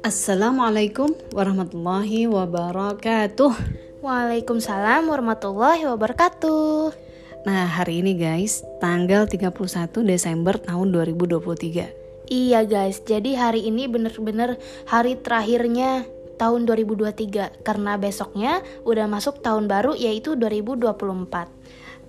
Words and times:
Assalamualaikum 0.00 1.12
warahmatullahi 1.36 2.24
wabarakatuh. 2.24 3.52
Waalaikumsalam 4.00 5.04
warahmatullahi 5.12 5.84
wabarakatuh. 5.92 6.96
Nah, 7.44 7.68
hari 7.68 8.00
ini 8.00 8.16
guys, 8.16 8.64
tanggal 8.80 9.28
31 9.28 10.08
Desember 10.08 10.56
tahun 10.56 10.96
2023. 10.96 12.32
Iya 12.32 12.64
guys, 12.64 13.04
jadi 13.04 13.36
hari 13.36 13.68
ini 13.68 13.92
bener-bener 13.92 14.56
hari 14.88 15.20
terakhirnya 15.20 16.08
tahun 16.40 16.64
2023 16.64 17.60
karena 17.60 18.00
besoknya 18.00 18.64
udah 18.88 19.04
masuk 19.04 19.44
tahun 19.44 19.68
baru 19.68 19.92
yaitu 19.92 20.32
2024. 20.32 21.59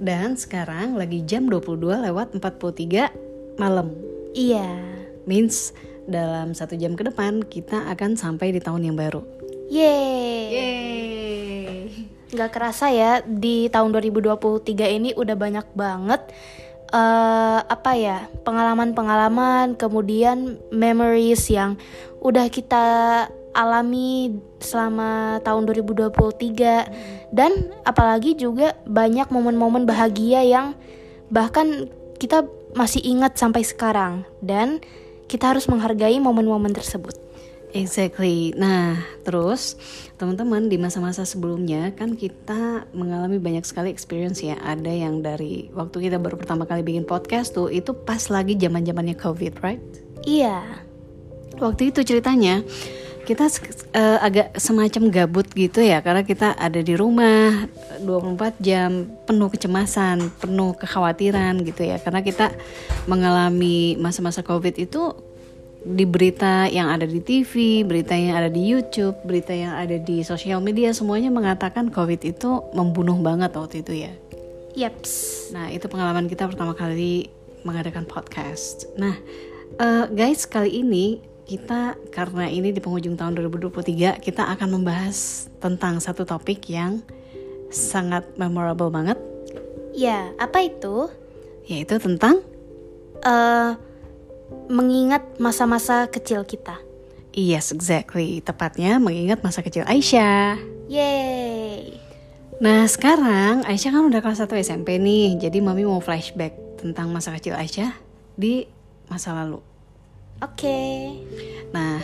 Dan 0.01 0.33
sekarang 0.33 0.97
lagi 0.97 1.21
jam 1.21 1.45
22 1.45 1.77
lewat 2.09 2.33
43 2.33 3.13
malam. 3.61 3.93
Iya. 4.33 4.81
Means 5.29 5.77
dalam 6.09 6.57
satu 6.57 6.73
jam 6.73 6.97
ke 6.97 7.05
depan 7.05 7.45
kita 7.45 7.85
akan 7.93 8.17
sampai 8.17 8.49
di 8.49 8.57
tahun 8.57 8.89
yang 8.89 8.97
baru. 8.97 9.21
Yeay. 9.69 10.41
Yeay. 10.49 11.77
Gak 12.33 12.49
kerasa 12.49 12.89
ya 12.89 13.21
di 13.21 13.69
tahun 13.69 13.93
2023 13.93 14.97
ini 14.97 15.09
udah 15.13 15.37
banyak 15.37 15.67
banget 15.77 16.33
uh, 16.89 17.59
apa 17.61 17.91
ya 17.93 18.25
pengalaman-pengalaman 18.41 19.75
kemudian 19.79 20.57
memories 20.73 21.45
yang 21.51 21.79
udah 22.21 22.47
kita 22.49 22.85
alami 23.51 24.39
selama 24.59 25.39
tahun 25.43 25.67
2023 25.67 27.31
dan 27.35 27.51
apalagi 27.83 28.35
juga 28.35 28.75
banyak 28.87 29.27
momen-momen 29.31 29.83
bahagia 29.83 30.43
yang 30.43 30.73
bahkan 31.31 31.87
kita 32.19 32.45
masih 32.75 33.03
ingat 33.03 33.35
sampai 33.35 33.63
sekarang 33.65 34.23
dan 34.39 34.79
kita 35.27 35.51
harus 35.55 35.67
menghargai 35.71 36.19
momen-momen 36.19 36.75
tersebut. 36.75 37.15
Exactly. 37.71 38.51
Nah, 38.59 38.99
terus 39.23 39.79
teman-teman 40.19 40.67
di 40.67 40.75
masa-masa 40.75 41.23
sebelumnya 41.23 41.95
kan 41.95 42.19
kita 42.19 42.83
mengalami 42.91 43.39
banyak 43.39 43.63
sekali 43.63 43.87
experience 43.87 44.43
ya. 44.43 44.59
Ada 44.59 44.91
yang 44.91 45.23
dari 45.23 45.71
waktu 45.71 46.11
kita 46.11 46.19
baru 46.19 46.35
pertama 46.35 46.67
kali 46.67 46.83
bikin 46.83 47.07
podcast 47.07 47.55
tuh 47.55 47.71
itu 47.71 47.95
pas 47.95 48.19
lagi 48.27 48.59
zaman-zamannya 48.59 49.15
COVID, 49.15 49.53
right? 49.63 49.79
Iya. 50.27 50.83
Waktu 51.63 51.95
itu 51.95 52.03
ceritanya 52.03 52.59
kita 53.21 53.45
uh, 53.93 54.19
agak 54.21 54.57
semacam 54.57 55.13
gabut 55.13 55.47
gitu 55.53 55.79
ya 55.79 56.01
karena 56.01 56.25
kita 56.25 56.57
ada 56.57 56.81
di 56.81 56.97
rumah 56.97 57.69
24 58.01 58.57
jam 58.59 59.07
penuh 59.29 59.49
kecemasan, 59.53 60.33
penuh 60.41 60.73
kekhawatiran 60.75 61.61
gitu 61.61 61.85
ya 61.85 62.01
karena 62.01 62.25
kita 62.25 62.49
mengalami 63.05 63.95
masa-masa 64.01 64.41
Covid 64.41 64.75
itu 64.81 65.13
di 65.81 66.05
berita 66.05 66.69
yang 66.69 66.93
ada 66.93 67.09
di 67.09 67.17
TV, 67.21 67.81
berita 67.81 68.13
yang 68.13 68.37
ada 68.37 68.49
di 68.53 68.61
YouTube, 68.61 69.17
berita 69.25 69.49
yang 69.49 69.73
ada 69.73 69.97
di 69.97 70.21
sosial 70.21 70.61
media 70.61 70.93
semuanya 70.93 71.33
mengatakan 71.33 71.89
COVID 71.89 72.21
itu 72.21 72.61
membunuh 72.77 73.17
banget 73.17 73.49
waktu 73.57 73.81
itu 73.81 74.05
ya. 74.05 74.13
Yaps. 74.77 75.49
Nah 75.51 75.73
itu 75.73 75.89
pengalaman 75.89 76.29
kita 76.29 76.45
pertama 76.45 76.77
kali 76.77 77.33
mengadakan 77.65 78.05
podcast. 78.05 78.85
Nah 78.93 79.17
uh, 79.81 80.05
guys 80.13 80.45
kali 80.45 80.85
ini 80.85 81.30
kita 81.51 81.99
karena 82.15 82.47
ini 82.47 82.71
di 82.71 82.79
penghujung 82.79 83.19
tahun 83.19 83.35
2023 83.35 84.23
kita 84.23 84.47
akan 84.55 84.79
membahas 84.79 85.51
tentang 85.59 85.99
satu 85.99 86.23
topik 86.23 86.63
yang 86.71 87.03
sangat 87.67 88.23
memorable 88.39 88.87
banget. 88.87 89.19
Ya, 89.91 90.31
apa 90.39 90.63
itu? 90.63 91.11
Yaitu 91.67 91.99
tentang 91.99 92.39
uh, 93.27 93.75
mengingat 94.71 95.27
masa-masa 95.43 96.07
kecil 96.07 96.47
kita. 96.47 96.79
Yes, 97.35 97.75
exactly. 97.75 98.39
Tepatnya 98.39 98.99
mengingat 99.03 99.43
masa 99.43 99.59
kecil 99.59 99.83
Aisyah. 99.83 100.55
Yeay. 100.87 101.99
Nah, 102.63 102.87
sekarang 102.87 103.67
Aisyah 103.67 103.91
kan 103.91 104.03
udah 104.07 104.23
kelas 104.23 104.39
1 104.39 104.51
SMP 104.63 104.95
nih. 104.99 105.35
Jadi 105.35 105.59
mami 105.59 105.83
mau 105.83 105.99
flashback 105.99 106.79
tentang 106.79 107.11
masa 107.11 107.35
kecil 107.35 107.59
Aisyah 107.59 107.91
di 108.39 108.67
masa 109.11 109.35
lalu. 109.35 109.70
Oke. 110.41 110.65
Okay. 110.65 110.93
Nah, 111.69 112.01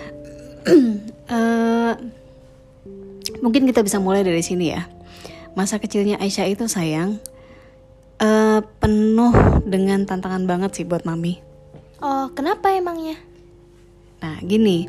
uh, 1.34 1.94
mungkin 3.44 3.66
kita 3.66 3.81
bisa 3.81 3.98
mulai 3.98 4.22
dari 4.22 4.46
sini 4.46 4.70
ya. 4.70 4.86
Masa 5.58 5.81
kecilnya 5.81 6.22
Aisyah 6.22 6.46
itu 6.46 6.70
sayang 6.70 7.18
uh, 8.22 8.62
penuh 8.78 9.34
dengan 9.66 10.06
tantangan 10.06 10.46
banget 10.46 10.78
sih 10.78 10.86
buat 10.86 11.02
mami. 11.02 11.42
Oh, 11.98 12.30
kenapa 12.38 12.70
emangnya? 12.78 13.18
Nah, 14.22 14.38
gini, 14.46 14.86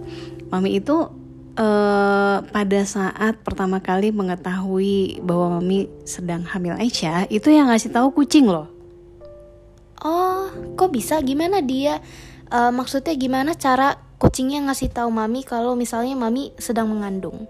mami 0.53 0.77
itu 0.77 1.09
uh, 1.57 2.37
pada 2.45 2.81
saat 2.85 3.41
pertama 3.41 3.81
kali 3.81 4.13
mengetahui 4.13 5.25
bahwa 5.25 5.57
mami 5.57 5.89
sedang 6.05 6.45
hamil 6.45 6.77
Aisyah, 6.77 7.33
itu 7.33 7.49
yang 7.49 7.73
ngasih 7.73 7.97
tahu 7.97 8.13
kucing 8.13 8.45
loh. 8.45 8.69
Oh, 10.05 10.53
kok 10.77 10.93
bisa? 10.93 11.17
Gimana 11.25 11.65
dia? 11.65 12.05
Uh, 12.53 12.73
maksudnya 12.73 13.15
gimana 13.15 13.55
cara 13.55 13.97
kucingnya 14.19 14.67
ngasih 14.69 14.91
tahu 14.91 15.09
mami 15.09 15.47
kalau 15.47 15.79
misalnya 15.79 16.19
mami 16.19 16.51
sedang 16.59 16.91
mengandung 16.91 17.47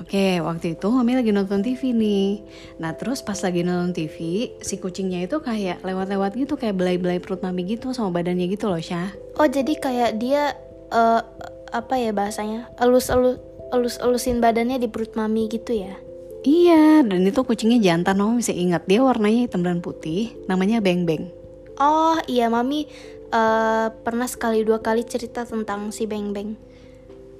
Oke, 0.00 0.40
waktu 0.42 0.74
itu 0.74 0.88
mami 0.90 1.14
lagi 1.14 1.30
nonton 1.30 1.62
TV 1.62 1.94
nih. 1.94 2.42
Nah, 2.82 2.96
terus 2.96 3.22
pas 3.22 3.36
lagi 3.38 3.62
nonton 3.62 3.94
TV, 3.94 4.50
si 4.64 4.80
kucingnya 4.82 5.28
itu 5.28 5.38
kayak 5.38 5.84
lewat-lewat 5.84 6.34
gitu, 6.34 6.58
kayak 6.58 6.74
belai-belai 6.74 7.22
perut 7.22 7.44
mami 7.44 7.68
gitu 7.68 7.94
sama 7.94 8.10
badannya 8.10 8.50
gitu 8.50 8.66
loh, 8.66 8.82
Syah. 8.82 9.14
Oh, 9.38 9.46
jadi 9.46 9.76
kayak 9.78 10.18
dia 10.18 10.58
uh, 10.90 11.22
apa 11.70 12.02
ya 12.02 12.10
bahasanya? 12.10 12.72
elus-elus 12.82 13.38
elus-elusin 13.70 14.42
badannya 14.42 14.82
di 14.82 14.88
perut 14.90 15.14
mami 15.14 15.46
gitu 15.52 15.76
ya? 15.76 15.94
Iya, 16.42 17.06
dan 17.06 17.22
itu 17.22 17.38
kucingnya 17.46 17.78
jantan, 17.78 18.18
mami 18.18 18.42
bisa 18.42 18.56
ingat. 18.56 18.88
Dia 18.90 19.06
warnanya 19.06 19.46
hitam 19.46 19.62
dan 19.62 19.84
putih, 19.84 20.34
namanya 20.50 20.82
Beng 20.82 21.06
Beng. 21.06 21.30
Oh, 21.78 22.18
iya, 22.26 22.50
mami 22.50 22.90
uh, 23.32 23.88
pernah 24.04 24.28
sekali 24.28 24.62
dua 24.62 24.78
kali 24.84 25.02
cerita 25.02 25.42
tentang 25.48 25.90
si 25.90 26.04
Beng 26.04 26.30
Beng. 26.36 26.54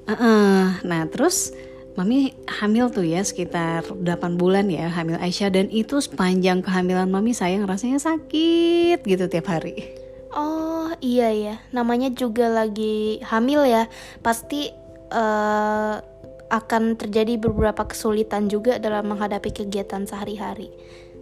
Uh 0.09 0.13
-uh. 0.13 0.63
Nah 0.83 1.07
terus 1.07 1.55
Mami 1.93 2.33
hamil 2.49 2.89
tuh 2.89 3.05
ya 3.05 3.21
sekitar 3.21 3.85
8 3.85 4.41
bulan 4.41 4.73
ya 4.73 4.89
hamil 4.89 5.21
Aisyah 5.21 5.53
dan 5.53 5.69
itu 5.69 6.01
sepanjang 6.01 6.65
kehamilan 6.65 7.13
Mami 7.13 7.37
sayang 7.37 7.69
rasanya 7.69 8.01
sakit 8.01 9.05
gitu 9.05 9.29
tiap 9.29 9.53
hari. 9.53 9.93
Oh 10.33 10.89
iya 11.05 11.29
ya, 11.29 11.61
namanya 11.77 12.09
juga 12.09 12.49
lagi 12.49 13.21
hamil 13.21 13.69
ya, 13.69 13.93
pasti 14.25 14.73
uh, 15.13 16.01
akan 16.49 16.97
terjadi 16.97 17.37
beberapa 17.37 17.85
kesulitan 17.85 18.49
juga 18.49 18.81
dalam 18.81 19.13
menghadapi 19.13 19.53
kegiatan 19.53 20.09
sehari-hari. 20.09 20.73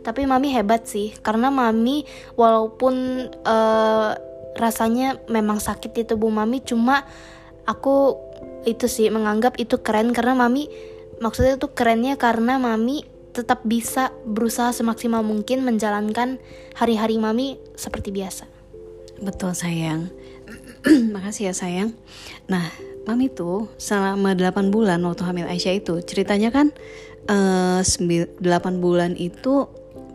Tapi 0.06 0.24
mami 0.30 0.54
hebat 0.54 0.86
sih, 0.86 1.10
karena 1.26 1.50
mami 1.50 2.06
walaupun 2.38 3.26
uh, 3.42 4.14
rasanya 4.58 5.20
memang 5.30 5.62
sakit 5.62 5.90
di 5.94 6.02
tubuh 6.06 6.32
mami 6.32 6.62
cuma 6.64 7.06
aku 7.68 8.18
itu 8.66 8.90
sih 8.90 9.08
menganggap 9.08 9.56
itu 9.56 9.80
keren 9.80 10.12
karena 10.12 10.36
mami 10.36 10.68
maksudnya 11.20 11.56
itu 11.56 11.68
kerennya 11.70 12.16
karena 12.16 12.56
mami 12.56 13.04
tetap 13.30 13.62
bisa 13.62 14.10
berusaha 14.26 14.74
semaksimal 14.74 15.22
mungkin 15.22 15.62
menjalankan 15.62 16.42
hari-hari 16.74 17.16
mami 17.16 17.62
seperti 17.78 18.10
biasa. 18.10 18.44
Betul 19.22 19.54
sayang. 19.54 20.10
Makasih 21.14 21.52
ya 21.52 21.54
sayang. 21.54 21.94
Nah, 22.50 22.66
mami 23.06 23.30
tuh 23.30 23.70
selama 23.78 24.34
8 24.34 24.74
bulan 24.74 24.98
waktu 25.06 25.22
hamil 25.22 25.46
Aisyah 25.46 25.74
itu 25.78 25.94
ceritanya 26.02 26.50
kan 26.50 26.74
uh, 27.30 27.84
eh, 27.84 28.26
8 28.26 28.82
bulan 28.82 29.14
itu 29.14 29.70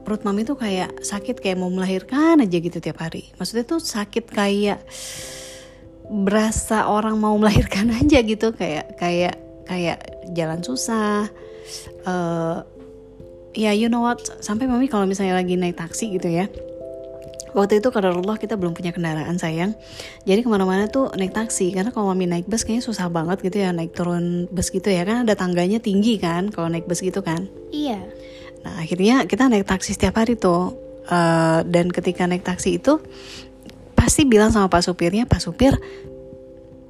perut 0.05 0.21
mami 0.21 0.45
tuh 0.45 0.55
kayak 0.55 1.01
sakit 1.01 1.41
kayak 1.41 1.57
mau 1.57 1.73
melahirkan 1.73 2.39
aja 2.45 2.57
gitu 2.61 2.77
tiap 2.77 3.01
hari. 3.01 3.33
Maksudnya 3.41 3.65
tuh 3.65 3.81
sakit 3.81 4.29
kayak 4.29 4.85
berasa 6.05 6.85
orang 6.85 7.17
mau 7.17 7.33
melahirkan 7.35 7.89
aja 7.99 8.21
gitu. 8.21 8.53
Kayak 8.53 8.95
kayak 9.01 9.35
kayak 9.65 9.99
jalan 10.37 10.61
susah. 10.61 11.27
Uh, 12.05 12.61
ya 13.57 13.73
you 13.73 13.89
know 13.89 14.05
what? 14.05 14.21
Sampai 14.45 14.69
mami 14.69 14.85
kalau 14.85 15.09
misalnya 15.09 15.33
lagi 15.33 15.57
naik 15.57 15.81
taksi 15.81 16.13
gitu 16.13 16.29
ya. 16.29 16.45
Waktu 17.55 17.79
itu 17.79 17.87
Allah 17.87 18.35
kita 18.35 18.59
belum 18.59 18.75
punya 18.75 18.91
kendaraan 18.91 19.39
sayang. 19.39 19.79
Jadi 20.27 20.43
ke 20.43 20.49
mana-mana 20.51 20.91
tuh 20.91 21.09
naik 21.15 21.31
taksi. 21.31 21.71
Karena 21.71 21.89
kalau 21.89 22.11
mami 22.11 22.27
naik 22.27 22.45
bus 22.51 22.67
kayaknya 22.67 22.83
susah 22.83 23.07
banget 23.07 23.41
gitu 23.41 23.63
ya. 23.63 23.71
Naik 23.71 23.95
turun 23.95 24.51
bus 24.51 24.69
gitu 24.69 24.91
ya. 24.91 25.07
Kan 25.07 25.23
ada 25.23 25.33
tangganya 25.39 25.79
tinggi 25.79 26.19
kan 26.19 26.51
kalau 26.51 26.67
naik 26.67 26.83
bus 26.83 26.99
gitu 26.99 27.23
kan? 27.23 27.47
Iya 27.71 28.24
Nah 28.65 28.81
akhirnya 28.81 29.29
kita 29.29 29.45
naik 29.45 29.69
taksi 29.69 29.93
setiap 29.93 30.17
hari 30.17 30.33
tuh 30.33 30.73
uh, 31.07 31.61
dan 31.61 31.93
ketika 31.93 32.25
naik 32.25 32.41
taksi 32.41 32.81
itu 32.81 32.97
pasti 33.93 34.25
bilang 34.25 34.49
sama 34.49 34.67
pak 34.67 34.81
supirnya 34.81 35.29
pak 35.29 35.41
supir 35.41 35.77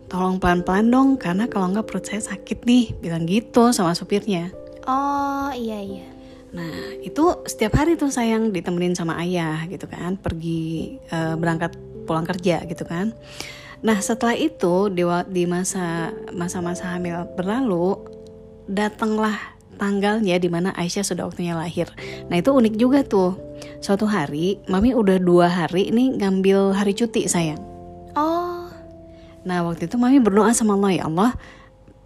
tolong 0.07 0.39
pelan-pelan 0.39 0.88
dong 0.88 1.10
karena 1.19 1.51
kalau 1.51 1.68
nggak 1.72 1.86
perut 1.88 2.06
saya 2.07 2.24
sakit 2.24 2.63
nih 2.63 2.95
bilang 3.04 3.27
gitu 3.27 3.75
sama 3.75 3.92
supirnya. 3.92 4.54
Oh 4.88 5.51
iya 5.51 5.81
iya. 5.81 6.07
Nah 6.56 6.95
itu 7.04 7.44
setiap 7.50 7.75
hari 7.83 8.00
tuh 8.00 8.13
sayang 8.13 8.56
ditemenin 8.56 8.95
sama 8.95 9.19
ayah 9.19 9.68
gitu 9.68 9.89
kan, 9.92 10.16
pergi 10.16 10.95
uh, 11.12 11.36
berangkat 11.36 11.75
pulang 12.07 12.24
kerja 12.24 12.63
gitu 12.63 12.86
kan. 12.88 13.12
Nah 13.83 13.98
setelah 14.00 14.38
itu 14.38 14.88
di, 14.94 15.04
di 15.30 15.44
masa 15.50 16.13
masa-masa 16.31 16.95
hamil 16.95 17.27
berlalu 17.36 17.98
datanglah 18.69 19.55
tanggalnya 19.75 20.39
di 20.39 20.50
mana 20.50 20.72
Aisyah 20.74 21.06
sudah 21.06 21.24
waktunya 21.27 21.54
lahir. 21.54 21.92
Nah 22.31 22.39
itu 22.39 22.51
unik 22.51 22.75
juga 22.80 23.04
tuh. 23.04 23.38
Suatu 23.80 24.10
hari, 24.10 24.60
mami 24.68 24.92
udah 24.92 25.22
dua 25.22 25.48
hari 25.48 25.92
ini 25.92 26.16
ngambil 26.18 26.75
hari 26.75 26.92
cuti 26.95 27.27
sayang. 27.27 27.62
Oh. 28.16 28.68
Nah 29.45 29.62
waktu 29.63 29.88
itu 29.88 29.95
mami 29.95 30.19
berdoa 30.19 30.51
sama 30.51 30.75
Allah 30.75 30.92
ya 30.92 31.04
Allah, 31.07 31.31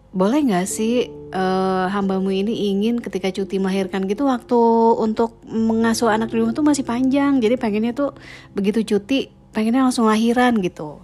boleh 0.10 0.42
nggak 0.42 0.66
sih 0.66 1.06
uh, 1.34 1.86
hambamu 1.94 2.34
ini 2.34 2.74
ingin 2.74 2.98
ketika 2.98 3.30
cuti 3.30 3.62
melahirkan 3.62 4.10
gitu 4.10 4.26
waktu 4.26 4.58
untuk 4.98 5.38
mengasuh 5.46 6.10
anak 6.10 6.34
di 6.34 6.42
rumah 6.42 6.58
tuh 6.58 6.66
masih 6.66 6.82
panjang 6.82 7.38
jadi 7.38 7.62
pengennya 7.62 7.94
tuh 7.94 8.18
begitu 8.58 8.82
cuti 8.82 9.30
pengennya 9.54 9.86
langsung 9.86 10.10
lahiran 10.10 10.58
gitu 10.66 10.98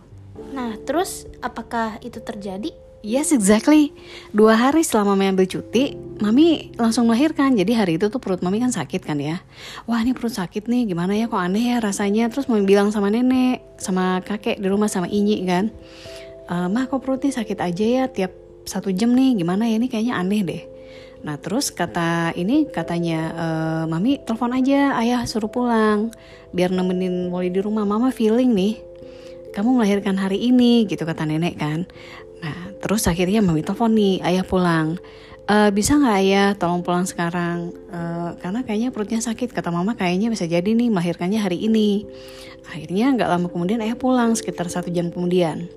nah 0.58 0.74
terus 0.90 1.30
apakah 1.46 2.02
itu 2.02 2.18
terjadi 2.18 2.74
Yes, 3.06 3.30
exactly. 3.30 3.94
Dua 4.34 4.58
hari 4.58 4.82
selama 4.82 5.14
mami 5.14 5.30
ambil 5.30 5.46
cuti, 5.46 5.94
mami 6.18 6.74
langsung 6.74 7.06
melahirkan. 7.06 7.54
Jadi 7.54 7.78
hari 7.78 8.02
itu 8.02 8.10
tuh 8.10 8.18
perut 8.18 8.42
mami 8.42 8.58
kan 8.58 8.74
sakit 8.74 9.06
kan 9.06 9.22
ya. 9.22 9.46
Wah 9.86 10.02
ini 10.02 10.18
perut 10.18 10.34
sakit 10.34 10.66
nih, 10.66 10.90
gimana 10.90 11.14
ya 11.14 11.30
kok 11.30 11.38
aneh 11.38 11.78
ya 11.78 11.78
rasanya. 11.78 12.34
Terus 12.34 12.50
mami 12.50 12.66
bilang 12.66 12.90
sama 12.90 13.14
nenek, 13.14 13.62
sama 13.78 14.26
kakek 14.26 14.58
di 14.58 14.66
rumah 14.66 14.90
sama 14.90 15.06
Inyi 15.06 15.46
kan. 15.46 15.70
E, 16.50 16.56
Mah 16.66 16.90
kok 16.90 17.06
perutnya 17.06 17.30
sakit 17.30 17.62
aja 17.62 17.86
ya 17.86 18.04
tiap 18.10 18.34
satu 18.66 18.90
jam 18.90 19.14
nih 19.14 19.38
gimana 19.38 19.70
ya 19.70 19.78
ini 19.78 19.88
kayaknya 19.88 20.18
aneh 20.18 20.42
deh 20.42 20.64
nah 21.26 21.42
terus 21.42 21.74
kata 21.74 22.38
ini 22.38 22.70
katanya 22.70 23.20
e, 23.34 23.48
mami 23.90 24.22
telepon 24.22 24.54
aja 24.54 24.94
ayah 25.02 25.26
suruh 25.26 25.50
pulang 25.50 26.14
biar 26.54 26.70
nemenin 26.70 27.34
Molly 27.34 27.50
di 27.50 27.62
rumah 27.66 27.82
mama 27.82 28.14
feeling 28.14 28.54
nih 28.54 28.78
kamu 29.58 29.82
melahirkan 29.82 30.20
hari 30.20 30.52
ini 30.52 30.86
gitu 30.86 31.02
kata 31.02 31.26
nenek 31.26 31.58
kan 31.58 31.90
terus 32.82 33.06
akhirnya 33.06 33.44
mami 33.44 33.62
telepon 33.62 33.94
nih 33.94 34.24
ayah 34.26 34.46
pulang 34.48 35.00
e, 35.48 35.56
bisa 35.72 35.96
nggak 35.96 36.16
ayah 36.24 36.50
tolong 36.60 36.82
pulang 36.84 37.08
sekarang 37.08 37.72
e, 37.92 38.00
karena 38.40 38.64
kayaknya 38.66 38.90
perutnya 38.92 39.20
sakit 39.24 39.52
kata 39.54 39.72
mama 39.72 39.94
kayaknya 39.96 40.32
bisa 40.32 40.48
jadi 40.48 40.66
nih 40.66 40.92
melahirkannya 40.92 41.40
hari 41.40 41.64
ini 41.66 42.06
akhirnya 42.68 43.16
nggak 43.16 43.30
lama 43.30 43.48
kemudian 43.50 43.80
ayah 43.84 43.98
pulang 43.98 44.36
sekitar 44.36 44.68
satu 44.68 44.90
jam 44.90 45.10
kemudian 45.14 45.70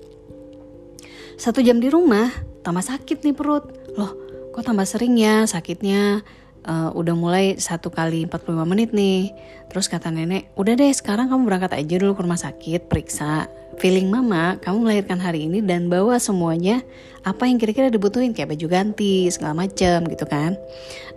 satu 1.39 1.63
jam 1.63 1.79
di 1.79 1.87
rumah, 1.87 2.27
tambah 2.67 2.83
sakit 2.83 3.23
nih 3.23 3.31
perut. 3.31 3.71
Loh, 3.95 4.11
kok 4.51 4.59
tambah 4.59 4.83
sering 4.83 5.15
ya 5.15 5.47
sakitnya? 5.47 6.19
Uh, 6.67 6.91
udah 6.91 7.15
mulai 7.15 7.55
satu 7.55 7.87
kali 7.87 8.27
45 8.27 8.67
menit 8.67 8.91
nih. 8.91 9.31
Terus 9.71 9.87
kata 9.87 10.11
nenek, 10.11 10.51
udah 10.59 10.75
deh 10.75 10.91
sekarang 10.91 11.31
kamu 11.31 11.47
berangkat 11.47 11.79
aja 11.79 11.95
dulu 11.95 12.19
ke 12.19 12.21
rumah 12.27 12.35
sakit, 12.35 12.91
periksa. 12.91 13.47
Feeling 13.79 14.11
mama, 14.11 14.59
kamu 14.59 14.83
melahirkan 14.83 15.23
hari 15.23 15.47
ini 15.47 15.63
dan 15.63 15.87
bawa 15.87 16.19
semuanya 16.19 16.83
apa 17.23 17.47
yang 17.47 17.55
kira-kira 17.55 17.87
dibutuhin 17.87 18.35
kayak 18.35 18.51
baju 18.51 18.67
ganti, 18.67 19.31
segala 19.31 19.55
macem 19.55 20.03
gitu 20.11 20.27
kan. 20.27 20.59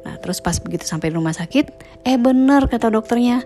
Nah 0.07 0.15
terus 0.23 0.39
pas 0.39 0.57
begitu 0.63 0.87
sampai 0.87 1.11
di 1.11 1.19
rumah 1.19 1.35
sakit, 1.35 1.67
eh 2.07 2.19
bener 2.19 2.71
kata 2.71 2.95
dokternya, 2.95 3.43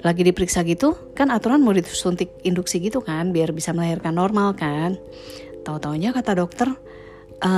lagi 0.00 0.24
diperiksa 0.24 0.64
gitu 0.64 0.96
kan 1.12 1.28
aturan 1.32 1.60
mau 1.64 1.72
disuntik 1.72 2.32
induksi 2.44 2.80
gitu 2.80 3.00
kan 3.00 3.32
biar 3.32 3.52
bisa 3.56 3.72
melahirkan 3.72 4.12
normal 4.12 4.52
kan 4.52 5.00
Tahu-taunya 5.66 6.14
kata 6.14 6.38
dokter, 6.38 6.70
e, 7.42 7.50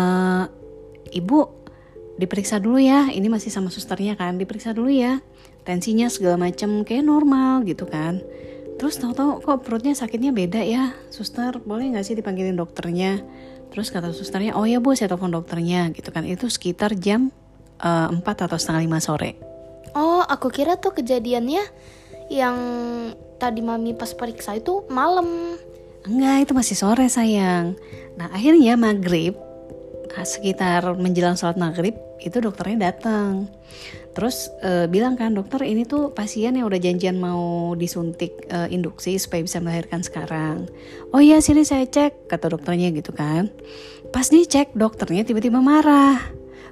ibu 1.12 1.44
diperiksa 2.16 2.56
dulu 2.56 2.80
ya. 2.80 3.12
Ini 3.12 3.28
masih 3.28 3.52
sama 3.52 3.68
susternya 3.68 4.16
kan, 4.16 4.40
diperiksa 4.40 4.72
dulu 4.72 4.88
ya. 4.88 5.20
Tensinya 5.68 6.08
segala 6.08 6.48
macam 6.48 6.88
kayak 6.88 7.04
normal 7.04 7.68
gitu 7.68 7.84
kan. 7.84 8.24
Terus 8.78 8.94
tahu-tahu 9.02 9.42
kok 9.42 9.66
perutnya 9.66 9.92
sakitnya 9.92 10.30
beda 10.30 10.62
ya, 10.62 10.94
suster 11.10 11.58
boleh 11.66 11.90
nggak 11.90 12.06
sih 12.06 12.14
dipanggilin 12.14 12.54
dokternya? 12.54 13.18
Terus 13.74 13.90
kata 13.90 14.14
susternya, 14.14 14.54
oh 14.54 14.64
ya 14.64 14.78
bu 14.78 14.94
saya 14.94 15.10
telepon 15.10 15.34
dokternya 15.34 15.90
gitu 15.92 16.14
kan. 16.14 16.22
Itu 16.22 16.46
sekitar 16.46 16.94
jam 16.94 17.34
uh, 17.82 18.08
eh, 18.08 18.22
4 18.22 18.46
atau 18.46 18.54
setengah 18.54 19.02
5 19.02 19.06
sore. 19.06 19.30
Oh 19.98 20.22
aku 20.22 20.48
kira 20.54 20.78
tuh 20.78 20.94
kejadiannya 20.94 21.64
yang 22.30 22.56
tadi 23.42 23.60
mami 23.64 23.98
pas 23.98 24.14
periksa 24.14 24.54
itu 24.54 24.86
malam. 24.86 25.58
Enggak, 26.06 26.48
itu 26.48 26.52
masih 26.54 26.76
sore 26.78 27.10
sayang. 27.10 27.74
Nah 28.14 28.30
akhirnya 28.30 28.78
maghrib, 28.78 29.34
sekitar 30.16 30.84
menjelang 30.96 31.36
sholat 31.36 31.60
maghrib, 31.60 31.94
itu 32.20 32.38
dokternya 32.40 32.92
datang. 32.92 33.46
Terus 34.16 34.50
e, 34.58 34.90
bilang 34.90 35.14
kan 35.14 35.30
dokter 35.30 35.62
ini 35.62 35.86
tuh 35.86 36.10
pasien 36.10 36.58
yang 36.58 36.66
udah 36.66 36.80
janjian 36.82 37.22
mau 37.22 37.72
disuntik 37.78 38.34
e, 38.50 38.66
induksi 38.74 39.14
supaya 39.14 39.46
bisa 39.46 39.62
melahirkan 39.62 40.02
sekarang. 40.02 40.66
Oh 41.14 41.22
iya 41.22 41.38
sini 41.38 41.62
saya 41.62 41.86
cek 41.86 42.26
kata 42.26 42.50
dokternya 42.50 42.90
gitu 42.90 43.14
kan. 43.14 43.46
Pas 44.10 44.26
dicek 44.26 44.74
dokternya 44.74 45.22
tiba-tiba 45.22 45.62
marah 45.62 46.18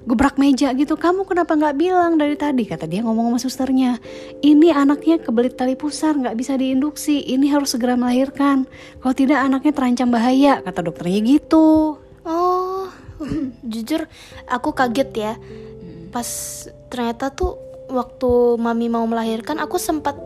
gebrak 0.07 0.39
meja 0.39 0.71
gitu 0.71 0.95
kamu 0.95 1.27
kenapa 1.27 1.59
nggak 1.59 1.77
bilang 1.83 2.15
dari 2.15 2.39
tadi 2.39 2.63
kata 2.63 2.87
dia 2.87 3.03
ngomong 3.03 3.35
sama 3.35 3.39
susternya 3.43 3.99
ini 4.39 4.71
anaknya 4.71 5.19
kebelit 5.19 5.59
tali 5.59 5.75
pusar 5.75 6.15
nggak 6.15 6.39
bisa 6.39 6.55
diinduksi 6.55 7.27
ini 7.27 7.51
harus 7.51 7.75
segera 7.75 7.99
melahirkan 7.99 8.71
kalau 9.03 9.15
tidak 9.19 9.43
anaknya 9.43 9.75
terancam 9.75 10.15
bahaya 10.15 10.63
kata 10.63 10.81
dokternya 10.87 11.21
gitu 11.27 11.99
oh 12.23 12.87
jujur 13.73 14.09
aku 14.49 14.71
kaget 14.73 15.11
ya 15.15 15.33
pas 16.11 16.29
ternyata 16.89 17.33
tuh 17.33 17.59
waktu 17.91 18.59
mami 18.59 18.91
mau 18.91 19.05
melahirkan 19.07 19.61
aku 19.63 19.79
sempat 19.79 20.17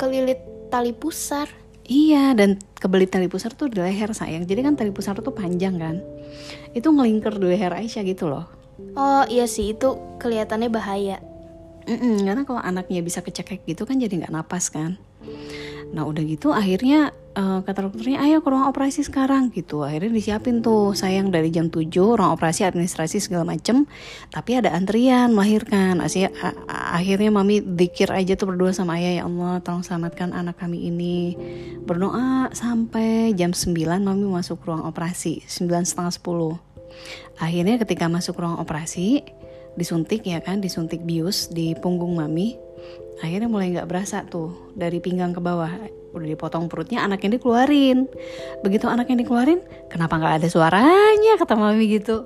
kelilit 0.00 0.40
tali 0.72 0.90
pusar 0.96 1.46
Iya, 1.82 2.30
dan 2.38 2.62
kebelit 2.78 3.10
tali 3.10 3.26
pusar 3.26 3.52
tuh 3.58 3.66
di 3.66 3.82
leher 3.82 4.14
sayang. 4.14 4.46
Jadi 4.46 4.62
kan 4.62 4.78
tali 4.78 4.94
pusar 4.94 5.18
tuh 5.18 5.34
panjang 5.34 5.76
kan. 5.82 5.98
Itu 6.72 6.94
ngelingker 6.94 7.36
di 7.42 7.52
leher 7.52 7.74
Aisyah 7.74 8.06
gitu 8.06 8.30
loh. 8.30 8.46
Oh 8.94 9.26
iya 9.26 9.50
sih 9.50 9.74
itu 9.74 9.98
kelihatannya 10.22 10.70
bahaya. 10.70 11.18
Mm-mm, 11.82 12.22
karena 12.22 12.46
kalau 12.46 12.62
anaknya 12.62 13.02
bisa 13.02 13.18
kecekek 13.20 13.66
gitu 13.66 13.82
kan 13.82 13.98
jadi 13.98 14.24
nggak 14.24 14.32
napas 14.32 14.70
kan. 14.70 14.94
Nah 15.92 16.08
udah 16.08 16.24
gitu 16.24 16.56
akhirnya 16.56 17.12
uh, 17.36 17.60
kata 17.60 17.84
dokternya 17.88 18.24
ayo 18.24 18.40
ke 18.40 18.48
ruang 18.48 18.66
operasi 18.68 19.04
sekarang 19.04 19.52
gitu. 19.52 19.84
Akhirnya 19.84 20.08
disiapin 20.08 20.64
tuh 20.64 20.96
sayang 20.96 21.28
dari 21.28 21.52
jam 21.52 21.68
7 21.68 21.92
ruang 21.92 22.32
operasi 22.32 22.64
administrasi 22.64 23.20
segala 23.20 23.44
macem. 23.44 23.84
Tapi 24.32 24.56
ada 24.56 24.72
antrian 24.72 25.36
melahirkan. 25.36 26.00
Asyik, 26.00 26.32
akhirnya 26.68 27.28
mami 27.28 27.60
dikir 27.60 28.08
aja 28.08 28.34
tuh 28.34 28.56
berdua 28.56 28.72
sama 28.72 28.96
ayah 28.96 29.20
ya 29.20 29.22
Allah 29.28 29.60
tolong 29.60 29.84
selamatkan 29.84 30.32
anak 30.32 30.56
kami 30.56 30.88
ini. 30.88 31.36
Berdoa 31.84 32.48
sampai 32.56 33.36
jam 33.36 33.52
9 33.52 33.74
mami 34.00 34.24
masuk 34.26 34.64
ruang 34.64 34.88
operasi. 34.88 35.44
9 35.44 35.68
setengah 35.84 36.14
10 36.14 36.72
akhirnya 37.40 37.80
ketika 37.80 38.06
masuk 38.06 38.38
ruang 38.38 38.60
operasi 38.60 39.24
disuntik 39.72 40.28
ya 40.28 40.44
kan 40.44 40.60
disuntik 40.60 41.00
bius 41.02 41.48
di 41.48 41.72
punggung 41.80 42.12
mami 42.20 42.60
akhirnya 43.20 43.48
mulai 43.50 43.74
nggak 43.74 43.88
berasa 43.90 44.24
tuh 44.24 44.72
dari 44.72 45.02
pinggang 45.02 45.36
ke 45.36 45.40
bawah. 45.42 45.68
Udah 46.12 46.28
dipotong 46.28 46.68
perutnya 46.68 47.04
anaknya 47.04 47.36
dikeluarin. 47.36 48.08
Begitu 48.64 48.88
anaknya 48.88 49.26
dikeluarin 49.26 49.60
kenapa 49.92 50.16
nggak 50.16 50.44
ada 50.44 50.48
suaranya 50.48 51.32
kata 51.36 51.54
mami 51.58 52.00
gitu. 52.00 52.24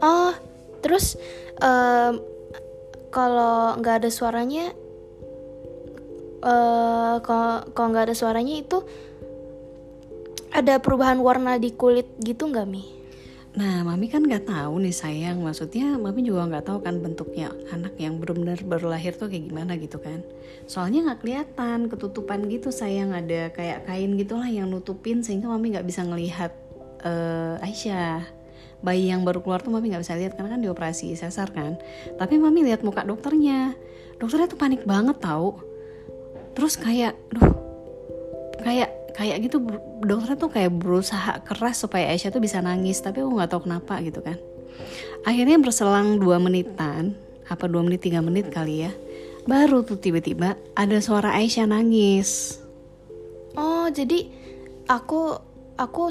Oh 0.00 0.32
terus 0.80 1.18
um, 1.58 2.22
kalau 3.10 3.74
nggak 3.80 4.04
ada 4.04 4.10
suaranya 4.12 4.70
uh, 6.44 7.18
kalau 7.24 7.66
kalau 7.74 7.88
nggak 7.90 8.12
ada 8.12 8.16
suaranya 8.16 8.54
itu 8.60 8.78
ada 10.52 10.80
perubahan 10.80 11.20
warna 11.20 11.60
di 11.60 11.74
kulit 11.74 12.08
gitu 12.24 12.48
nggak 12.48 12.66
mi 12.68 12.97
Nah, 13.58 13.82
mami 13.82 14.06
kan 14.06 14.22
nggak 14.22 14.46
tahu 14.46 14.78
nih 14.86 14.94
sayang, 14.94 15.42
maksudnya 15.42 15.98
mami 15.98 16.22
juga 16.22 16.46
nggak 16.46 16.70
tahu 16.70 16.78
kan 16.78 17.02
bentuknya 17.02 17.50
anak 17.74 17.98
yang 17.98 18.22
benar-benar 18.22 18.62
berlahir 18.62 19.18
tuh 19.18 19.26
kayak 19.26 19.50
gimana 19.50 19.74
gitu 19.74 19.98
kan. 19.98 20.22
Soalnya 20.70 21.10
nggak 21.10 21.26
kelihatan, 21.26 21.90
ketutupan 21.90 22.46
gitu 22.46 22.70
sayang 22.70 23.10
ada 23.10 23.50
kayak 23.50 23.82
kain 23.90 24.14
gitulah 24.14 24.46
yang 24.46 24.70
nutupin 24.70 25.26
sehingga 25.26 25.50
mami 25.50 25.74
nggak 25.74 25.82
bisa 25.90 26.06
ngelihat 26.06 26.54
uh, 27.02 27.58
Aisyah. 27.58 28.22
Bayi 28.78 29.10
yang 29.10 29.26
baru 29.26 29.42
keluar 29.42 29.58
tuh 29.58 29.74
mami 29.74 29.90
nggak 29.90 30.06
bisa 30.06 30.14
lihat 30.14 30.38
karena 30.38 30.54
kan 30.54 30.62
dioperasi 30.62 31.18
sesar 31.18 31.50
kan. 31.50 31.82
Tapi 32.14 32.38
mami 32.38 32.62
lihat 32.62 32.86
muka 32.86 33.02
dokternya, 33.02 33.74
dokternya 34.22 34.54
tuh 34.54 34.60
panik 34.62 34.86
banget 34.86 35.18
tahu. 35.18 35.58
Terus 36.54 36.78
kayak, 36.78 37.18
duh, 37.34 37.50
kayak 38.62 38.97
kayak 39.16 39.48
gitu 39.48 39.62
dokter 40.04 40.34
tuh 40.36 40.50
kayak 40.52 40.72
berusaha 40.74 41.40
keras 41.44 41.84
supaya 41.84 42.12
Aisyah 42.12 42.32
tuh 42.32 42.42
bisa 42.42 42.58
nangis 42.60 43.00
tapi 43.00 43.24
aku 43.24 43.36
nggak 43.36 43.50
tahu 43.50 43.68
kenapa 43.68 44.00
gitu 44.04 44.20
kan. 44.20 44.36
Akhirnya 45.26 45.58
berselang 45.58 46.22
dua 46.22 46.38
menitan 46.38 47.16
apa 47.48 47.64
dua 47.64 47.80
menit 47.80 48.04
tiga 48.04 48.20
menit 48.20 48.52
kali 48.52 48.86
ya 48.86 48.92
baru 49.48 49.80
tuh 49.80 49.96
tiba-tiba 49.96 50.60
ada 50.76 51.00
suara 51.00 51.32
Aisyah 51.40 51.64
nangis. 51.64 52.60
Oh 53.56 53.88
jadi 53.88 54.28
aku 54.84 55.40
aku 55.80 56.02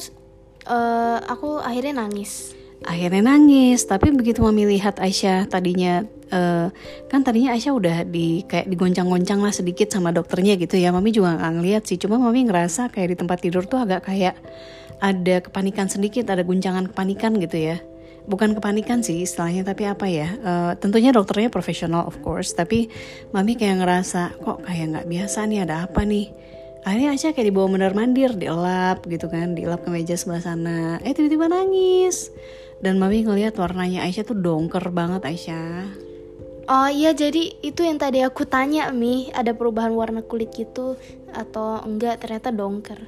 uh, 0.66 1.22
aku 1.22 1.62
akhirnya 1.62 2.02
nangis? 2.02 2.58
Akhirnya 2.82 3.22
nangis 3.22 3.86
tapi 3.86 4.10
begitu 4.10 4.42
mami 4.42 4.66
lihat 4.66 4.98
Aisyah 4.98 5.46
tadinya 5.46 6.02
uh, 6.32 6.68
kan 7.08 7.22
tadinya 7.24 7.56
Aisyah 7.56 7.74
udah 7.74 7.98
di 8.08 8.44
kayak 8.48 8.68
digoncang-goncang 8.68 9.40
lah 9.44 9.54
sedikit 9.54 9.92
sama 9.92 10.12
dokternya 10.12 10.56
gitu 10.60 10.80
ya. 10.80 10.92
Mami 10.92 11.12
juga 11.12 11.36
nggak 11.38 11.54
ngeliat 11.60 11.84
sih. 11.88 11.98
Cuma 12.00 12.20
mami 12.20 12.48
ngerasa 12.48 12.92
kayak 12.92 13.14
di 13.14 13.18
tempat 13.18 13.38
tidur 13.44 13.64
tuh 13.68 13.84
agak 13.84 14.08
kayak 14.08 14.36
ada 14.98 15.46
kepanikan 15.46 15.88
sedikit 15.88 16.28
ada 16.34 16.42
guncangan 16.42 16.90
kepanikan 16.92 17.38
gitu 17.38 17.58
ya. 17.58 17.78
Bukan 18.28 18.60
kepanikan 18.60 19.00
sih 19.06 19.24
istilahnya 19.24 19.64
tapi 19.64 19.88
apa 19.88 20.06
ya? 20.10 20.28
Uh, 20.44 20.72
tentunya 20.76 21.16
dokternya 21.16 21.48
profesional 21.48 22.04
of 22.04 22.20
course. 22.20 22.52
Tapi 22.52 22.92
mami 23.32 23.56
kayak 23.56 23.84
ngerasa 23.84 24.36
kok 24.42 24.68
kayak 24.68 24.86
nggak 24.94 25.08
biasa 25.08 25.48
nih 25.48 25.60
ada 25.64 25.88
apa 25.88 26.04
nih? 26.04 26.28
Akhirnya 26.88 27.12
Aisyah 27.16 27.36
kayak 27.36 27.48
dibawa 27.52 27.68
mondar 27.68 27.92
mandir 27.92 28.32
dielap 28.32 29.04
gitu 29.12 29.28
kan 29.28 29.56
dielap 29.56 29.84
ke 29.84 29.90
meja 29.92 30.16
sebelah 30.16 30.44
sana. 30.44 31.00
Eh 31.04 31.12
tiba-tiba 31.12 31.52
nangis. 31.52 32.32
Dan 32.78 33.02
mami 33.02 33.26
ngeliat 33.26 33.58
warnanya 33.58 34.06
Aisyah 34.06 34.24
tuh 34.28 34.38
dongker 34.38 34.94
banget 34.94 35.26
Aisyah 35.26 36.07
Oh 36.68 36.92
iya 36.92 37.16
jadi 37.16 37.64
itu 37.64 37.80
yang 37.80 37.96
tadi 37.96 38.20
aku 38.20 38.44
tanya 38.44 38.92
Mi. 38.92 39.32
Ada 39.32 39.56
perubahan 39.56 39.96
warna 39.96 40.20
kulit 40.20 40.52
gitu 40.52 41.00
atau 41.32 41.80
enggak? 41.88 42.20
Ternyata 42.20 42.52
dongker. 42.52 43.00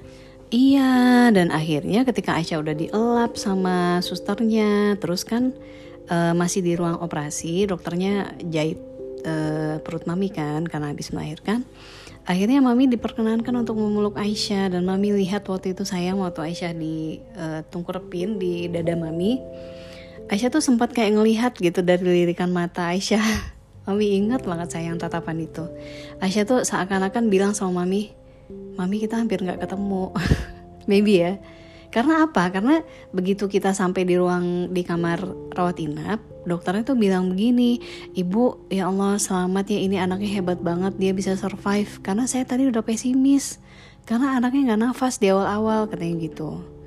Iya 0.49 1.27
dan 1.35 1.51
akhirnya 1.51 2.07
ketika 2.07 2.39
Aisyah 2.39 2.63
udah 2.63 2.73
dielap 2.73 3.37
sama 3.37 3.99
susternya 3.99 4.97
terus 4.97 5.21
kan 5.27 5.53
uh, 6.09 6.33
masih 6.33 6.65
di 6.65 6.73
ruang 6.73 6.97
operasi 7.03 7.69
dokternya 7.69 8.33
jahit 8.47 8.81
uh, 9.27 9.77
perut 9.83 10.07
mami 10.07 10.31
kan 10.31 10.63
karena 10.63 10.95
habis 10.95 11.11
melahirkan. 11.11 11.67
Akhirnya 12.23 12.63
mami 12.63 12.87
diperkenankan 12.87 13.59
untuk 13.59 13.75
memeluk 13.75 14.15
Aisyah 14.15 14.71
dan 14.71 14.87
mami 14.87 15.11
lihat 15.19 15.43
waktu 15.51 15.75
itu 15.75 15.83
sayang 15.83 16.23
waktu 16.23 16.47
Aisyah 16.47 16.71
di 16.79 17.19
uh, 17.35 17.59
tungkurepin 17.67 18.39
di 18.39 18.71
dada 18.71 18.95
mami 18.95 19.35
Aisyah 20.29 20.53
tuh 20.53 20.61
sempat 20.61 20.93
kayak 20.93 21.17
ngelihat 21.17 21.57
gitu 21.57 21.81
dari 21.81 22.05
lirikan 22.05 22.53
mata 22.53 22.93
Aisyah. 22.93 23.25
Mami 23.89 24.13
ingat 24.13 24.45
banget 24.45 24.77
sayang 24.77 25.01
tatapan 25.01 25.41
itu. 25.41 25.65
Aisyah 26.21 26.45
tuh 26.45 26.59
seakan-akan 26.61 27.33
bilang 27.33 27.57
sama 27.57 27.81
Mami, 27.81 28.13
Mami 28.77 29.01
kita 29.01 29.17
hampir 29.17 29.41
nggak 29.41 29.65
ketemu. 29.65 30.13
Maybe 30.89 31.25
ya. 31.25 31.41
Karena 31.89 32.29
apa? 32.29 32.53
Karena 32.53 32.85
begitu 33.09 33.49
kita 33.49 33.73
sampai 33.73 34.05
di 34.05 34.13
ruang 34.13 34.69
di 34.69 34.85
kamar 34.85 35.25
rawat 35.57 35.81
inap, 35.81 36.21
dokternya 36.45 36.85
tuh 36.85 36.93
bilang 36.93 37.33
begini, 37.33 37.81
Ibu, 38.13 38.69
ya 38.69 38.93
Allah 38.93 39.17
selamat 39.17 39.73
ya 39.73 39.81
ini 39.81 39.97
anaknya 39.97 40.37
hebat 40.37 40.61
banget, 40.61 40.93
dia 41.01 41.09
bisa 41.17 41.33
survive. 41.33 41.89
Karena 42.05 42.29
saya 42.29 42.45
tadi 42.45 42.69
udah 42.69 42.85
pesimis, 42.85 43.57
karena 44.05 44.37
anaknya 44.37 44.77
nggak 44.77 44.81
nafas 44.85 45.17
di 45.17 45.33
awal-awal 45.33 45.89
katanya 45.89 46.29
gitu 46.29 46.78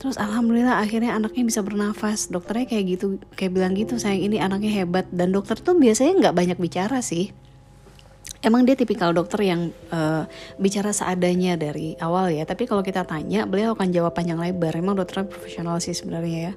terus 0.00 0.16
alhamdulillah 0.16 0.80
akhirnya 0.80 1.12
anaknya 1.12 1.44
bisa 1.44 1.60
bernafas. 1.60 2.32
Dokternya 2.32 2.64
kayak 2.72 2.84
gitu 2.96 3.06
kayak 3.36 3.52
bilang 3.52 3.76
gitu 3.76 4.00
sayang 4.00 4.32
ini 4.32 4.40
anaknya 4.40 4.72
hebat. 4.72 5.04
Dan 5.12 5.36
dokter 5.36 5.60
tuh 5.60 5.76
biasanya 5.76 6.16
nggak 6.16 6.34
banyak 6.34 6.58
bicara 6.58 7.04
sih. 7.04 7.30
Emang 8.40 8.64
dia 8.64 8.72
tipikal 8.72 9.12
dokter 9.12 9.44
yang 9.44 9.68
uh, 9.92 10.24
bicara 10.56 10.96
seadanya 10.96 11.60
dari 11.60 11.92
awal 12.00 12.32
ya. 12.32 12.48
Tapi 12.48 12.64
kalau 12.64 12.80
kita 12.80 13.04
tanya 13.04 13.44
beliau 13.44 13.76
akan 13.76 13.92
jawab 13.92 14.16
panjang 14.16 14.40
lebar. 14.40 14.72
Emang 14.72 14.96
dokternya 14.96 15.28
profesional 15.28 15.76
sih 15.84 15.92
sebenarnya 15.92 16.38
ya. 16.48 16.52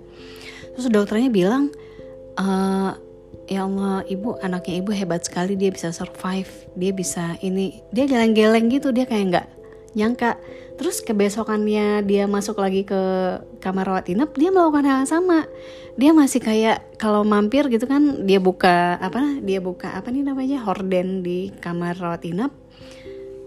Terus 0.79 0.87
dokternya 0.87 1.27
bilang 1.27 1.67
uh, 2.39 2.95
ya 3.51 3.67
Allah 3.67 4.07
ibu 4.07 4.39
anaknya 4.39 4.79
ibu 4.79 4.95
hebat 4.95 5.27
sekali. 5.27 5.59
Dia 5.59 5.75
bisa 5.75 5.91
survive. 5.91 6.47
Dia 6.79 6.95
bisa 6.95 7.35
ini 7.43 7.83
dia 7.91 8.07
geleng-geleng 8.07 8.71
gitu. 8.71 8.95
Dia 8.95 9.03
kayak 9.03 9.25
nggak 9.35 9.47
nyangka 9.99 10.39
terus 10.83 10.99
kebesokannya 10.99 12.03
dia 12.03 12.27
masuk 12.27 12.59
lagi 12.59 12.83
ke 12.83 12.99
kamar 13.63 13.87
rawat 13.87 14.11
inap 14.11 14.35
dia 14.35 14.51
melakukan 14.51 14.83
hal 14.83 15.07
yang 15.07 15.11
sama. 15.15 15.47
Dia 15.95 16.11
masih 16.11 16.43
kayak 16.43 16.99
kalau 16.99 17.23
mampir 17.23 17.71
gitu 17.71 17.87
kan 17.87 18.27
dia 18.27 18.43
buka 18.43 18.99
apa 18.99 19.39
dia 19.39 19.63
buka 19.63 19.95
apa 19.95 20.11
nih 20.11 20.27
namanya 20.27 20.59
horden 20.59 21.23
di 21.23 21.55
kamar 21.63 21.95
rawat 21.95 22.27
inap. 22.27 22.51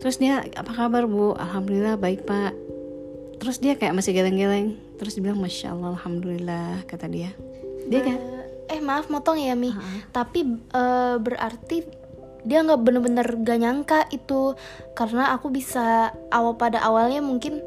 Terus 0.01 0.17
dia 0.17 0.49
apa 0.57 0.73
kabar 0.73 1.05
bu? 1.05 1.37
Alhamdulillah 1.37 2.01
baik 2.01 2.25
pak. 2.25 2.57
Terus 3.37 3.61
dia 3.61 3.77
kayak 3.77 3.93
masih 3.93 4.17
geleng-geleng. 4.17 4.81
Terus 4.97 5.21
dia 5.21 5.29
bilang 5.29 5.37
masya 5.37 5.77
allah 5.77 5.93
alhamdulillah 5.93 6.89
kata 6.89 7.05
dia. 7.05 7.37
Dia 7.85 8.01
kan 8.01 8.17
eh 8.73 8.81
maaf 8.81 9.13
motong 9.13 9.37
ya 9.37 9.53
mi. 9.53 9.69
Uh 9.69 9.77
-huh. 9.77 10.01
tapi 10.09 10.57
uh, 10.73 11.21
berarti 11.21 11.85
dia 12.47 12.63
nggak 12.63 12.81
bener-bener 12.81 13.27
gak 13.43 13.59
nyangka 13.59 14.01
itu. 14.15 14.55
Karena 14.95 15.35
aku 15.35 15.51
bisa 15.51 16.15
awal 16.31 16.55
pada 16.55 16.81
awalnya 16.81 17.19
mungkin 17.21 17.59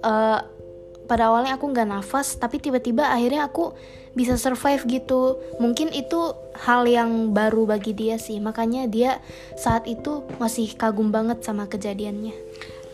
uh, 0.00 0.40
pada 1.04 1.28
awalnya 1.28 1.60
aku 1.60 1.68
nggak 1.68 1.84
nafas 1.84 2.40
tapi 2.40 2.56
tiba-tiba 2.56 3.04
akhirnya 3.12 3.44
aku 3.44 3.76
bisa 4.16 4.40
survive 4.40 4.82
gitu. 4.88 5.36
Mungkin 5.60 5.92
itu 5.92 6.32
hal 6.64 6.88
yang 6.88 7.36
baru 7.36 7.68
bagi 7.68 7.92
dia 7.92 8.16
sih. 8.16 8.40
Makanya 8.40 8.88
dia 8.88 9.20
saat 9.58 9.84
itu 9.84 10.24
masih 10.40 10.72
kagum 10.78 11.12
banget 11.12 11.44
sama 11.44 11.68
kejadiannya. 11.68 12.32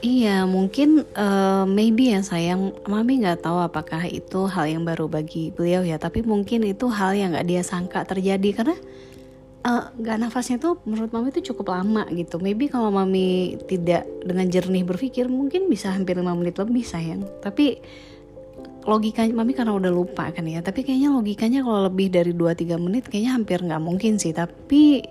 Iya, 0.00 0.48
mungkin 0.48 1.04
uh, 1.12 1.68
maybe 1.68 2.16
ya 2.16 2.24
sayang, 2.24 2.72
mami 2.88 3.20
nggak 3.20 3.44
tahu 3.44 3.60
apakah 3.60 4.08
itu 4.08 4.48
hal 4.48 4.64
yang 4.64 4.80
baru 4.88 5.12
bagi 5.12 5.52
beliau 5.52 5.84
ya, 5.84 6.00
tapi 6.00 6.24
mungkin 6.24 6.64
itu 6.64 6.88
hal 6.88 7.12
yang 7.12 7.36
nggak 7.36 7.44
dia 7.44 7.60
sangka 7.60 8.08
terjadi. 8.08 8.48
Karena 8.56 8.80
uh, 9.64 9.92
gak 10.00 10.18
nafasnya 10.20 10.56
tuh 10.60 10.80
menurut 10.88 11.12
mami 11.12 11.32
itu 11.32 11.52
cukup 11.52 11.72
lama 11.76 12.08
gitu. 12.12 12.40
Maybe 12.40 12.68
kalau 12.72 12.88
mami 12.88 13.56
tidak 13.68 14.08
dengan 14.24 14.48
jernih 14.48 14.84
berpikir 14.84 15.28
mungkin 15.28 15.68
bisa 15.68 15.92
hampir 15.92 16.16
5 16.16 16.24
menit 16.36 16.56
lebih 16.56 16.84
sayang. 16.84 17.24
Tapi 17.44 17.80
logikanya 18.88 19.36
mami 19.36 19.52
karena 19.52 19.76
udah 19.76 19.92
lupa 19.92 20.32
kan 20.32 20.44
ya. 20.48 20.64
Tapi 20.64 20.84
kayaknya 20.84 21.12
logikanya 21.12 21.60
kalau 21.64 21.80
lebih 21.88 22.08
dari 22.08 22.32
2-3 22.32 22.80
menit 22.80 23.04
kayaknya 23.08 23.32
hampir 23.36 23.58
nggak 23.60 23.82
mungkin 23.82 24.16
sih. 24.16 24.32
Tapi 24.32 25.04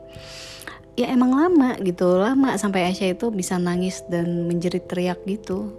ya 0.97 1.07
emang 1.13 1.31
lama 1.33 1.77
gitu. 1.85 2.17
Lama 2.17 2.57
sampai 2.57 2.89
Aisyah 2.89 3.15
itu 3.17 3.29
bisa 3.29 3.61
nangis 3.61 4.01
dan 4.09 4.49
menjerit 4.49 4.89
teriak 4.89 5.21
gitu. 5.29 5.69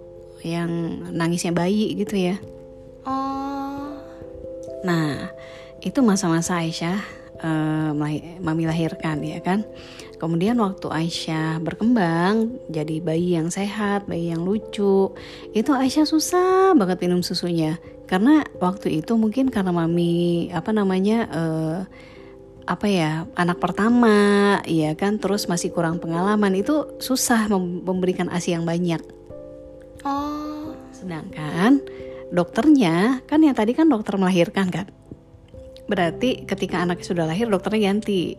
Yang 0.41 0.71
nangisnya 1.13 1.53
bayi 1.53 1.93
gitu 1.99 2.17
ya. 2.17 2.37
Oh. 3.05 3.99
Nah 4.87 5.29
itu 5.81 6.01
masa-masa 6.01 6.61
Aisyah 6.61 7.20
uh, 7.41 7.93
mami 8.41 8.65
lahirkan 8.65 9.21
ya 9.25 9.41
kan. 9.41 9.65
Kemudian 10.21 10.61
waktu 10.61 10.85
Aisyah 10.93 11.65
berkembang 11.65 12.61
jadi 12.69 13.01
bayi 13.01 13.41
yang 13.41 13.49
sehat, 13.49 14.05
bayi 14.05 14.29
yang 14.29 14.45
lucu, 14.45 15.17
itu 15.57 15.71
Aisyah 15.73 16.05
susah 16.05 16.77
banget 16.77 17.01
minum 17.01 17.25
susunya 17.25 17.81
karena 18.05 18.43
waktu 18.59 19.01
itu 19.01 19.15
mungkin 19.15 19.55
karena 19.55 19.71
mami 19.71 20.51
apa 20.51 20.75
namanya 20.75 21.31
uh, 21.31 21.79
apa 22.67 22.87
ya 22.91 23.25
anak 23.39 23.63
pertama, 23.63 24.59
ya 24.67 24.93
kan 24.99 25.17
terus 25.17 25.47
masih 25.47 25.73
kurang 25.73 26.03
pengalaman 26.03 26.53
itu 26.59 27.01
susah 27.01 27.47
memberikan 27.57 28.27
asi 28.29 28.53
yang 28.53 28.69
banyak. 28.69 29.01
Oh, 30.05 30.77
sedangkan 30.91 31.81
dokternya 32.35 33.25
kan 33.27 33.43
yang 33.43 33.55
tadi 33.55 33.75
kan 33.75 33.91
dokter 33.91 34.15
melahirkan 34.19 34.71
kan 34.71 34.87
berarti 35.91 36.47
ketika 36.47 36.87
anaknya 36.87 37.07
sudah 37.11 37.25
lahir 37.27 37.51
dokternya 37.51 37.91
ganti. 37.91 38.39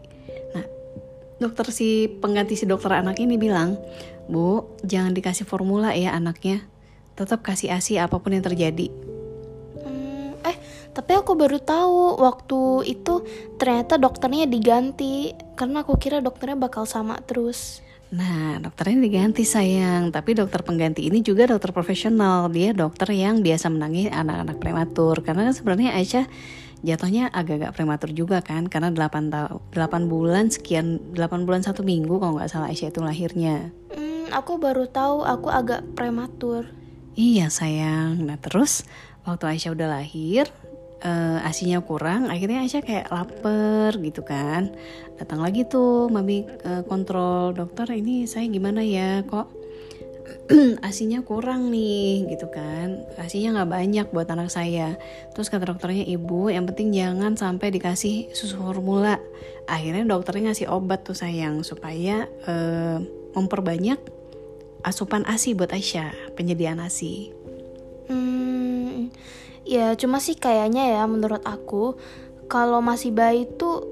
Nah 0.55 0.65
dokter 1.43 1.67
si 1.75 2.07
pengganti 2.07 2.55
si 2.55 2.63
dokter 2.63 2.95
anak 2.95 3.19
ini 3.19 3.35
bilang 3.35 3.75
bu 4.31 4.63
jangan 4.87 5.11
dikasih 5.11 5.43
formula 5.43 5.91
ya 5.91 6.15
anaknya. 6.15 6.63
Tetap 7.19 7.43
kasih 7.43 7.75
asi 7.75 7.99
apa 7.99 8.15
pun 8.23 8.31
yang 8.31 8.47
terjadi. 8.47 8.87
Hmm, 9.83 10.39
eh 10.47 10.55
tapi 10.95 11.11
aku 11.19 11.35
baru 11.35 11.59
tahu 11.59 12.23
waktu 12.23 12.87
itu 12.87 13.27
ternyata 13.59 13.99
dokternya 13.99 14.47
diganti 14.47 15.35
karena 15.59 15.83
aku 15.83 15.99
kira 15.99 16.23
dokternya 16.23 16.55
bakal 16.55 16.87
sama 16.87 17.19
terus. 17.27 17.83
Nah, 18.11 18.59
dokternya 18.59 19.07
diganti 19.07 19.47
sayang, 19.47 20.11
tapi 20.11 20.35
dokter 20.35 20.59
pengganti 20.67 21.07
ini 21.07 21.23
juga 21.23 21.47
dokter 21.47 21.71
profesional. 21.71 22.51
Dia 22.51 22.75
dokter 22.75 23.07
yang 23.15 23.39
biasa 23.39 23.71
menangis 23.71 24.11
anak-anak 24.11 24.59
prematur. 24.59 25.23
Karena 25.23 25.47
kan 25.47 25.55
sebenarnya 25.55 25.95
Aisyah 25.95 26.27
jatuhnya 26.81 27.29
agak-agak 27.29 27.77
prematur 27.77 28.09
juga 28.13 28.41
kan 28.41 28.65
karena 28.65 28.89
8 28.89 29.29
tahun 29.29 29.59
8 29.73 30.11
bulan 30.11 30.49
sekian 30.49 31.13
8 31.13 31.45
bulan 31.45 31.61
satu 31.61 31.85
minggu 31.85 32.17
kalau 32.17 32.37
nggak 32.37 32.49
salah 32.49 32.73
Aisyah 32.73 32.89
itu 32.89 33.01
lahirnya. 33.05 33.69
Hmm, 33.93 34.29
aku 34.33 34.57
baru 34.57 34.89
tahu 34.89 35.21
aku 35.21 35.47
agak 35.53 35.85
prematur. 35.93 36.65
Iya 37.13 37.53
sayang. 37.53 38.25
Nah 38.25 38.41
terus 38.41 38.87
waktu 39.25 39.45
Aisyah 39.57 39.71
udah 39.77 39.87
lahir 40.01 40.49
uh, 41.05 41.39
asinya 41.45 41.81
kurang 41.81 42.29
akhirnya 42.29 42.65
Aisyah 42.65 42.83
kayak 42.85 43.09
lapar 43.13 43.97
gitu 44.01 44.21
kan 44.25 44.73
datang 45.17 45.41
lagi 45.41 45.65
tuh 45.65 46.09
mami 46.09 46.45
uh, 46.65 46.81
kontrol 46.85 47.53
dokter 47.53 47.89
ini 47.93 48.25
saya 48.25 48.49
gimana 48.49 48.81
ya 48.81 49.21
kok 49.25 49.60
asinya 50.87 51.23
kurang 51.23 51.71
nih 51.71 52.27
gitu 52.27 52.51
kan. 52.51 53.07
Asinya 53.17 53.61
nggak 53.61 53.71
banyak 53.71 54.07
buat 54.11 54.27
anak 54.27 54.51
saya. 54.51 54.99
Terus 55.31 55.47
kata 55.47 55.71
dokternya 55.71 56.03
ibu 56.05 56.51
yang 56.51 56.67
penting 56.67 56.91
jangan 56.91 57.39
sampai 57.39 57.71
dikasih 57.71 58.35
susu 58.35 58.59
formula. 58.59 59.17
Akhirnya 59.65 60.03
dokternya 60.03 60.51
ngasih 60.51 60.67
obat 60.67 61.07
tuh 61.07 61.15
sayang 61.15 61.63
supaya 61.63 62.27
uh, 62.45 62.99
memperbanyak 63.31 63.99
asupan 64.81 65.23
asi 65.29 65.53
buat 65.53 65.69
Aisyah 65.69 66.33
penyediaan 66.33 66.81
asi 66.81 67.29
hmm, 68.09 69.13
Ya 69.61 69.93
cuma 69.93 70.17
sih 70.17 70.33
kayaknya 70.33 70.99
ya 70.99 71.03
menurut 71.05 71.45
aku 71.45 71.95
kalau 72.49 72.81
masih 72.81 73.13
bayi 73.13 73.45
tuh 73.45 73.85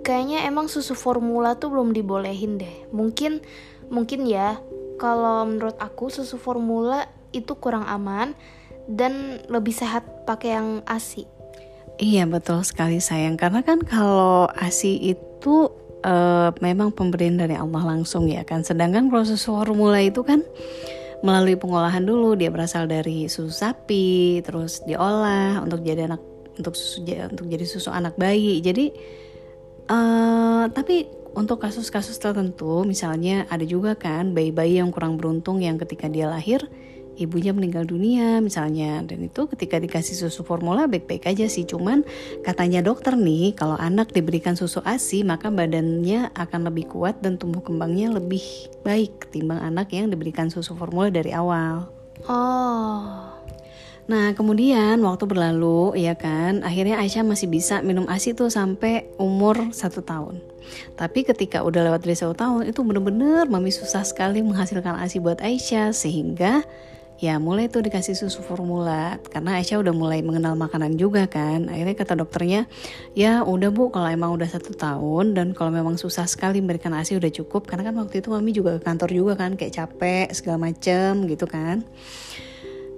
kayaknya 0.00 0.48
emang 0.48 0.66
susu 0.66 0.96
formula 0.96 1.54
tuh 1.60 1.70
belum 1.70 1.92
dibolehin 1.92 2.56
deh. 2.56 2.88
Mungkin 2.90 3.44
mungkin 3.92 4.24
ya 4.24 4.58
kalau 5.00 5.48
menurut 5.48 5.80
aku 5.80 6.12
susu 6.12 6.36
formula 6.36 7.08
itu 7.32 7.56
kurang 7.56 7.88
aman 7.88 8.36
dan 8.84 9.40
lebih 9.48 9.72
sehat 9.72 10.04
pakai 10.28 10.60
yang 10.60 10.68
ASI. 10.84 11.24
Iya 11.96 12.28
betul 12.28 12.60
sekali 12.60 13.00
sayang 13.00 13.40
karena 13.40 13.64
kan 13.64 13.80
kalau 13.80 14.44
ASI 14.52 15.16
itu 15.16 15.72
uh, 16.04 16.52
memang 16.60 16.92
pemberian 16.92 17.40
dari 17.40 17.56
Allah 17.56 17.96
langsung 17.96 18.28
ya 18.28 18.44
kan. 18.44 18.60
Sedangkan 18.60 19.08
kalau 19.08 19.24
susu 19.24 19.56
formula 19.56 20.04
itu 20.04 20.20
kan 20.20 20.44
melalui 21.20 21.56
pengolahan 21.56 22.04
dulu 22.04 22.36
dia 22.36 22.48
berasal 22.48 22.88
dari 22.88 23.28
susu 23.28 23.52
sapi 23.52 24.40
terus 24.40 24.80
diolah 24.88 25.60
untuk 25.60 25.84
jadi 25.84 26.08
anak 26.08 26.20
untuk 26.56 26.72
susu 26.72 27.04
untuk 27.04 27.44
jadi 27.44 27.64
susu 27.68 27.92
anak 27.92 28.16
bayi 28.16 28.64
jadi 28.64 28.88
uh, 29.92 30.64
tapi 30.72 31.19
untuk 31.34 31.62
kasus-kasus 31.62 32.18
tertentu 32.18 32.82
misalnya 32.82 33.46
ada 33.50 33.62
juga 33.62 33.94
kan 33.94 34.34
bayi-bayi 34.34 34.82
yang 34.82 34.90
kurang 34.90 35.14
beruntung 35.16 35.62
yang 35.62 35.78
ketika 35.78 36.10
dia 36.10 36.26
lahir 36.26 36.66
ibunya 37.20 37.52
meninggal 37.52 37.84
dunia 37.84 38.40
misalnya 38.40 39.04
dan 39.04 39.20
itu 39.20 39.44
ketika 39.52 39.76
dikasih 39.76 40.16
susu 40.16 40.40
formula 40.40 40.88
baik-baik 40.88 41.28
aja 41.28 41.46
sih 41.52 41.68
cuman 41.68 42.02
katanya 42.40 42.80
dokter 42.80 43.12
nih 43.14 43.52
kalau 43.52 43.76
anak 43.76 44.10
diberikan 44.16 44.56
susu 44.56 44.80
ASI 44.80 45.20
maka 45.22 45.52
badannya 45.52 46.32
akan 46.32 46.72
lebih 46.72 46.88
kuat 46.88 47.20
dan 47.20 47.36
tumbuh 47.36 47.60
kembangnya 47.60 48.16
lebih 48.16 48.42
baik 48.82 49.28
ketimbang 49.28 49.60
anak 49.60 49.92
yang 49.92 50.08
diberikan 50.08 50.48
susu 50.48 50.72
formula 50.72 51.12
dari 51.12 51.36
awal. 51.36 51.92
Oh. 52.24 53.29
Nah 54.10 54.34
kemudian 54.34 54.98
waktu 55.06 55.22
berlalu 55.22 55.94
ya 55.94 56.18
kan 56.18 56.66
akhirnya 56.66 56.98
Aisyah 56.98 57.22
masih 57.22 57.46
bisa 57.46 57.78
minum 57.78 58.10
ASI 58.10 58.34
tuh 58.34 58.50
sampai 58.50 59.06
umur 59.22 59.70
satu 59.70 60.02
tahun. 60.02 60.42
Tapi 60.98 61.22
ketika 61.22 61.62
udah 61.62 61.86
lewat 61.86 62.02
dari 62.02 62.18
satu 62.18 62.34
tahun 62.34 62.74
itu 62.74 62.82
bener-bener 62.82 63.46
mami 63.46 63.70
susah 63.70 64.02
sekali 64.02 64.42
menghasilkan 64.42 64.98
ASI 64.98 65.22
buat 65.22 65.38
Aisyah 65.38 65.94
sehingga 65.94 66.66
ya 67.22 67.38
mulai 67.38 67.70
tuh 67.70 67.86
dikasih 67.86 68.18
susu 68.18 68.42
formula. 68.42 69.22
Karena 69.30 69.62
Aisyah 69.62 69.78
udah 69.78 69.94
mulai 69.94 70.26
mengenal 70.26 70.58
makanan 70.58 70.98
juga 70.98 71.30
kan. 71.30 71.70
Akhirnya 71.70 71.94
kata 71.94 72.18
dokternya 72.18 72.66
ya 73.14 73.46
udah 73.46 73.70
bu 73.70 73.94
kalau 73.94 74.10
emang 74.10 74.34
udah 74.34 74.50
satu 74.50 74.74
tahun 74.74 75.38
dan 75.38 75.54
kalau 75.54 75.70
memang 75.70 75.94
susah 75.94 76.26
sekali 76.26 76.58
memberikan 76.58 76.98
asi 76.98 77.14
udah 77.14 77.30
cukup. 77.30 77.70
Karena 77.70 77.86
kan 77.86 77.94
waktu 77.94 78.26
itu 78.26 78.34
mami 78.34 78.50
juga 78.50 78.74
ke 78.74 78.82
kantor 78.82 79.14
juga 79.14 79.38
kan 79.38 79.54
kayak 79.54 79.70
capek 79.70 80.26
segala 80.34 80.66
macem 80.66 81.30
gitu 81.30 81.46
kan 81.46 81.86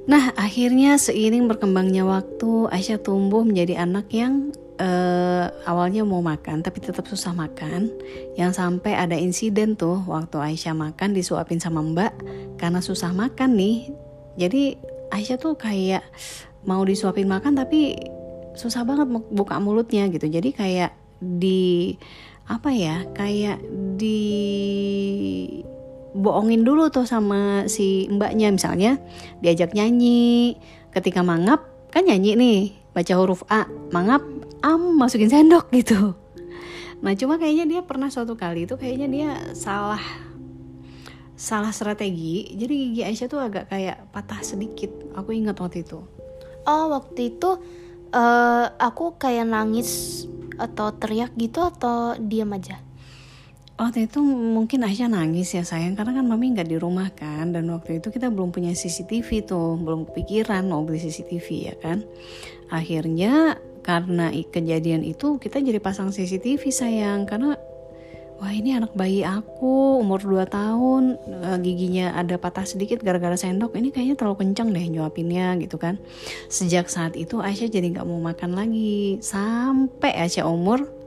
Nah, 0.02 0.34
akhirnya 0.34 0.98
seiring 0.98 1.46
berkembangnya 1.46 2.02
waktu, 2.02 2.66
Aisyah 2.74 2.98
tumbuh 3.02 3.46
menjadi 3.46 3.86
anak 3.86 4.10
yang 4.10 4.50
uh, 4.82 5.46
awalnya 5.62 6.02
mau 6.02 6.18
makan 6.18 6.62
tapi 6.66 6.82
tetap 6.82 7.06
susah 7.06 7.30
makan. 7.30 7.86
Yang 8.34 8.58
sampai 8.58 8.98
ada 8.98 9.14
insiden 9.14 9.78
tuh 9.78 10.02
waktu 10.10 10.42
Aisyah 10.42 10.74
makan 10.74 11.14
disuapin 11.14 11.62
sama 11.62 11.86
Mbak 11.86 12.12
karena 12.62 12.78
susah 12.78 13.10
makan 13.10 13.58
nih 13.58 13.90
jadi 14.38 14.78
Aisyah 15.12 15.38
tuh 15.42 15.58
kayak 15.58 16.06
mau 16.64 16.80
disuapin 16.86 17.28
makan 17.28 17.58
tapi 17.58 17.98
susah 18.54 18.86
banget 18.86 19.08
buka 19.32 19.58
mulutnya 19.58 20.08
gitu 20.08 20.28
jadi 20.28 20.50
kayak 20.52 20.92
di 21.18 21.96
apa 22.46 22.70
ya 22.70 23.02
kayak 23.16 23.58
di 23.98 24.22
bohongin 26.12 26.64
dulu 26.64 26.88
tuh 26.92 27.08
sama 27.08 27.68
si 27.68 28.08
mbaknya. 28.08 28.52
Misalnya 28.52 29.00
diajak 29.40 29.72
nyanyi. 29.76 30.56
Ketika 30.92 31.24
mangap 31.24 31.64
kan 31.88 32.04
nyanyi 32.04 32.36
nih 32.36 32.58
baca 32.92 33.12
huruf 33.16 33.44
A. 33.48 33.68
Mangap 33.90 34.20
am 34.60 34.96
masukin 34.96 35.32
sendok 35.32 35.72
gitu. 35.72 36.14
Nah 37.02 37.12
cuma 37.18 37.40
kayaknya 37.40 37.66
dia 37.66 37.80
pernah 37.82 38.12
suatu 38.12 38.38
kali 38.38 38.68
itu 38.68 38.78
kayaknya 38.78 39.08
dia 39.10 39.30
salah 39.56 40.00
salah 41.34 41.74
strategi. 41.74 42.54
Jadi 42.54 42.74
gigi 42.94 43.02
Aisyah 43.02 43.28
tuh 43.28 43.40
agak 43.42 43.72
kayak 43.72 44.12
patah 44.14 44.38
sedikit. 44.46 44.92
Aku 45.18 45.34
ingat 45.34 45.58
waktu 45.58 45.82
itu. 45.82 45.98
Oh 46.62 46.84
waktu 46.94 47.34
itu 47.34 47.58
uh, 48.14 48.66
aku 48.78 49.18
kayak 49.18 49.50
nangis 49.50 50.22
atau 50.60 50.94
teriak 50.94 51.34
gitu 51.34 51.64
atau 51.64 52.14
diam 52.20 52.52
aja 52.54 52.78
Waktu 53.72 54.04
itu 54.06 54.20
mungkin 54.22 54.84
Aisyah 54.84 55.08
nangis 55.08 55.56
ya 55.56 55.64
sayang. 55.64 55.96
Karena 55.96 56.20
kan 56.20 56.24
mami 56.28 56.52
nggak 56.52 56.68
di 56.68 56.76
rumah 56.76 57.08
kan. 57.16 57.56
Dan 57.56 57.72
waktu 57.72 57.98
itu 57.98 58.12
kita 58.12 58.28
belum 58.28 58.52
punya 58.52 58.70
CCTV 58.76 59.48
tuh. 59.48 59.80
Belum 59.80 60.04
kepikiran 60.06 60.68
mau 60.68 60.84
beli 60.84 61.00
CCTV 61.00 61.46
ya 61.72 61.74
kan? 61.80 62.04
Akhirnya 62.68 63.56
karena 63.82 64.30
kejadian 64.30 65.02
itu 65.02 65.40
kita 65.40 65.58
jadi 65.58 65.80
pasang 65.80 66.12
CCTV 66.12 66.62
sayang. 66.68 67.24
Karena 67.24 67.56
wah 68.38 68.52
ini 68.52 68.76
anak 68.76 68.92
bayi 68.92 69.24
aku 69.24 69.98
umur 70.04 70.20
2 70.20 70.46
tahun. 70.46 71.02
Eh, 71.26 71.58
giginya 71.64 72.12
ada 72.12 72.36
patah 72.36 72.68
sedikit 72.68 73.00
gara-gara 73.00 73.34
sendok. 73.40 73.72
Ini 73.72 73.88
kayaknya 73.88 74.20
terlalu 74.20 74.46
kencang 74.46 74.68
deh 74.70 74.84
nyuapinnya 74.84 75.58
gitu 75.64 75.80
kan. 75.80 75.96
Sejak 76.52 76.92
saat 76.92 77.16
itu 77.16 77.40
Aisyah 77.40 77.72
jadi 77.72 77.88
nggak 77.88 78.06
mau 78.06 78.20
makan 78.20 78.52
lagi. 78.52 79.16
Sampai 79.24 80.12
Aisyah 80.12 80.44
umur 80.44 81.01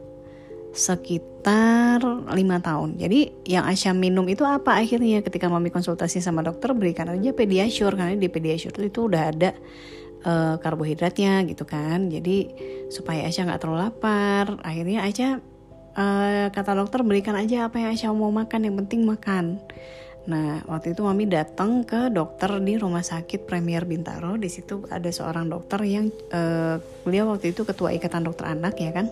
sekitar 0.76 2.04
lima 2.36 2.60
tahun. 2.60 3.00
Jadi 3.00 3.48
yang 3.48 3.64
Aisyah 3.64 3.96
minum 3.96 4.28
itu 4.28 4.44
apa 4.44 4.76
akhirnya 4.76 5.24
ketika 5.24 5.48
mami 5.48 5.72
konsultasi 5.72 6.20
sama 6.20 6.44
dokter 6.44 6.76
berikan 6.76 7.08
aja 7.08 7.32
pediasure 7.32 7.96
karena 7.96 8.20
di 8.20 8.28
pediasure 8.28 8.76
itu 8.84 9.08
udah 9.08 9.24
ada 9.32 9.56
uh, 10.28 10.60
karbohidratnya 10.60 11.48
gitu 11.48 11.64
kan. 11.64 12.12
Jadi 12.12 12.52
supaya 12.92 13.24
Aisyah 13.24 13.48
nggak 13.48 13.62
terlalu 13.64 13.80
lapar. 13.88 14.60
Akhirnya 14.68 15.08
Aisyah 15.08 15.32
uh, 15.96 16.46
kata 16.52 16.76
dokter 16.76 17.02
berikan 17.08 17.40
aja 17.40 17.72
apa 17.72 17.80
yang 17.80 17.96
Aisyah 17.96 18.12
mau 18.12 18.36
makan 18.36 18.68
yang 18.68 18.76
penting 18.84 19.08
makan 19.08 19.64
Nah, 20.26 20.66
waktu 20.66 20.98
itu 20.98 21.06
mami 21.06 21.30
datang 21.30 21.86
ke 21.86 22.10
dokter 22.10 22.50
di 22.58 22.82
rumah 22.82 23.06
sakit 23.06 23.46
Premier 23.46 23.86
Bintaro. 23.86 24.34
Di 24.42 24.50
situ 24.50 24.82
ada 24.90 25.10
seorang 25.14 25.54
dokter 25.54 25.78
yang 25.86 26.10
uh, 26.34 26.82
beliau 27.06 27.30
waktu 27.30 27.54
itu 27.54 27.62
ketua 27.62 27.94
ikatan 27.94 28.26
dokter 28.26 28.50
anak 28.50 28.74
ya 28.82 28.90
kan. 28.90 29.06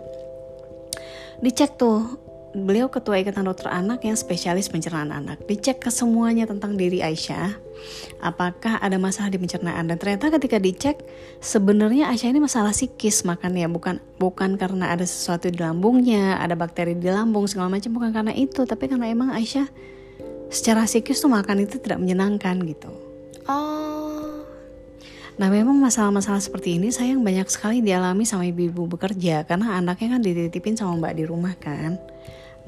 Dicek 1.44 1.76
tuh 1.76 2.24
beliau 2.56 2.88
ketua 2.88 3.20
ikatan 3.20 3.44
dokter 3.44 3.68
anak 3.68 4.08
yang 4.08 4.16
spesialis 4.16 4.72
pencernaan 4.72 5.12
anak. 5.12 5.44
Dicek 5.44 5.84
ke 5.84 5.92
semuanya 5.92 6.48
tentang 6.48 6.80
diri 6.80 7.04
Aisyah, 7.04 7.52
apakah 8.24 8.80
ada 8.80 8.96
masalah 8.96 9.28
di 9.28 9.36
pencernaan 9.36 9.92
dan 9.92 10.00
ternyata 10.00 10.32
ketika 10.40 10.56
dicek 10.56 11.04
sebenarnya 11.44 12.08
Aisyah 12.14 12.32
ini 12.32 12.40
masalah 12.40 12.72
psikis 12.72 13.28
makannya 13.28 13.68
bukan 13.68 14.00
bukan 14.24 14.56
karena 14.56 14.96
ada 14.96 15.04
sesuatu 15.04 15.52
di 15.52 15.60
lambungnya, 15.60 16.40
ada 16.40 16.56
bakteri 16.56 16.96
di 16.96 17.12
lambung 17.12 17.44
segala 17.52 17.76
macam 17.76 17.92
bukan 17.92 18.16
karena 18.16 18.32
itu, 18.32 18.64
tapi 18.64 18.88
karena 18.88 19.12
emang 19.12 19.36
Aisyah 19.36 19.68
secara 20.48 20.88
psikis 20.88 21.20
tuh 21.20 21.28
makan 21.28 21.68
itu 21.68 21.76
tidak 21.76 22.00
menyenangkan 22.00 22.56
gitu. 22.64 22.88
Oh. 23.52 23.93
Nah 25.34 25.50
memang 25.50 25.74
masalah-masalah 25.82 26.38
seperti 26.38 26.78
ini 26.78 26.94
sayang 26.94 27.26
banyak 27.26 27.50
sekali 27.50 27.82
dialami 27.82 28.22
sama 28.22 28.46
ibu-ibu 28.46 28.86
bekerja 28.86 29.42
karena 29.50 29.82
anaknya 29.82 30.18
kan 30.18 30.22
dititipin 30.22 30.78
sama 30.78 31.02
mbak 31.02 31.18
di 31.18 31.24
rumah 31.26 31.58
kan. 31.58 31.98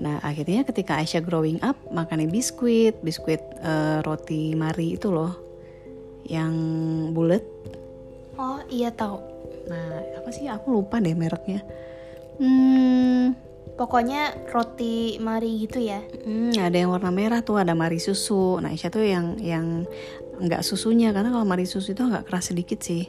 Nah 0.02 0.18
akhirnya 0.26 0.66
ketika 0.66 0.98
Aisyah 0.98 1.22
growing 1.22 1.62
up 1.62 1.78
makannya 1.94 2.28
biskuit, 2.28 2.98
biskuit 3.06 3.40
uh, 3.62 4.02
roti 4.02 4.58
mari 4.58 4.98
itu 4.98 5.14
loh, 5.14 5.38
yang 6.26 6.54
bulat. 7.14 7.46
Oh 8.36 8.60
iya 8.68 8.90
tahu. 8.90 9.22
Nah 9.70 10.20
apa 10.20 10.30
sih 10.34 10.50
aku 10.50 10.82
lupa 10.82 10.98
deh 10.98 11.16
mereknya. 11.16 11.62
Hmm, 12.36 13.32
pokoknya 13.80 14.52
roti 14.52 15.16
mari 15.22 15.64
gitu 15.64 15.80
ya. 15.80 16.04
Hmm, 16.28 16.52
ada 16.60 16.76
yang 16.76 16.92
warna 16.92 17.14
merah 17.14 17.40
tuh, 17.40 17.62
ada 17.62 17.72
mari 17.72 18.02
susu. 18.02 18.60
Nah 18.60 18.76
Aisyah 18.76 18.92
tuh 18.92 19.06
yang 19.06 19.40
yang 19.40 19.88
nggak 20.40 20.62
susunya 20.66 21.12
karena 21.16 21.32
kalau 21.32 21.46
mari 21.48 21.68
susu 21.68 21.94
itu 21.94 22.04
agak 22.04 22.28
keras 22.30 22.52
sedikit 22.52 22.82
sih. 22.82 23.08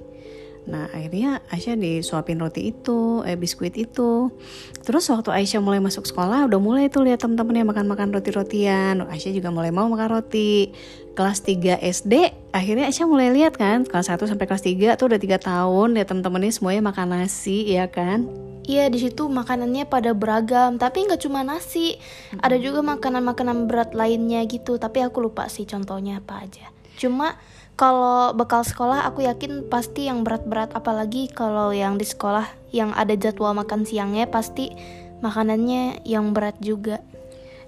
Nah 0.67 0.91
akhirnya 0.91 1.47
Aisyah 1.47 1.79
disuapin 1.79 2.43
roti 2.43 2.75
itu, 2.75 3.23
eh 3.23 3.39
biskuit 3.39 3.79
itu. 3.79 4.35
Terus 4.83 5.07
waktu 5.15 5.31
Aisyah 5.31 5.63
mulai 5.63 5.79
masuk 5.79 6.11
sekolah 6.11 6.51
udah 6.51 6.59
mulai 6.59 6.91
tuh 6.91 7.07
lihat 7.07 7.23
temen-temennya 7.23 7.71
makan-makan 7.71 8.11
roti-rotian. 8.11 9.07
Aisyah 9.07 9.33
juga 9.33 9.55
mulai 9.55 9.71
mau 9.71 9.87
makan 9.87 10.19
roti. 10.19 10.75
Kelas 11.17 11.41
3 11.47 11.81
SD 11.81 12.35
akhirnya 12.51 12.91
Aisyah 12.91 13.07
mulai 13.09 13.33
lihat 13.33 13.57
kan 13.57 13.87
kelas 13.87 14.11
1 14.11 14.27
sampai 14.27 14.45
kelas 14.45 14.67
3 14.67 14.99
tuh 15.01 15.07
udah 15.09 15.21
tiga 15.23 15.39
tahun 15.39 15.97
lihat 15.97 16.13
temen-temennya 16.13 16.53
semuanya 16.53 16.83
makan 16.83 17.15
nasi 17.15 17.71
ya 17.71 17.87
kan. 17.87 18.27
Iya 18.67 18.91
di 18.91 18.99
situ 18.99 19.31
makanannya 19.31 19.87
pada 19.87 20.11
beragam, 20.11 20.75
tapi 20.75 21.07
nggak 21.07 21.23
cuma 21.23 21.47
nasi, 21.47 22.03
ada 22.43 22.59
juga 22.59 22.83
makanan-makanan 22.83 23.71
berat 23.71 23.95
lainnya 23.95 24.43
gitu. 24.51 24.75
Tapi 24.75 25.07
aku 25.07 25.23
lupa 25.23 25.47
sih 25.47 25.63
contohnya 25.71 26.19
apa 26.19 26.43
aja. 26.43 26.76
Cuma 26.97 27.37
kalau 27.77 28.33
bekal 28.33 28.65
sekolah 28.65 29.05
aku 29.05 29.29
yakin 29.29 29.69
pasti 29.69 30.09
yang 30.09 30.25
berat-berat 30.25 30.73
apalagi 30.73 31.29
kalau 31.29 31.77
yang 31.77 32.01
di 32.01 32.09
sekolah 32.09 32.49
yang 32.73 32.97
ada 32.97 33.13
jadwal 33.13 33.53
makan 33.53 33.85
siangnya 33.85 34.25
pasti 34.27 34.73
makanannya 35.21 36.01
yang 36.09 36.33
berat 36.33 36.57
juga. 36.61 37.05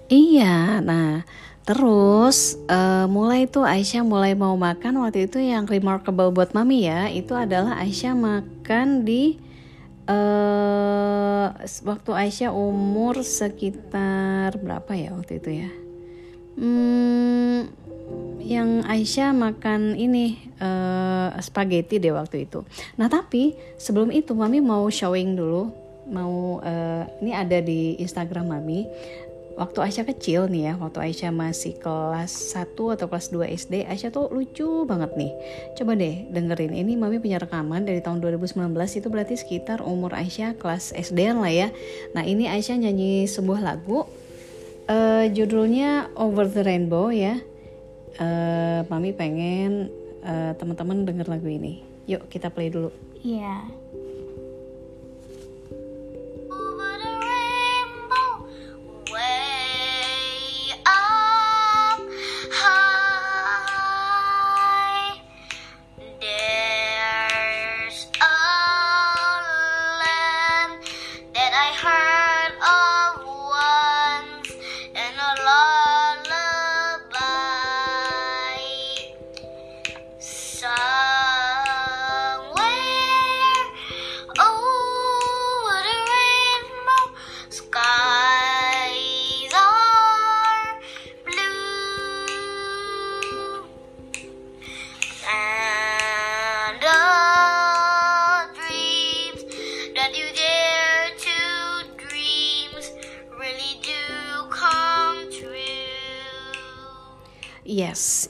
Iya, 0.09 0.81
nah 0.81 1.21
terus 1.69 2.57
uh, 2.65 3.05
mulai 3.05 3.45
tuh 3.45 3.61
Aisyah 3.61 4.01
mulai 4.01 4.33
mau 4.33 4.57
makan 4.57 5.05
waktu 5.05 5.29
itu 5.29 5.37
yang 5.37 5.69
remarkable 5.69 6.33
buat 6.33 6.49
mami 6.57 6.89
ya 6.89 7.13
itu 7.13 7.37
adalah 7.37 7.77
Aisyah 7.77 8.17
makan 8.17 9.05
di 9.05 9.37
uh, 10.09 11.53
waktu 11.85 12.11
Aisyah 12.25 12.49
umur 12.49 13.21
sekitar 13.21 14.57
berapa 14.57 14.91
ya 14.97 15.13
waktu 15.13 15.37
itu 15.37 15.49
ya 15.61 15.69
hmm, 16.57 17.69
yang 18.39 18.81
Aisyah 18.87 19.29
makan 19.35 19.93
ini 19.93 20.41
uh, 20.57 21.35
spaghetti 21.43 22.01
deh 22.01 22.15
waktu 22.15 22.49
itu 22.49 22.65
nah 22.97 23.05
tapi 23.05 23.53
sebelum 23.77 24.09
itu 24.09 24.33
mami 24.33 24.59
mau 24.59 24.89
showing 24.89 25.37
dulu 25.37 25.69
mau 26.09 26.57
uh, 26.65 27.03
ini 27.21 27.31
ada 27.37 27.61
di 27.61 27.99
Instagram 28.01 28.49
mami 28.49 28.89
waktu 29.59 29.79
Aisyah 29.83 30.07
kecil 30.15 30.47
nih 30.47 30.71
ya, 30.71 30.73
waktu 30.79 31.03
Aisyah 31.03 31.35
masih 31.35 31.75
kelas 31.83 32.55
1 32.55 32.79
atau 32.95 33.05
kelas 33.11 33.27
2 33.27 33.43
SD, 33.59 33.73
Aisyah 33.83 34.09
tuh 34.15 34.31
lucu 34.31 34.87
banget 34.87 35.11
nih. 35.19 35.35
Coba 35.75 35.99
deh 35.99 36.31
dengerin, 36.31 36.71
ini 36.71 36.95
Mami 36.95 37.19
punya 37.19 37.43
rekaman 37.43 37.83
dari 37.83 37.99
tahun 37.99 38.23
2019, 38.23 38.55
itu 38.71 39.07
berarti 39.11 39.35
sekitar 39.35 39.83
umur 39.83 40.15
Aisyah 40.15 40.55
kelas 40.55 40.95
SD 40.95 41.35
lah 41.35 41.51
ya. 41.51 41.67
Nah 42.15 42.23
ini 42.23 42.47
Aisyah 42.47 42.79
nyanyi 42.79 43.27
sebuah 43.27 43.59
lagu, 43.59 44.07
uh, 44.87 45.27
judulnya 45.27 46.07
Over 46.15 46.47
the 46.47 46.63
Rainbow 46.63 47.11
ya. 47.11 47.43
Uh, 48.17 48.81
Mami 48.89 49.13
pengen 49.13 49.93
uh, 50.25 50.57
teman-teman 50.57 51.05
denger 51.05 51.29
lagu 51.29 51.45
ini. 51.45 51.85
Yuk 52.09 52.25
kita 52.31 52.49
play 52.49 52.73
dulu. 52.73 52.89
Iya. 53.21 53.61
Yeah. 53.61 53.61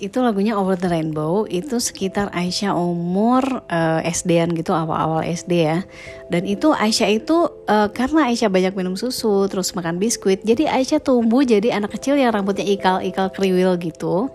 Itu 0.10 0.18
lagunya 0.26 0.58
Over 0.58 0.74
the 0.74 0.90
Rainbow. 0.90 1.46
Itu 1.46 1.78
sekitar 1.78 2.34
Aisyah 2.34 2.74
umur 2.74 3.46
uh, 3.70 4.02
SD-an 4.02 4.58
gitu, 4.58 4.74
awal-awal 4.74 5.22
SD 5.22 5.70
ya. 5.70 5.86
Dan 6.34 6.50
itu 6.50 6.74
Aisyah 6.74 7.10
itu 7.14 7.46
uh, 7.70 7.88
karena 7.94 8.34
Aisyah 8.34 8.50
banyak 8.50 8.74
minum 8.74 8.98
susu, 8.98 9.46
terus 9.46 9.70
makan 9.78 10.02
biskuit, 10.02 10.42
jadi 10.42 10.66
Aisyah 10.74 11.06
tumbuh 11.06 11.46
jadi 11.46 11.78
anak 11.78 11.94
kecil 12.02 12.18
yang 12.18 12.34
rambutnya 12.34 12.66
ikal-ikal 12.66 13.30
kriwil 13.30 13.78
gitu. 13.78 14.34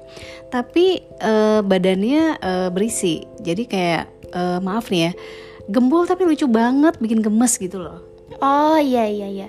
Tapi 0.55 1.03
uh, 1.19 1.61
badannya 1.67 2.39
uh, 2.39 2.69
berisi. 2.71 3.27
Jadi 3.43 3.67
kayak 3.67 4.07
uh, 4.31 4.63
maaf 4.63 4.95
nih 4.95 5.11
ya, 5.11 5.13
gembul 5.67 6.07
tapi 6.07 6.23
lucu 6.23 6.47
banget, 6.47 6.95
bikin 7.03 7.19
gemes 7.19 7.59
gitu 7.59 7.83
loh. 7.83 7.99
Oh 8.39 8.79
iya 8.81 9.05
iya 9.05 9.29
iya 9.29 9.49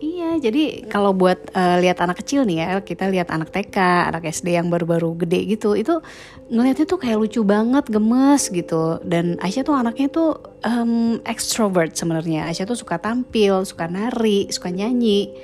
Iya, 0.00 0.40
jadi 0.40 0.88
kalau 0.88 1.12
buat 1.12 1.52
uh, 1.52 1.76
lihat 1.76 2.00
anak 2.00 2.24
kecil 2.24 2.48
nih 2.48 2.64
ya, 2.64 2.80
kita 2.80 3.12
lihat 3.12 3.28
anak 3.28 3.52
TK, 3.52 4.08
anak 4.08 4.24
SD 4.32 4.56
yang 4.56 4.72
baru-baru 4.72 5.12
gede 5.12 5.44
gitu, 5.44 5.76
itu 5.76 6.00
ngelihatnya 6.48 6.88
tuh 6.88 6.96
kayak 6.96 7.20
lucu 7.20 7.44
banget, 7.44 7.84
gemes 7.92 8.48
gitu. 8.48 8.96
Dan 9.04 9.36
Aisyah 9.44 9.60
tuh 9.60 9.76
anaknya 9.76 10.08
tuh 10.08 10.40
um, 10.64 11.20
extrovert 11.28 11.92
sebenarnya. 11.92 12.48
Aisyah 12.48 12.64
tuh 12.64 12.80
suka 12.80 12.96
tampil, 12.96 13.60
suka 13.68 13.92
nari, 13.92 14.48
suka 14.48 14.72
nyanyi 14.72 15.36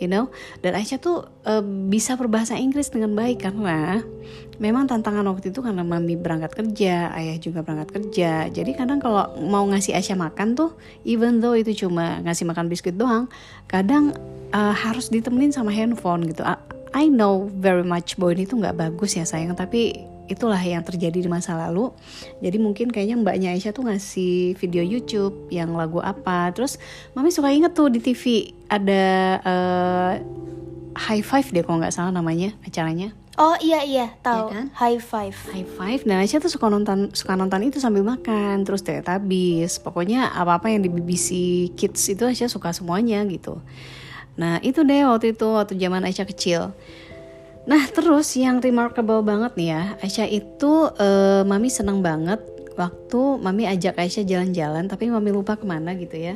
you 0.00 0.08
know? 0.08 0.32
Dan 0.64 0.74
Aisyah 0.74 0.98
tuh 0.98 1.28
uh, 1.44 1.62
bisa 1.62 2.16
berbahasa 2.16 2.56
Inggris 2.56 2.90
dengan 2.90 3.14
baik 3.14 3.46
karena 3.46 4.00
memang 4.60 4.88
tantangan 4.88 5.24
waktu 5.28 5.52
itu 5.52 5.60
karena 5.60 5.80
mami 5.80 6.16
berangkat 6.16 6.52
kerja 6.52 7.12
ayah 7.16 7.36
juga 7.36 7.60
berangkat 7.62 7.94
kerja. 7.96 8.48
Jadi 8.50 8.74
kadang 8.74 8.98
kalau 8.98 9.28
mau 9.40 9.64
ngasih 9.68 9.94
Aisyah 9.94 10.18
makan 10.18 10.58
tuh 10.58 10.74
even 11.04 11.38
though 11.38 11.54
itu 11.54 11.86
cuma 11.86 12.18
ngasih 12.24 12.48
makan 12.48 12.66
biskuit 12.66 12.96
doang 12.96 13.28
kadang 13.68 14.16
uh, 14.50 14.74
harus 14.74 15.12
ditemenin 15.12 15.54
sama 15.54 15.70
handphone 15.70 16.26
gitu. 16.26 16.42
I 16.90 17.06
know 17.06 17.46
very 17.54 17.86
much 17.86 18.18
bahwa 18.18 18.34
ini 18.34 18.44
tuh 18.50 18.58
nggak 18.58 18.76
bagus 18.76 19.14
ya 19.14 19.22
sayang 19.22 19.54
tapi 19.54 20.09
itulah 20.30 20.62
yang 20.62 20.86
terjadi 20.86 21.18
di 21.18 21.28
masa 21.28 21.58
lalu 21.58 21.90
jadi 22.38 22.56
mungkin 22.62 22.94
kayaknya 22.94 23.18
mbaknya 23.18 23.48
Aisyah 23.52 23.74
tuh 23.74 23.90
ngasih 23.90 24.54
video 24.54 24.86
YouTube 24.86 25.50
yang 25.50 25.74
lagu 25.74 25.98
apa 25.98 26.54
terus 26.54 26.78
mami 27.12 27.34
suka 27.34 27.50
inget 27.50 27.74
tuh 27.74 27.90
di 27.90 27.98
TV 27.98 28.54
ada 28.70 29.04
uh, 29.42 30.12
High 30.94 31.26
Five 31.26 31.50
deh 31.50 31.66
kalau 31.66 31.82
nggak 31.82 31.94
salah 31.94 32.14
namanya 32.14 32.54
acaranya 32.62 33.10
Oh 33.40 33.56
iya 33.56 33.80
iya 33.80 34.12
tahu 34.20 34.52
ya 34.52 34.52
kan? 34.52 34.66
High 34.76 35.00
Five. 35.00 35.32
High 35.32 35.64
Five. 35.64 36.00
Nah 36.04 36.20
Aisyah 36.20 36.44
tuh 36.44 36.52
suka 36.52 36.68
nonton 36.68 37.08
suka 37.16 37.40
nonton 37.40 37.64
itu 37.64 37.80
sambil 37.80 38.04
makan 38.04 38.68
terus 38.68 38.84
Teletubbies. 38.84 39.80
Pokoknya 39.80 40.28
apa 40.28 40.60
apa 40.60 40.68
yang 40.68 40.84
di 40.84 40.92
BBC 40.92 41.30
Kids 41.72 42.04
itu 42.12 42.28
Aisyah 42.28 42.52
suka 42.52 42.76
semuanya 42.76 43.24
gitu. 43.24 43.64
Nah 44.36 44.60
itu 44.60 44.84
deh 44.84 45.08
waktu 45.08 45.32
itu 45.32 45.46
waktu 45.56 45.72
zaman 45.80 46.04
Aisyah 46.04 46.28
kecil. 46.28 46.60
Nah 47.70 47.86
terus 47.94 48.34
yang 48.34 48.58
remarkable 48.58 49.22
banget 49.22 49.54
nih 49.54 49.68
ya 49.70 49.82
Aisyah 50.02 50.26
itu 50.26 50.90
uh, 50.90 51.46
Mami 51.46 51.70
seneng 51.70 52.02
banget 52.02 52.42
waktu 52.74 53.38
Mami 53.38 53.70
ajak 53.70 53.94
Aisyah 53.94 54.26
jalan-jalan 54.26 54.90
tapi 54.90 55.06
Mami 55.06 55.30
lupa 55.30 55.54
ke 55.54 55.62
mana 55.62 55.94
gitu 55.94 56.18
ya. 56.18 56.34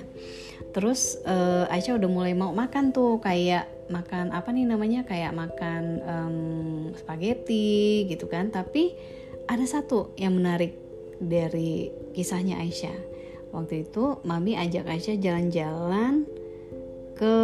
Terus 0.70 1.18
uh, 1.26 1.66
Aisyah 1.74 1.98
udah 1.98 2.06
mulai 2.06 2.38
mau 2.38 2.54
makan 2.54 2.94
tuh 2.94 3.18
kayak 3.18 3.66
makan 3.90 4.30
apa 4.30 4.54
nih 4.54 4.62
namanya 4.62 5.02
kayak 5.02 5.34
makan 5.34 5.82
um, 6.06 6.36
spaghetti 6.94 8.06
gitu 8.06 8.30
kan. 8.30 8.54
Tapi 8.54 8.94
ada 9.50 9.66
satu 9.66 10.14
yang 10.14 10.38
menarik 10.38 10.78
dari 11.18 11.90
kisahnya 12.14 12.62
Aisyah. 12.62 13.10
Waktu 13.50 13.90
itu 13.90 14.22
Mami 14.22 14.54
ajak 14.54 14.86
Aisyah 14.86 15.18
jalan-jalan 15.18 16.30
ke 17.18 17.36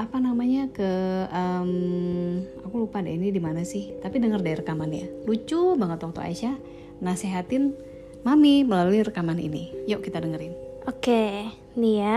apa 0.00 0.16
namanya 0.16 0.72
ke 0.72 0.90
um, 1.28 2.40
aku 2.64 2.88
lupa 2.88 3.04
deh 3.04 3.12
ini 3.12 3.28
di 3.28 3.36
mana 3.36 3.60
sih 3.68 3.92
tapi 4.00 4.16
dengar 4.16 4.40
dari 4.40 4.56
rekamannya. 4.56 5.28
Lucu 5.28 5.76
banget 5.76 6.00
waktu 6.00 6.20
Aisyah 6.24 6.56
nasehatin 7.04 7.76
mami 8.24 8.64
melalui 8.64 9.04
rekaman 9.04 9.36
ini. 9.36 9.68
Yuk 9.84 10.00
kita 10.00 10.24
dengerin. 10.24 10.56
Oke 10.88 11.52
nih 11.76 11.94
ya 12.00 12.16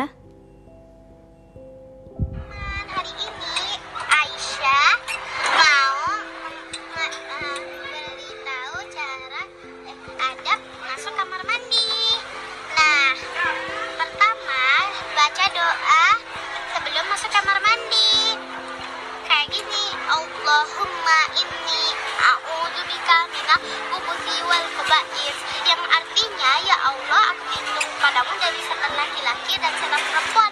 Ya 26.43 26.75
Allah, 26.75 27.23
aku 27.31 27.43
lindung 27.55 27.87
kepadamu 27.87 28.35
dari 28.35 28.59
setan 28.67 28.91
laki-laki 28.99 29.53
dan 29.63 29.71
setan 29.79 30.03
perempuan. 30.11 30.51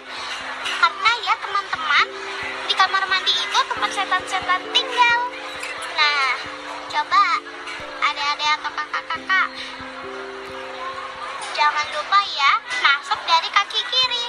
Karena 0.80 1.12
ya 1.20 1.34
teman-teman, 1.36 2.06
di 2.64 2.74
kamar 2.76 3.04
mandi 3.12 3.32
itu 3.36 3.58
tempat 3.68 3.90
setan-setan 3.92 4.60
tinggal. 4.72 5.20
Nah, 5.92 6.32
coba 6.96 7.22
adik-adik 8.08 8.48
atau 8.56 8.70
kakak-kakak, 8.72 9.48
jangan 11.56 11.86
lupa 11.92 12.20
ya, 12.24 12.52
masuk 12.80 13.20
dari 13.28 13.48
kaki 13.52 13.80
kiri. 13.84 14.24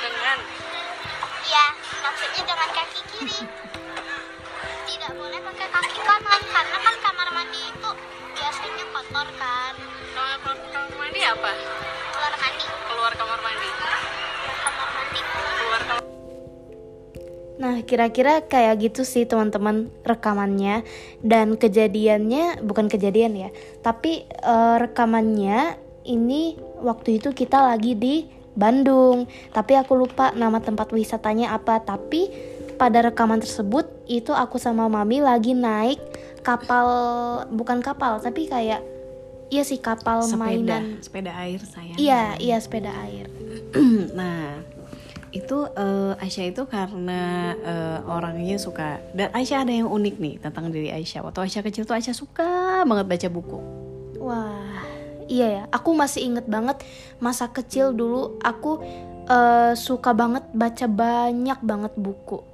Dengan? 0.00 0.38
Ya, 1.44 1.66
maksudnya 2.08 2.42
dengan 2.44 2.70
kaki 2.72 3.00
kiri. 3.12 3.40
Tidak 4.88 5.12
boleh 5.16 5.40
pakai 5.44 5.68
kaki 5.76 5.98
kanan, 6.08 6.40
karena 6.40 6.78
kan 6.80 6.94
kamar 7.04 7.28
mandi 7.36 7.60
itu 7.68 7.90
biasanya 8.36 8.84
kotor 8.96 9.28
kan. 9.36 9.74
Kalau 10.12 10.36
ini 11.22 11.30
apa? 11.30 11.52
Keluar 11.54 12.34
mandi. 12.34 12.66
Keluar 12.66 13.12
kamar 13.14 13.38
mandi. 13.46 13.68
Nah, 17.62 17.78
kira-kira 17.86 18.42
kayak 18.42 18.90
gitu 18.90 19.06
sih 19.06 19.22
teman-teman 19.22 19.86
rekamannya. 20.02 20.82
Dan 21.22 21.54
kejadiannya 21.54 22.66
bukan 22.66 22.90
kejadian 22.90 23.38
ya, 23.38 23.54
tapi 23.86 24.26
uh, 24.42 24.82
rekamannya 24.82 25.78
ini 26.10 26.58
waktu 26.82 27.22
itu 27.22 27.30
kita 27.30 27.70
lagi 27.70 27.94
di 27.94 28.26
Bandung, 28.58 29.30
tapi 29.54 29.78
aku 29.78 29.94
lupa 29.94 30.34
nama 30.34 30.58
tempat 30.58 30.90
wisatanya 30.90 31.54
apa, 31.54 31.78
tapi 31.86 32.34
pada 32.74 32.98
rekaman 32.98 33.38
tersebut 33.38 33.86
itu 34.10 34.34
aku 34.34 34.58
sama 34.58 34.90
mami 34.90 35.22
lagi 35.22 35.54
naik 35.54 36.02
kapal 36.42 36.90
bukan 37.54 37.78
kapal 37.78 38.18
tapi 38.18 38.50
kayak 38.50 38.82
iya 39.52 39.62
sih 39.68 39.76
kapal 39.76 40.24
sepeda, 40.24 40.40
mainan. 40.40 40.84
Sepeda 41.04 41.32
air 41.36 41.60
sayang. 41.60 41.98
Iya, 42.00 42.40
iya 42.40 42.56
sepeda 42.56 42.88
air. 43.04 43.28
nah, 44.18 44.64
itu 45.32 45.68
uh, 45.68 46.16
Aisyah 46.16 46.46
itu 46.48 46.62
karena 46.64 47.52
uh, 47.60 47.98
orangnya 48.08 48.56
suka 48.56 49.00
dan 49.12 49.28
Aisyah 49.36 49.68
ada 49.68 49.72
yang 49.72 49.92
unik 49.92 50.14
nih 50.16 50.34
tentang 50.40 50.72
diri 50.72 50.88
Aisyah. 50.88 51.28
Waktu 51.28 51.48
Aisyah 51.48 51.62
kecil 51.68 51.84
tuh 51.84 51.92
Aisyah 51.92 52.16
suka 52.16 52.84
banget 52.88 53.06
baca 53.08 53.28
buku. 53.28 53.58
Wah, 54.24 54.80
iya 55.28 55.46
ya. 55.60 55.62
Aku 55.68 55.92
masih 55.92 56.32
inget 56.32 56.48
banget 56.48 56.80
masa 57.20 57.52
kecil 57.52 57.92
dulu 57.92 58.40
aku 58.40 58.80
uh, 59.28 59.76
suka 59.76 60.16
banget 60.16 60.48
baca 60.56 60.86
banyak 60.88 61.58
banget 61.60 61.92
buku. 62.00 62.51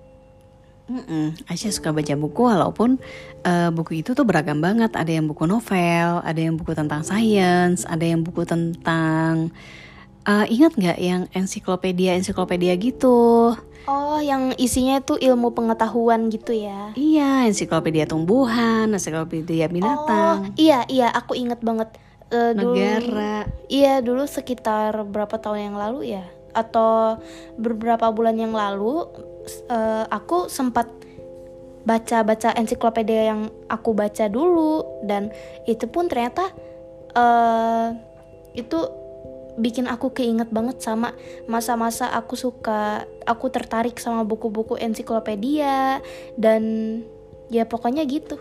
Mm 0.89 1.05
-mm. 1.05 1.27
Aisyah 1.53 1.73
suka 1.73 1.93
baca 1.93 2.15
buku 2.17 2.43
walaupun 2.49 2.97
uh, 3.45 3.69
buku 3.71 4.01
itu 4.01 4.17
tuh 4.17 4.25
beragam 4.25 4.59
banget. 4.65 4.97
Ada 4.97 5.21
yang 5.21 5.29
buku 5.29 5.45
novel, 5.45 6.25
ada 6.25 6.41
yang 6.41 6.57
buku 6.57 6.73
tentang 6.73 7.05
sains, 7.05 7.85
ada 7.85 8.05
yang 8.05 8.25
buku 8.25 8.49
tentang 8.49 9.53
Uh, 10.29 10.45
ingat 10.45 10.77
nggak 10.77 10.99
yang 11.01 11.25
ensiklopedia 11.33 12.13
ensiklopedia 12.13 12.77
gitu? 12.77 13.57
Oh, 13.89 14.21
yang 14.21 14.53
isinya 14.61 15.01
itu 15.01 15.17
ilmu 15.17 15.57
pengetahuan 15.57 16.29
gitu 16.29 16.53
ya? 16.53 16.93
Iya, 16.93 17.49
ensiklopedia 17.49 18.05
tumbuhan, 18.05 18.93
ensiklopedia 18.93 19.73
binatang. 19.73 20.53
Oh, 20.53 20.61
iya 20.61 20.85
iya, 20.93 21.09
aku 21.09 21.33
inget 21.33 21.65
banget. 21.65 21.97
Uh, 22.29 22.53
Negara. 22.53 23.49
Dulu, 23.49 23.73
iya, 23.73 24.05
dulu 24.05 24.29
sekitar 24.29 25.01
berapa 25.09 25.41
tahun 25.41 25.73
yang 25.73 25.77
lalu 25.81 26.21
ya? 26.21 26.29
Atau 26.53 27.21
beberapa 27.57 28.09
bulan 28.13 28.37
yang 28.39 28.53
lalu, 28.57 29.07
uh, 29.69 30.05
aku 30.09 30.49
sempat 30.49 30.89
baca-baca 31.89 32.53
ensiklopedia 32.53 33.33
yang 33.33 33.49
aku 33.73 33.97
baca 33.97 34.29
dulu 34.29 34.85
dan 35.09 35.33
itu 35.65 35.89
pun 35.89 36.05
ternyata 36.05 36.53
uh, 37.17 37.97
itu 38.53 38.79
bikin 39.59 39.89
aku 39.91 40.13
keinget 40.13 40.53
banget 40.53 40.85
sama 40.85 41.17
masa-masa 41.49 42.13
aku 42.13 42.37
suka 42.37 43.09
aku 43.25 43.49
tertarik 43.49 43.97
sama 43.97 44.23
buku-buku 44.23 44.77
ensiklopedia 44.77 46.05
dan 46.37 46.63
ya 47.49 47.65
pokoknya 47.65 48.05
gitu. 48.05 48.37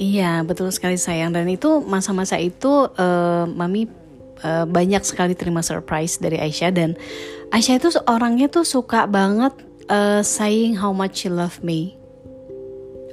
Iya 0.00 0.40
betul 0.42 0.72
sekali 0.72 0.96
sayang 0.96 1.36
dan 1.36 1.46
itu 1.46 1.84
masa-masa 1.84 2.40
itu 2.40 2.88
uh, 2.90 3.44
mami 3.46 3.86
uh, 4.44 4.66
banyak 4.68 5.02
sekali 5.06 5.32
terima 5.34 5.64
surprise 5.64 6.18
dari 6.18 6.38
Aisyah 6.38 6.70
dan 6.74 6.98
Aisyah 7.54 7.74
itu 7.78 7.88
orangnya 8.06 8.50
tuh 8.50 8.66
suka 8.66 9.08
banget 9.08 9.54
uh, 9.88 10.20
saying 10.20 10.78
how 10.78 10.94
much 10.94 11.24
she 11.24 11.30
love 11.32 11.62
me. 11.64 11.96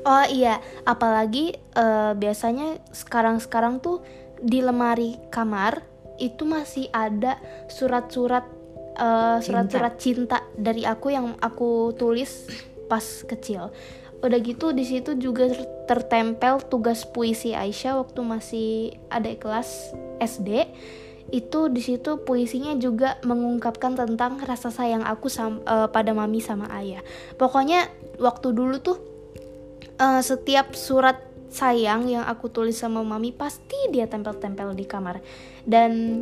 Oh 0.07 0.25
iya, 0.25 0.63
apalagi 0.87 1.53
uh, 1.75 2.15
biasanya 2.15 2.79
sekarang-sekarang 2.95 3.83
tuh 3.83 3.99
di 4.39 4.63
lemari 4.63 5.19
kamar 5.27 5.83
itu 6.19 6.47
masih 6.47 6.87
ada 6.95 7.35
surat-surat 7.67 8.47
uh, 8.95 9.39
surat-surat 9.43 9.95
cinta 9.99 10.43
dari 10.55 10.83
aku 10.87 11.11
yang 11.11 11.35
aku 11.39 11.95
tulis 11.95 12.47
pas 12.87 13.03
kecil. 13.27 13.71
Udah 14.19 14.39
gitu 14.43 14.75
di 14.75 14.83
situ 14.83 15.15
juga 15.15 15.47
tertempel 15.87 16.59
tugas 16.67 17.07
puisi 17.07 17.55
Aisyah 17.55 18.03
waktu 18.03 18.19
masih 18.23 18.69
ada 19.07 19.31
kelas 19.35 19.95
SD. 20.19 20.67
Itu 21.29 21.69
di 21.69 21.81
situ 21.81 22.21
puisinya 22.25 22.73
juga 22.77 23.21
mengungkapkan 23.21 23.93
tentang 23.93 24.41
rasa 24.41 24.73
sayang 24.73 25.05
aku 25.05 25.29
sam, 25.29 25.61
uh, 25.65 25.87
pada 25.89 26.13
mami 26.13 26.41
sama 26.41 26.69
ayah. 26.77 27.05
Pokoknya 27.37 27.89
waktu 28.17 28.53
dulu 28.53 28.81
tuh 28.81 28.97
uh, 29.99 30.21
setiap 30.23 30.73
surat 30.73 31.29
sayang 31.49 32.05
yang 32.05 32.23
aku 32.23 32.47
tulis 32.47 32.77
sama 32.77 33.01
mami 33.01 33.33
pasti 33.33 33.75
dia 33.89 34.05
tempel-tempel 34.05 34.77
di 34.77 34.85
kamar 34.85 35.17
dan 35.65 36.21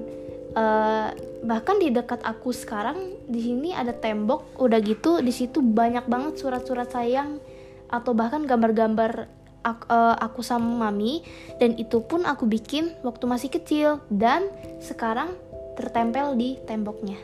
uh, 0.55 1.11
bahkan 1.43 1.75
di 1.77 1.91
dekat 1.91 2.23
aku 2.23 2.55
sekarang 2.55 2.95
di 3.27 3.43
sini 3.43 3.75
ada 3.75 3.91
tembok 3.91 4.55
udah 4.55 4.79
gitu 4.79 5.19
di 5.19 5.35
situ 5.35 5.59
banyak 5.59 6.07
banget 6.07 6.39
surat-surat 6.39 6.87
sayang 6.87 7.43
atau 7.91 8.15
bahkan 8.15 8.47
gambar-gambar 8.47 9.27
aku, 9.67 9.83
uh, 9.91 10.15
eh, 10.15 10.15
aku 10.23 10.39
sama 10.39 10.87
mami 10.87 11.27
dan 11.59 11.75
itu 11.75 11.99
pun 11.99 12.23
aku 12.23 12.47
bikin 12.47 12.95
waktu 13.03 13.27
masih 13.27 13.51
kecil 13.51 13.99
dan 14.07 14.47
sekarang 14.79 15.35
tertempel 15.75 16.33
di 16.39 16.55
temboknya. 16.63 17.19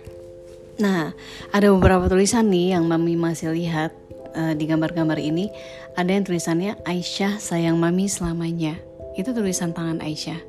Nah, 0.77 1.15
ada 1.53 1.67
beberapa 1.71 2.09
tulisan 2.11 2.49
nih 2.51 2.75
yang 2.75 2.83
mami 2.89 3.15
masih 3.15 3.55
lihat 3.55 3.95
uh, 4.35 4.53
di 4.57 4.65
gambar-gambar 4.67 5.21
ini 5.21 5.47
ada 5.93 6.09
yang 6.09 6.25
tulisannya 6.25 6.81
Aisyah 6.83 7.37
sayang 7.37 7.77
mami 7.77 8.09
selamanya. 8.09 8.75
Itu 9.13 9.31
tulisan 9.31 9.71
tangan 9.71 10.01
Aisyah. 10.01 10.41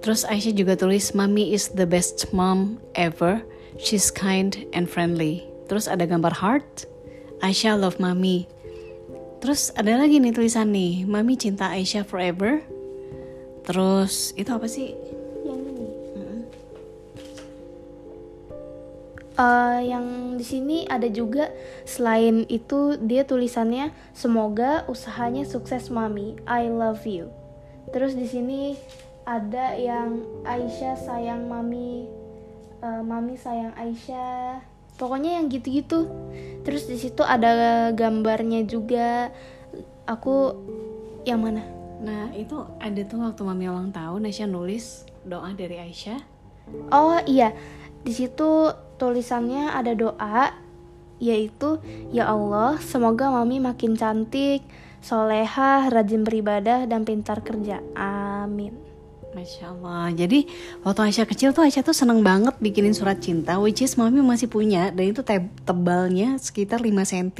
Terus 0.00 0.24
Aisyah 0.24 0.56
juga 0.56 0.74
tulis 0.80 1.12
mami 1.12 1.52
is 1.52 1.68
the 1.76 1.84
best 1.84 2.32
mom 2.32 2.80
ever. 2.96 3.44
She's 3.76 4.08
kind 4.08 4.56
and 4.72 4.88
friendly. 4.88 5.44
Terus 5.68 5.84
ada 5.86 6.08
gambar 6.08 6.32
heart. 6.40 6.88
Aisyah 7.44 7.76
love 7.76 8.00
mami. 8.00 8.48
Terus 9.40 9.72
ada 9.72 9.96
lagi 9.96 10.20
nih 10.20 10.36
tulisan 10.36 10.68
nih, 10.68 11.08
mami 11.08 11.34
cinta 11.40 11.72
Aisyah 11.72 12.04
forever. 12.04 12.60
Terus 13.64 14.36
itu 14.36 14.50
apa 14.52 14.68
sih? 14.68 14.92
uh, 19.40 19.80
yang 19.80 20.36
di 20.36 20.44
sini 20.44 20.84
ada 20.84 21.08
juga 21.08 21.48
selain 21.88 22.44
itu 22.52 23.00
dia 23.00 23.24
tulisannya 23.24 23.92
semoga 24.12 24.84
usahanya 24.86 25.48
sukses 25.48 25.88
mami. 25.88 26.36
I 26.44 26.68
love 26.68 27.08
you. 27.08 27.32
Terus 27.90 28.12
di 28.12 28.28
sini 28.28 28.76
ada 29.24 29.74
yang 29.74 30.20
Aisyah 30.44 30.96
sayang 31.00 31.48
mami 31.48 32.06
uh, 32.84 33.00
mami 33.00 33.40
sayang 33.40 33.72
Aisyah 33.74 34.60
pokoknya 35.00 35.40
yang 35.40 35.48
gitu-gitu. 35.48 36.04
Terus 36.60 36.84
di 36.84 37.00
situ 37.00 37.24
ada 37.24 37.88
gambarnya 37.96 38.68
juga. 38.68 39.32
Aku 40.04 40.52
yang 41.24 41.40
mana? 41.40 41.64
Nah 42.04 42.28
itu 42.36 42.60
ada 42.76 43.00
tuh 43.08 43.24
waktu 43.24 43.40
mami 43.40 43.72
ulang 43.72 43.96
tahun 43.96 44.28
Aisyah 44.28 44.48
nulis 44.50 45.08
doa 45.24 45.48
dari 45.56 45.80
Aisyah. 45.80 46.20
Oh 46.92 47.16
iya. 47.24 47.56
Di 48.04 48.12
situ 48.12 48.68
tulisannya 49.00 49.72
ada 49.72 49.96
doa 49.96 50.52
yaitu 51.20 51.80
ya 52.12 52.32
Allah 52.32 52.80
semoga 52.80 53.28
mami 53.28 53.60
makin 53.60 53.92
cantik, 53.92 54.64
solehah, 55.04 55.92
rajin 55.92 56.24
beribadah 56.24 56.88
dan 56.88 57.04
pintar 57.04 57.44
kerja. 57.44 57.84
Amin. 57.96 58.89
Masya 59.30 59.70
Allah. 59.70 60.10
Jadi 60.10 60.50
waktu 60.82 61.00
Aisyah 61.10 61.26
kecil 61.26 61.50
tuh 61.54 61.62
Aisyah 61.62 61.86
tuh 61.86 61.94
seneng 61.94 62.20
banget 62.20 62.58
bikinin 62.58 62.94
surat 62.94 63.22
cinta, 63.22 63.62
which 63.62 63.82
is 63.82 63.94
mami 63.94 64.18
masih 64.18 64.50
punya 64.50 64.90
dan 64.90 65.14
itu 65.14 65.22
tebalnya 65.62 66.34
sekitar 66.38 66.82
5 66.82 66.90
cm. 67.06 67.30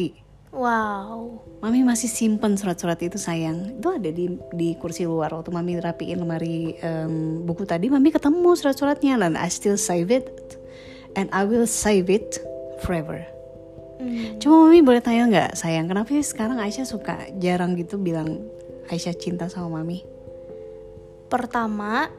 Wow. 0.51 1.47
Mami 1.63 1.87
masih 1.87 2.11
simpen 2.11 2.59
surat-surat 2.59 2.99
itu 2.99 3.15
sayang. 3.19 3.79
Itu 3.79 3.95
ada 3.95 4.11
di 4.11 4.35
di 4.51 4.75
kursi 4.75 5.07
luar 5.07 5.31
waktu 5.31 5.55
mami 5.55 5.79
rapiin 5.79 6.19
lemari 6.19 6.75
um, 6.83 7.47
buku 7.47 7.63
tadi, 7.63 7.87
mami 7.87 8.11
ketemu 8.11 8.51
surat-suratnya 8.59 9.15
dan 9.19 9.39
I 9.39 9.47
still 9.47 9.79
save 9.79 10.11
it 10.11 10.27
and 11.15 11.31
I 11.31 11.47
will 11.47 11.71
save 11.71 12.11
it 12.11 12.43
forever. 12.83 13.23
Hmm. 14.03 14.43
Cuma 14.43 14.67
mami 14.67 14.83
boleh 14.83 14.99
tanya 14.99 15.31
nggak 15.31 15.51
sayang 15.55 15.87
kenapa 15.87 16.11
sih 16.19 16.27
sekarang 16.27 16.59
Aisyah 16.59 16.87
suka 16.89 17.31
jarang 17.39 17.79
gitu 17.79 18.01
bilang 18.01 18.43
Aisyah 18.91 19.15
cinta 19.15 19.47
sama 19.47 19.79
mami? 19.79 20.03
Pertama 21.31 22.11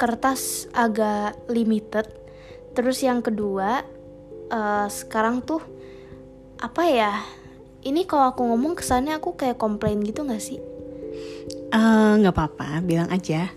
kertas 0.00 0.64
agak 0.72 1.36
limited, 1.52 2.08
terus 2.72 3.04
yang 3.04 3.20
kedua 3.20 3.84
uh, 4.48 4.88
sekarang 4.88 5.44
tuh 5.44 5.60
apa 6.56 6.82
ya? 6.88 7.12
Ini 7.84 8.08
kalau 8.08 8.32
aku 8.32 8.44
ngomong 8.44 8.76
kesannya 8.76 9.16
aku 9.16 9.36
kayak 9.36 9.60
komplain 9.60 10.00
gitu 10.00 10.24
nggak 10.24 10.40
sih? 10.40 10.56
Eh, 11.70 12.12
nggak 12.16 12.32
uh, 12.32 12.36
apa-apa, 12.36 12.80
bilang 12.80 13.12
aja. 13.12 13.52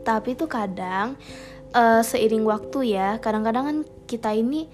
Tapi 0.00 0.32
tuh 0.32 0.48
kadang 0.48 1.16
uh, 1.76 2.00
seiring 2.00 2.48
waktu 2.48 2.96
ya 2.96 3.20
kadang-kadang 3.20 3.64
kan 3.64 3.78
kita 4.08 4.32
ini 4.32 4.68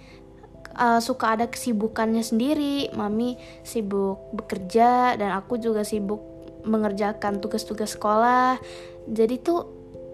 uh, 0.77 1.03
suka 1.03 1.35
ada 1.39 1.47
kesibukannya 1.51 2.23
sendiri 2.23 2.93
mami 2.95 3.37
sibuk 3.67 4.33
bekerja 4.33 5.19
dan 5.19 5.35
aku 5.35 5.59
juga 5.59 5.83
sibuk 5.83 6.23
mengerjakan 6.63 7.43
tugas-tugas 7.43 7.99
sekolah 7.99 8.63
jadi 9.07 9.39
tuh 9.43 9.61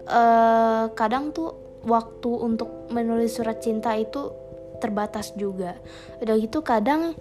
uh, 0.09 0.91
kadang 0.97 1.31
tuh 1.31 1.81
waktu 1.85 2.31
untuk 2.33 2.91
menulis 2.91 3.37
surat 3.37 3.61
cinta 3.61 3.95
itu 3.95 4.33
terbatas 4.79 5.35
juga. 5.35 5.77
Udah 6.23 6.35
gitu 6.39 6.63
kadang 6.63 7.15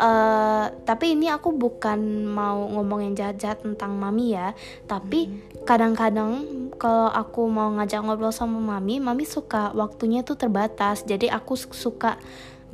uh, 0.00 0.66
tapi 0.84 1.14
ini 1.14 1.30
aku 1.30 1.54
bukan 1.54 2.26
mau 2.26 2.66
ngomongin 2.68 3.14
jahat-jahat 3.14 3.62
tentang 3.62 3.96
mami 3.96 4.34
ya. 4.34 4.52
Tapi 4.84 5.30
kadang-kadang 5.64 6.44
kalau 6.76 7.08
aku 7.12 7.46
mau 7.46 7.70
ngajak 7.78 8.02
ngobrol 8.02 8.34
sama 8.34 8.58
mami 8.58 8.98
mami 8.98 9.24
suka 9.24 9.70
waktunya 9.72 10.26
tuh 10.26 10.36
terbatas. 10.36 11.06
Jadi 11.06 11.30
aku 11.30 11.54
suka 11.56 12.18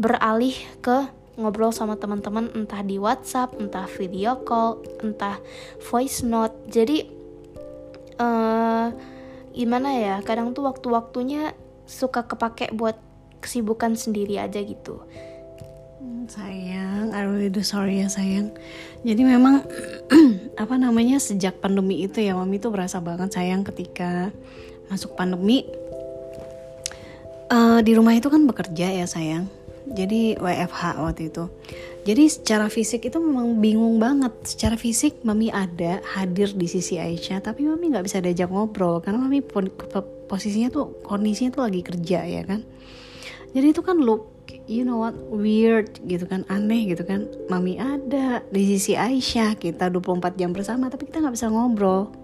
beralih 0.01 0.57
ke 0.81 1.05
ngobrol 1.41 1.73
sama 1.73 1.97
teman-teman 1.97 2.53
entah 2.53 2.85
di 2.85 3.01
WhatsApp, 3.01 3.57
entah 3.57 3.89
video 3.89 4.41
call, 4.45 4.81
entah 5.01 5.41
voice 5.89 6.21
note. 6.21 6.53
Jadi 6.69 7.20
uh, 8.21 8.87
gimana 9.57 9.97
ya? 9.97 10.15
Kadang 10.21 10.53
tuh 10.53 10.69
waktu-waktunya 10.69 11.57
suka 11.89 12.29
kepake 12.29 12.71
buat 12.77 13.01
kesibukan 13.41 13.97
sendiri 13.97 14.37
aja 14.37 14.61
gitu. 14.61 15.01
Hmm, 15.99 16.29
sayang, 16.29 17.17
I 17.17 17.25
really 17.25 17.65
sorry 17.65 18.05
ya 18.05 18.09
sayang. 18.13 18.53
Jadi 19.03 19.23
memang 19.25 19.65
apa 20.63 20.75
namanya 20.77 21.17
sejak 21.17 21.59
pandemi 21.65 22.05
itu 22.05 22.21
ya 22.21 22.37
mami 22.37 22.61
tuh 22.61 22.71
berasa 22.71 23.01
banget 23.01 23.33
sayang 23.33 23.65
ketika 23.65 24.29
masuk 24.93 25.17
pandemi. 25.17 25.65
Uh, 27.51 27.83
di 27.83 27.99
rumah 27.99 28.15
itu 28.15 28.31
kan 28.31 28.47
bekerja 28.47 28.95
ya 28.95 29.11
sayang 29.11 29.51
jadi 29.91 30.39
WFH 30.39 31.03
waktu 31.03 31.35
itu. 31.35 31.51
Jadi 32.07 32.25
secara 32.33 32.71
fisik 32.71 33.11
itu 33.11 33.19
memang 33.19 33.59
bingung 33.59 33.99
banget. 33.99 34.33
Secara 34.47 34.79
fisik 34.79 35.21
mami 35.27 35.51
ada 35.51 36.01
hadir 36.17 36.55
di 36.55 36.65
sisi 36.71 36.97
Aisyah 36.97 37.43
tapi 37.43 37.67
mami 37.67 37.93
nggak 37.93 38.07
bisa 38.07 38.23
diajak 38.23 38.49
ngobrol 38.49 39.03
karena 39.03 39.21
mami 39.21 39.43
posisinya 40.31 40.71
tuh 40.71 41.03
kondisinya 41.05 41.51
tuh 41.53 41.63
lagi 41.67 41.83
kerja 41.83 42.25
ya 42.25 42.43
kan? 42.47 42.63
Jadi 43.51 43.67
itu 43.75 43.83
kan 43.83 43.99
look 43.99 44.31
you 44.71 44.87
know 44.87 45.03
what 45.03 45.15
weird 45.29 45.99
gitu 46.07 46.25
kan 46.25 46.47
aneh 46.47 46.89
gitu 46.89 47.03
kan. 47.03 47.27
Mami 47.51 47.77
ada 47.77 48.47
di 48.49 48.63
sisi 48.65 48.95
Aisyah 48.95 49.59
kita 49.59 49.91
24 49.91 50.39
jam 50.39 50.55
bersama 50.55 50.87
tapi 50.87 51.11
kita 51.11 51.19
nggak 51.21 51.35
bisa 51.35 51.51
ngobrol. 51.51 52.15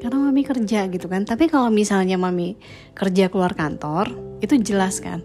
Karena 0.00 0.16
mami 0.16 0.40
kerja 0.46 0.88
gitu 0.88 1.10
kan. 1.10 1.28
Tapi 1.28 1.52
kalau 1.52 1.68
misalnya 1.68 2.16
mami 2.16 2.56
kerja 2.96 3.28
keluar 3.28 3.52
kantor 3.52 4.08
itu 4.40 4.56
jelas 4.56 5.04
kan 5.04 5.20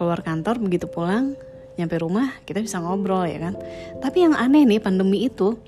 keluar 0.00 0.24
kantor 0.24 0.56
begitu 0.64 0.88
pulang 0.88 1.36
nyampe 1.76 2.00
rumah 2.00 2.32
kita 2.48 2.64
bisa 2.64 2.80
ngobrol 2.80 3.28
ya 3.28 3.52
kan? 3.52 3.54
Tapi 4.00 4.24
yang 4.24 4.32
aneh 4.32 4.64
nih 4.64 4.80
pandemi 4.80 5.28
itu 5.28 5.60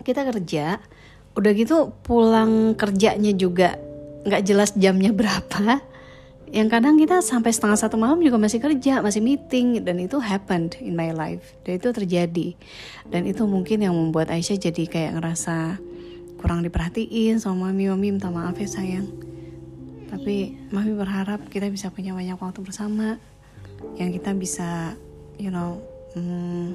kita 0.00 0.24
kerja 0.24 0.80
udah 1.36 1.52
gitu 1.52 1.92
pulang 2.00 2.72
kerjanya 2.78 3.36
juga 3.36 3.76
nggak 4.24 4.42
jelas 4.48 4.72
jamnya 4.72 5.12
berapa 5.20 5.84
yang 6.54 6.70
kadang 6.70 6.94
kita 6.94 7.18
sampai 7.18 7.50
setengah 7.50 7.74
satu 7.74 7.98
malam 7.98 8.22
juga 8.22 8.38
masih 8.38 8.62
kerja 8.62 9.02
masih 9.02 9.18
meeting 9.18 9.82
dan 9.82 9.98
itu 9.98 10.22
happened 10.22 10.78
in 10.78 10.94
my 10.94 11.10
life 11.10 11.58
dan 11.66 11.82
itu 11.82 11.90
terjadi. 11.90 12.54
Dan 13.10 13.26
itu 13.26 13.42
mungkin 13.42 13.82
yang 13.82 13.90
membuat 13.90 14.30
Aisyah 14.30 14.70
jadi 14.70 14.86
kayak 14.86 15.18
ngerasa 15.18 15.82
kurang 16.38 16.62
diperhatiin 16.62 17.42
sama 17.42 17.74
mami. 17.74 17.90
Mami 17.90 18.14
minta 18.14 18.30
maaf 18.30 18.54
ya 18.54 18.70
sayang. 18.70 19.10
Tapi 20.14 20.54
mami 20.70 20.94
berharap 20.94 21.42
kita 21.50 21.66
bisa 21.74 21.90
punya 21.90 22.14
banyak 22.14 22.38
waktu 22.38 22.62
bersama 22.62 23.18
yang 23.96 24.10
kita 24.10 24.34
bisa 24.34 24.98
you 25.38 25.50
know 25.50 25.78
hmm, 26.14 26.74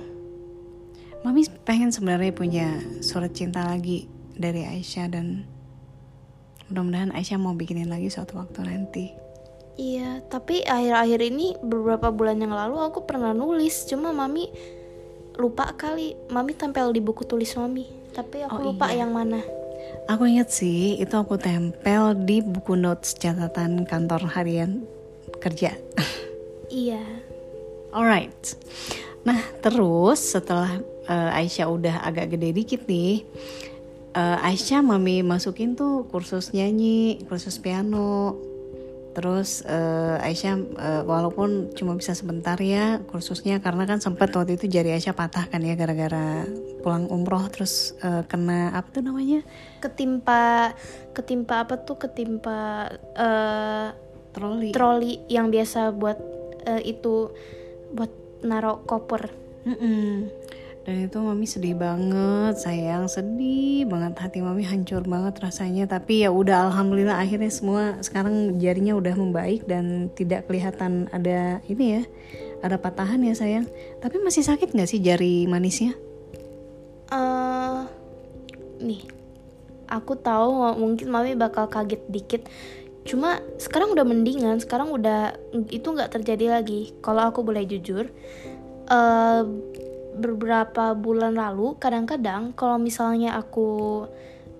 mami 1.23 1.43
pengen 1.67 1.91
sebenarnya 1.91 2.31
punya 2.31 2.67
surat 3.03 3.31
cinta 3.35 3.67
lagi 3.67 4.07
dari 4.39 4.63
Aisyah 4.63 5.07
dan 5.11 5.43
mudah-mudahan 6.71 7.11
Aisyah 7.11 7.39
mau 7.39 7.51
bikinin 7.51 7.91
lagi 7.91 8.07
suatu 8.07 8.39
waktu 8.39 8.63
nanti. 8.63 9.05
Iya 9.79 10.23
tapi 10.27 10.63
akhir-akhir 10.63 11.19
ini 11.23 11.55
beberapa 11.59 12.11
bulan 12.11 12.39
yang 12.39 12.51
lalu 12.51 12.83
aku 12.83 13.03
pernah 13.07 13.35
nulis 13.35 13.87
cuma 13.87 14.15
mami 14.15 14.47
lupa 15.35 15.71
kali. 15.75 16.15
Mami 16.31 16.55
tempel 16.55 16.91
di 16.95 17.03
buku 17.03 17.27
tulis 17.27 17.51
mami 17.59 17.87
tapi 18.15 18.43
aku 18.43 18.59
oh, 18.59 18.65
lupa 18.71 18.91
iya. 18.91 19.03
yang 19.03 19.11
mana. 19.11 19.43
Aku 20.11 20.27
inget 20.27 20.51
sih 20.51 20.99
itu 20.99 21.15
aku 21.15 21.39
tempel 21.39 22.15
di 22.15 22.43
buku 22.43 22.75
notes 22.75 23.15
catatan 23.15 23.87
kantor 23.87 24.27
harian 24.27 24.83
kerja 25.39 25.77
Iya. 26.69 27.03
Alright. 27.89 28.55
Nah 29.25 29.41
terus 29.59 30.21
setelah 30.21 30.79
uh, 31.09 31.37
Aisyah 31.37 31.67
udah 31.67 31.95
agak 32.05 32.37
gede 32.37 32.53
dikit 32.53 32.81
nih, 32.85 33.25
uh, 34.13 34.37
Aisyah 34.45 34.85
mami 34.85 35.25
masukin 35.25 35.73
tuh 35.73 36.05
kursus 36.07 36.53
nyanyi, 36.53 37.25
kursus 37.25 37.57
piano. 37.57 38.37
Terus 39.09 39.65
uh, 39.65 40.21
Aisyah 40.21 40.55
uh, 40.55 41.01
walaupun 41.03 41.73
cuma 41.73 41.97
bisa 41.97 42.13
sebentar 42.13 42.55
ya 42.61 43.01
kursusnya 43.09 43.57
karena 43.59 43.83
kan 43.89 43.99
sempat 43.99 44.31
waktu 44.31 44.55
itu 44.55 44.69
jari 44.69 44.95
Aisyah 44.95 45.17
patah 45.17 45.49
kan 45.49 45.65
ya 45.65 45.73
gara-gara 45.73 46.45
pulang 46.85 47.09
umroh 47.09 47.43
terus 47.51 47.97
uh, 48.05 48.23
kena 48.29 48.71
apa 48.77 48.87
tuh 48.93 49.01
namanya? 49.03 49.41
Ketimpa 49.81 50.71
ketimpa 51.11 51.67
apa 51.67 51.81
tuh 51.81 51.97
ketimpa 51.99 52.87
uh, 53.17 53.91
troli. 54.31 54.71
Troli 54.71 55.25
yang 55.27 55.49
biasa 55.49 55.89
buat 55.91 56.38
uh, 56.69 56.81
itu 56.85 57.33
buat 57.93 58.11
narok 58.45 58.85
koper. 58.85 59.33
Mm 59.65 59.75
-mm. 59.75 60.09
dan 60.87 61.05
itu 61.05 61.17
mami 61.21 61.45
sedih 61.45 61.77
banget 61.77 62.55
sayang. 62.57 63.05
Sedih 63.11 63.85
banget 63.85 64.17
hati 64.17 64.39
mami 64.41 64.65
hancur 64.65 65.05
banget 65.05 65.37
rasanya. 65.37 65.85
Tapi 65.85 66.25
ya 66.25 66.33
udah 66.33 66.71
alhamdulillah 66.71 67.19
akhirnya 67.19 67.51
semua 67.51 67.99
sekarang 68.01 68.57
jarinya 68.57 68.97
udah 68.97 69.13
membaik 69.13 69.69
dan 69.69 70.09
tidak 70.17 70.49
kelihatan 70.49 71.05
ada 71.13 71.61
ini 71.69 71.99
ya 71.99 72.03
ada 72.65 72.79
patahan 72.79 73.21
ya 73.21 73.35
sayang. 73.35 73.67
Tapi 74.01 74.17
masih 74.23 74.41
sakit 74.41 74.73
nggak 74.73 74.89
sih 74.89 75.03
jari 75.03 75.45
manisnya? 75.45 75.93
Uh, 77.09 77.85
nih 78.81 79.01
aku 79.89 80.13
tahu 80.13 80.77
mungkin 80.77 81.09
mami 81.09 81.33
bakal 81.33 81.65
kaget 81.65 82.01
dikit 82.07 82.41
cuma 83.09 83.41
sekarang 83.57 83.97
udah 83.97 84.05
mendingan 84.05 84.61
sekarang 84.61 84.93
udah 84.93 85.33
itu 85.73 85.87
nggak 85.89 86.13
terjadi 86.13 86.61
lagi. 86.61 86.93
Kalau 87.01 87.33
aku 87.33 87.41
boleh 87.41 87.65
jujur 87.65 88.05
uh, 88.93 89.41
beberapa 90.19 90.93
bulan 90.93 91.33
lalu 91.33 91.73
kadang-kadang 91.81 92.53
kalau 92.53 92.77
misalnya 92.77 93.33
aku 93.39 94.05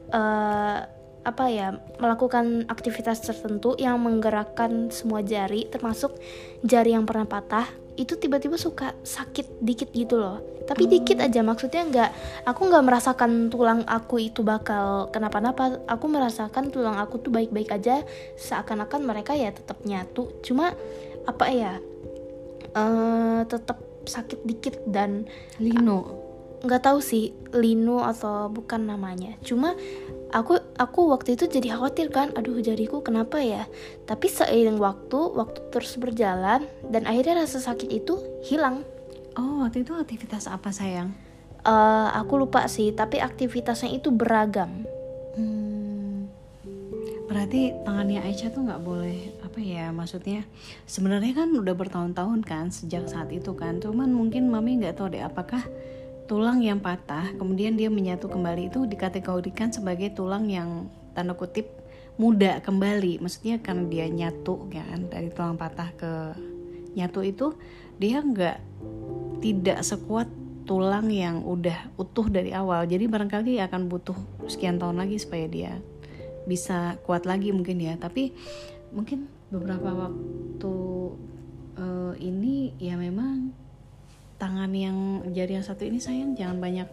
uh, 0.10 0.78
apa 1.20 1.46
ya 1.52 1.78
melakukan 2.00 2.66
aktivitas 2.72 3.22
tertentu 3.22 3.76
yang 3.76 4.00
menggerakkan 4.02 4.90
semua 4.90 5.20
jari 5.20 5.68
termasuk 5.68 6.16
jari 6.64 6.96
yang 6.96 7.04
pernah 7.04 7.28
patah 7.28 7.68
itu 7.96 8.18
tiba-tiba 8.20 8.60
suka 8.60 8.94
sakit 9.02 9.64
dikit 9.64 9.90
gitu 9.96 10.20
loh. 10.20 10.42
Tapi 10.68 10.86
hmm. 10.86 10.92
dikit 10.92 11.18
aja 11.24 11.42
maksudnya 11.42 11.82
nggak 11.88 12.10
aku 12.46 12.62
nggak 12.70 12.86
merasakan 12.86 13.50
tulang 13.50 13.82
aku 13.88 14.22
itu 14.22 14.46
bakal 14.46 15.10
kenapa-napa. 15.10 15.82
Aku 15.90 16.06
merasakan 16.12 16.70
tulang 16.70 17.00
aku 17.00 17.18
tuh 17.24 17.34
baik-baik 17.34 17.74
aja 17.74 18.06
seakan-akan 18.38 19.02
mereka 19.08 19.34
ya 19.34 19.50
tetap 19.50 19.82
nyatu. 19.88 20.30
Cuma 20.46 20.76
apa 21.26 21.46
ya 21.50 21.78
uh, 22.78 23.42
tetap 23.46 23.82
sakit 24.06 24.42
dikit 24.46 24.76
dan 24.90 25.30
lino 25.62 26.30
nggak 26.60 26.84
tahu 26.92 27.00
sih 27.00 27.32
lino 27.56 28.04
atau 28.04 28.52
bukan 28.52 28.84
namanya. 28.92 29.36
Cuma 29.44 29.76
aku 30.30 30.62
aku 30.78 31.10
waktu 31.10 31.34
itu 31.36 31.50
jadi 31.50 31.78
khawatir 31.78 32.14
kan 32.14 32.34
aduh 32.38 32.62
jariku 32.62 33.02
kenapa 33.02 33.42
ya? 33.42 33.66
Tapi 34.06 34.30
seiring 34.30 34.78
waktu 34.78 35.20
waktu 35.36 35.60
terus 35.74 35.98
berjalan 35.98 36.66
dan 36.90 37.04
akhirnya 37.10 37.46
rasa 37.46 37.62
sakit 37.62 37.90
itu 37.90 38.18
hilang. 38.46 38.86
Oh 39.38 39.66
waktu 39.66 39.82
itu 39.86 39.94
aktivitas 39.94 40.50
apa 40.50 40.70
sayang? 40.70 41.14
Uh, 41.66 42.08
aku 42.16 42.40
lupa 42.40 42.66
sih 42.72 42.96
tapi 42.96 43.20
aktivitasnya 43.20 43.92
itu 43.92 44.10
beragam. 44.14 44.88
Hmm, 45.36 46.30
berarti 47.30 47.76
tangannya 47.86 48.26
Aisyah 48.26 48.50
tuh 48.50 48.66
nggak 48.66 48.82
boleh 48.82 49.38
apa 49.46 49.60
ya 49.62 49.94
maksudnya 49.94 50.46
sebenarnya 50.90 51.46
kan 51.46 51.50
udah 51.54 51.76
bertahun-tahun 51.78 52.42
kan 52.42 52.74
sejak 52.74 53.06
saat 53.06 53.30
itu 53.30 53.54
kan 53.54 53.78
cuman 53.78 54.10
mungkin 54.10 54.50
mami 54.50 54.82
nggak 54.82 54.98
tahu 54.98 55.14
deh 55.14 55.22
apakah 55.22 55.62
tulang 56.30 56.62
yang 56.62 56.78
patah 56.78 57.34
kemudian 57.42 57.74
dia 57.74 57.90
menyatu 57.90 58.30
kembali 58.30 58.70
itu 58.70 58.86
dikategorikan 58.86 59.74
sebagai 59.74 60.14
tulang 60.14 60.46
yang 60.46 60.86
tanda 61.18 61.34
kutip 61.34 61.66
muda 62.22 62.62
kembali. 62.62 63.18
Maksudnya 63.18 63.58
karena 63.64 63.90
dia 63.90 64.06
nyatu 64.06 64.70
kan 64.70 65.10
dari 65.10 65.34
tulang 65.34 65.58
patah 65.58 65.90
ke 65.98 66.12
nyatu 66.94 67.26
itu 67.26 67.58
dia 67.98 68.22
nggak 68.22 68.58
tidak 69.40 69.80
sekuat 69.82 70.28
tulang 70.68 71.10
yang 71.10 71.42
udah 71.42 71.90
utuh 71.98 72.30
dari 72.30 72.54
awal. 72.54 72.86
Jadi 72.86 73.10
barangkali 73.10 73.58
akan 73.66 73.90
butuh 73.90 74.20
sekian 74.46 74.78
tahun 74.78 75.02
lagi 75.02 75.18
supaya 75.18 75.50
dia 75.50 75.72
bisa 76.46 77.00
kuat 77.08 77.26
lagi 77.26 77.50
mungkin 77.50 77.82
ya. 77.82 77.98
Tapi 77.98 78.36
mungkin 78.94 79.26
beberapa 79.50 79.90
waktu 79.96 80.76
uh, 81.80 82.14
ini 82.22 82.78
ya 82.78 83.00
memang 83.00 83.50
tangan 84.40 84.72
yang 84.72 85.22
jari 85.36 85.60
yang 85.60 85.66
satu 85.68 85.84
ini 85.84 86.00
sayang 86.00 86.34
jangan 86.34 86.58
banyak 86.58 86.90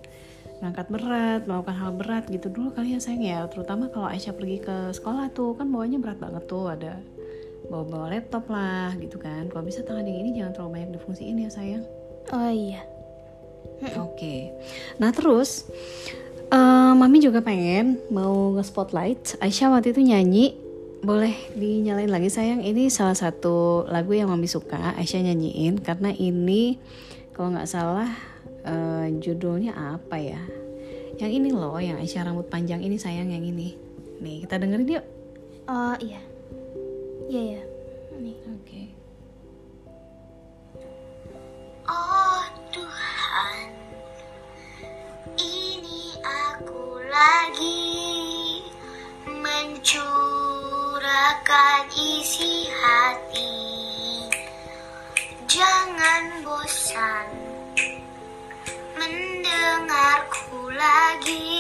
ngangkat 0.60 0.86
berat 0.90 1.40
melakukan 1.46 1.76
hal 1.78 1.92
berat 1.94 2.24
gitu 2.26 2.50
dulu 2.50 2.74
kali 2.74 2.96
ya 2.96 3.00
sayang 3.00 3.22
ya 3.22 3.40
terutama 3.46 3.88
kalau 3.92 4.10
Aisyah 4.10 4.34
pergi 4.34 4.58
ke 4.60 4.76
sekolah 4.92 5.30
tuh 5.30 5.54
kan 5.54 5.70
bawanya 5.70 6.02
berat 6.02 6.18
banget 6.18 6.44
tuh 6.50 6.66
ada 6.66 6.98
bawa-bawa 7.70 8.12
laptop 8.12 8.50
lah 8.50 8.90
gitu 8.98 9.20
kan 9.20 9.46
kalau 9.52 9.62
bisa 9.62 9.86
tangan 9.86 10.04
yang 10.04 10.18
ini 10.26 10.30
jangan 10.36 10.52
terlalu 10.56 10.72
banyak 10.80 10.90
difungsiin 10.98 11.38
ya 11.44 11.50
sayang 11.52 11.84
oh 12.34 12.50
iya 12.50 12.82
Oke. 14.00 14.56
Nah 14.96 15.12
terus, 15.12 15.68
eh, 16.48 16.92
mami 16.96 17.20
juga 17.20 17.44
pengen 17.44 18.00
mau 18.08 18.56
nge-spotlight 18.56 19.36
Aisyah 19.42 19.68
waktu 19.76 19.92
itu 19.92 20.00
nyanyi. 20.00 20.56
Boleh 21.04 21.36
dinyalain 21.52 22.08
lagi 22.08 22.32
sayang. 22.32 22.64
Ini 22.64 22.88
salah 22.88 23.14
satu 23.14 23.84
lagu 23.86 24.16
yang 24.16 24.32
mami 24.32 24.48
suka 24.48 24.96
Aisyah 24.96 25.28
nyanyiin 25.28 25.84
karena 25.84 26.10
ini 26.16 26.80
kalau 27.36 27.52
nggak 27.52 27.68
salah 27.68 28.08
eh, 28.64 29.12
judulnya 29.20 29.76
apa 29.76 30.16
ya? 30.16 30.40
Yang 31.20 31.32
ini 31.36 31.52
loh, 31.52 31.76
yang 31.76 32.00
Aisyah 32.00 32.32
rambut 32.32 32.48
panjang 32.48 32.80
ini 32.80 32.96
sayang 32.96 33.28
yang 33.28 33.44
ini. 33.44 33.76
Nih 34.24 34.48
kita 34.48 34.56
dengerin 34.56 34.88
yuk. 34.88 35.04
Oh 35.68 35.92
iya. 36.00 36.24
Iya 37.28 37.60
ya. 37.60 37.62
Nih. 38.16 38.40
Oke. 38.56 38.88
Oh 41.84 42.40
Tuhan, 42.72 43.68
ini 45.36 46.16
aku 46.24 47.04
lagi 47.04 48.64
mencurahkan 49.28 51.84
isi 51.92 52.72
hati. 52.72 53.85
Jangan 55.46 56.42
bosan 56.42 57.26
mendengarku 58.98 60.74
lagi. 60.74 61.55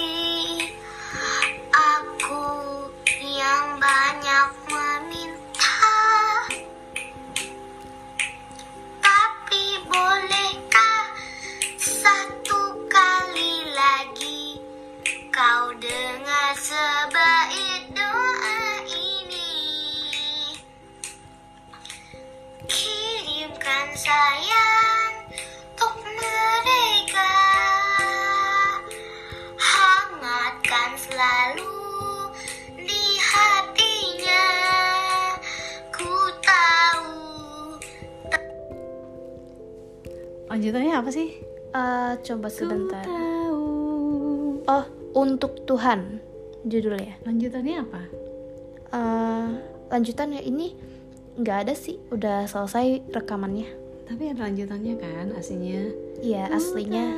Lanjutannya 40.66 40.98
apa 40.98 41.10
sih? 41.14 41.30
Eh, 41.78 42.12
coba 42.26 42.50
sebentar. 42.50 43.06
Ku 43.06 43.14
tahu. 43.14 43.66
Oh, 44.66 44.84
untuk 45.14 45.62
Tuhan 45.62 46.18
judulnya. 46.66 47.22
Lanjutannya 47.22 47.86
apa? 47.86 48.02
Eh, 48.90 49.46
lanjutannya 49.94 50.42
ini 50.42 50.74
nggak 51.38 51.70
ada 51.70 51.74
sih, 51.78 52.02
udah 52.10 52.50
selesai 52.50 53.14
rekamannya. 53.14 53.70
Tapi 54.10 54.34
ada 54.34 54.50
lanjutannya 54.50 54.98
kan 54.98 55.38
aslinya. 55.38 55.86
Iya, 56.18 56.50
aslinya. 56.50 57.14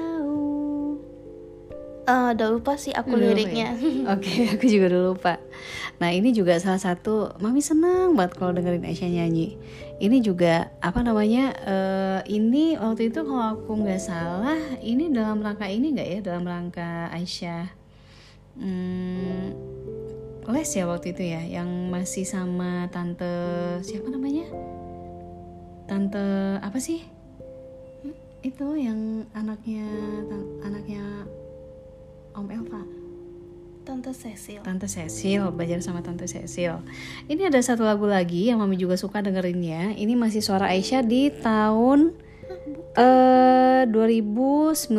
Eh, 2.09 2.29
udah 2.33 2.49
lupa 2.49 2.73
sih 2.81 2.97
aku 2.97 3.13
Udah 3.13 3.21
lupa 3.21 3.37
liriknya. 3.37 3.69
ya? 3.77 3.93
Oke, 4.17 4.33
aku 4.49 4.65
juga 4.65 4.85
udah 4.97 5.03
lupa. 5.13 5.33
Nah, 6.01 6.09
ini 6.09 6.33
juga 6.33 6.57
salah 6.57 6.81
satu 6.81 7.37
Mami 7.37 7.61
senang 7.61 8.17
banget 8.17 8.41
kalau 8.41 8.57
dengerin 8.57 8.89
Aisyah 8.89 9.13
nyanyi. 9.13 9.61
Ini 10.01 10.25
juga 10.25 10.73
apa 10.81 11.05
namanya? 11.05 11.53
eh, 11.69 12.21
ini 12.33 12.81
waktu 12.81 13.13
itu 13.13 13.21
kalau 13.21 13.61
aku 13.61 13.85
nggak 13.85 14.01
salah, 14.01 14.57
ini 14.81 15.13
dalam 15.13 15.45
rangka 15.45 15.69
ini 15.69 15.93
nggak 15.93 16.09
ya? 16.09 16.19
Dalam 16.25 16.49
rangka 16.49 17.13
Aisyah 17.13 17.69
hmm, 18.57 19.47
les 20.49 20.71
ya 20.73 20.89
waktu 20.89 21.13
itu 21.13 21.23
ya, 21.29 21.45
yang 21.45 21.69
masih 21.93 22.25
sama 22.25 22.89
tante 22.89 23.29
siapa 23.85 24.09
namanya? 24.09 24.49
Tante 25.85 26.57
apa 26.65 26.79
sih? 26.81 27.05
Hmm, 28.01 28.17
Itu 28.41 28.81
yang 28.81 29.29
anaknya 29.37 29.85
anaknya 30.65 31.05
Om 32.39 32.49
Elva. 32.55 32.83
Tante 33.83 34.15
Cecil. 34.15 34.63
Tante 34.63 34.87
Cecil, 34.87 35.43
belajar 35.51 35.83
sama 35.83 36.07
Tante 36.07 36.31
Cecil. 36.31 36.79
Ini 37.27 37.51
ada 37.51 37.59
satu 37.59 37.83
lagu 37.83 38.07
lagi 38.07 38.47
yang 38.47 38.63
Mami 38.63 38.79
juga 38.79 38.95
suka 38.95 39.19
dengerinnya. 39.19 39.97
Ini 39.99 40.15
masih 40.15 40.39
suara 40.45 40.71
Aisyah 40.71 41.03
di 41.03 41.35
tahun 41.35 42.15
eh 42.95 43.89
2019. 43.91 44.93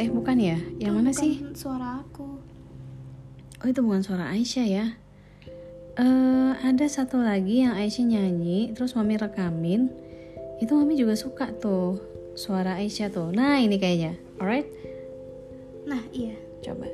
Eh 0.00 0.08
bukan 0.10 0.36
ya? 0.40 0.58
Yang 0.82 0.94
mana 0.96 1.10
sih? 1.14 1.44
Bukan 1.44 1.54
Suara 1.54 2.02
aku. 2.02 2.28
Oh 3.62 3.66
itu 3.70 3.78
bukan 3.84 4.02
suara 4.02 4.34
Aisyah 4.34 4.66
ya. 4.66 4.86
Eh 6.00 6.52
ada 6.58 6.86
satu 6.88 7.22
lagi 7.22 7.62
yang 7.62 7.76
Aisyah 7.78 8.18
nyanyi, 8.18 8.74
terus 8.74 8.98
Mami 8.98 9.14
rekamin. 9.14 9.92
Itu 10.58 10.74
Mami 10.74 10.98
juga 10.98 11.14
suka 11.14 11.54
tuh 11.54 12.02
suara 12.34 12.80
Aisyah 12.80 13.12
tuh. 13.12 13.28
Nah 13.30 13.60
ini 13.60 13.76
kayaknya, 13.76 14.16
alright? 14.40 14.66
Nah, 15.86 16.02
iya. 16.14 16.38
Coba. 16.62 16.86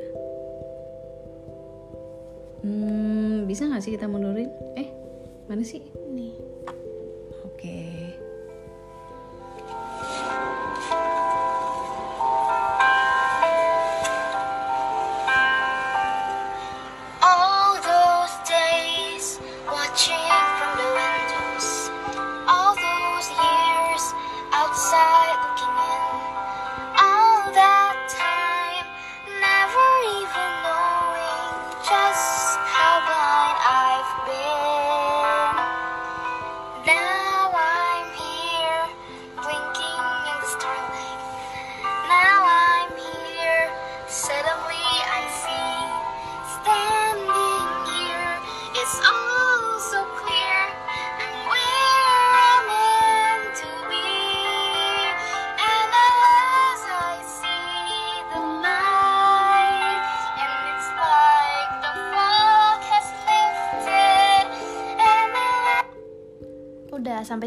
Hmm, 2.65 3.45
bisa 3.45 3.69
nggak 3.69 3.83
sih 3.85 3.93
kita 3.95 4.09
mundurin? 4.09 4.49
Eh, 4.75 4.89
mana 5.47 5.63
sih? 5.63 5.85
Nih. 6.09 6.48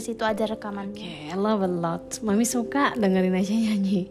Udah 0.01 0.09
sampai 0.09 0.17
situ 0.17 0.25
aja 0.25 0.49
rekamannya. 0.49 0.97
Oke, 0.97 1.29
I 1.29 1.37
love 1.37 1.61
a 1.61 1.69
lot. 1.69 2.17
Mami 2.25 2.41
suka 2.41 2.97
dengerin 2.97 3.37
Aisyah 3.37 3.59
nyanyi. 3.69 4.09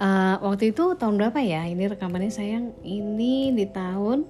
Eh, 0.00 0.34
waktu 0.40 0.72
itu 0.72 0.96
tahun 0.96 1.20
berapa 1.20 1.36
ya? 1.44 1.68
Ini 1.68 1.92
rekamannya 1.92 2.32
sayang. 2.32 2.72
Ini 2.80 3.52
di 3.52 3.68
tahun 3.68 4.24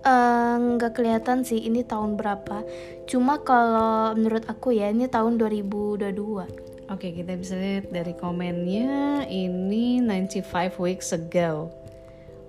Eh, 0.00 0.56
nggak 0.56 0.96
kelihatan 0.96 1.44
sih 1.44 1.60
ini 1.60 1.84
tahun 1.84 2.16
berapa. 2.16 2.64
Cuma 3.04 3.36
kalau 3.44 4.16
menurut 4.16 4.48
aku 4.48 4.72
ya 4.72 4.88
ini 4.88 5.04
tahun 5.12 5.36
2022. 5.36 6.48
Oke, 6.88 7.12
kita 7.12 7.36
bisa 7.36 7.54
lihat 7.54 7.92
dari 7.92 8.16
komennya 8.16 9.28
ini 9.28 10.00
95 10.00 10.80
weeks 10.80 11.12
ago. 11.12 11.68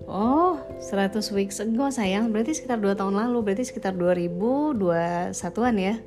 Oh, 0.07 0.63
100 0.79 1.27
weeks 1.35 1.59
ago 1.59 1.91
sayang. 1.91 2.31
Berarti 2.31 2.55
sekitar 2.55 2.79
2 2.79 2.95
tahun 2.95 3.19
lalu, 3.19 3.51
berarti 3.51 3.67
sekitar 3.67 3.99
2021-an 3.99 5.75
ya. 5.75 5.99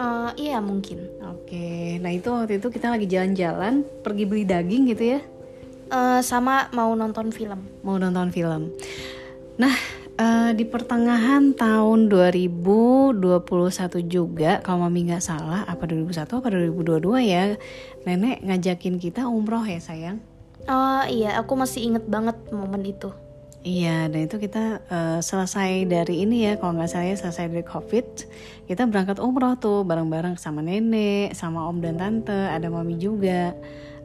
Eh, 0.00 0.30
iya 0.48 0.58
mungkin. 0.64 1.04
Oke, 1.20 2.00
nah 2.00 2.08
itu 2.08 2.32
waktu 2.32 2.56
itu 2.56 2.72
kita 2.72 2.88
lagi 2.88 3.04
jalan-jalan, 3.04 3.84
pergi 4.00 4.24
beli 4.24 4.48
daging 4.48 4.88
gitu 4.96 5.04
ya. 5.16 5.20
Eh, 5.92 6.20
sama 6.24 6.72
mau 6.72 6.96
nonton 6.96 7.28
film. 7.28 7.60
Mau 7.84 8.00
nonton 8.00 8.32
film. 8.32 8.72
Nah, 9.60 9.76
eh, 10.16 10.50
di 10.56 10.64
pertengahan 10.64 11.52
tahun 11.52 12.08
2021 12.08 14.00
juga, 14.00 14.64
kalau 14.64 14.88
mami 14.88 15.04
nggak 15.12 15.20
salah, 15.20 15.68
apa 15.68 15.84
2001 15.84 16.40
apa 16.40 16.48
2022 16.48 17.20
ya, 17.20 17.60
nenek 18.08 18.40
ngajakin 18.40 18.96
kita 18.96 19.28
umroh 19.28 19.68
ya 19.68 19.84
sayang. 19.84 20.24
Oh 20.64 21.04
iya, 21.12 21.36
aku 21.36 21.60
masih 21.60 21.92
inget 21.92 22.08
banget 22.08 22.40
momen 22.48 22.88
itu. 22.88 23.12
Iya, 23.60 24.08
dan 24.08 24.24
itu 24.24 24.40
kita 24.40 24.80
eh, 24.88 25.20
selesai 25.20 25.84
dari 25.84 26.24
ini 26.24 26.48
ya, 26.48 26.56
kalau 26.56 26.80
nggak 26.80 26.88
salah 26.88 27.12
ya, 27.12 27.16
selesai 27.20 27.52
dari 27.52 27.64
COVID, 27.68 28.06
kita 28.70 28.86
berangkat 28.86 29.18
umroh 29.18 29.58
tuh 29.58 29.82
bareng-bareng 29.82 30.38
sama 30.38 30.62
nenek, 30.62 31.34
sama 31.34 31.66
om 31.66 31.82
dan 31.82 31.98
tante, 31.98 32.30
ada 32.30 32.70
mami 32.70 32.94
juga. 33.02 33.50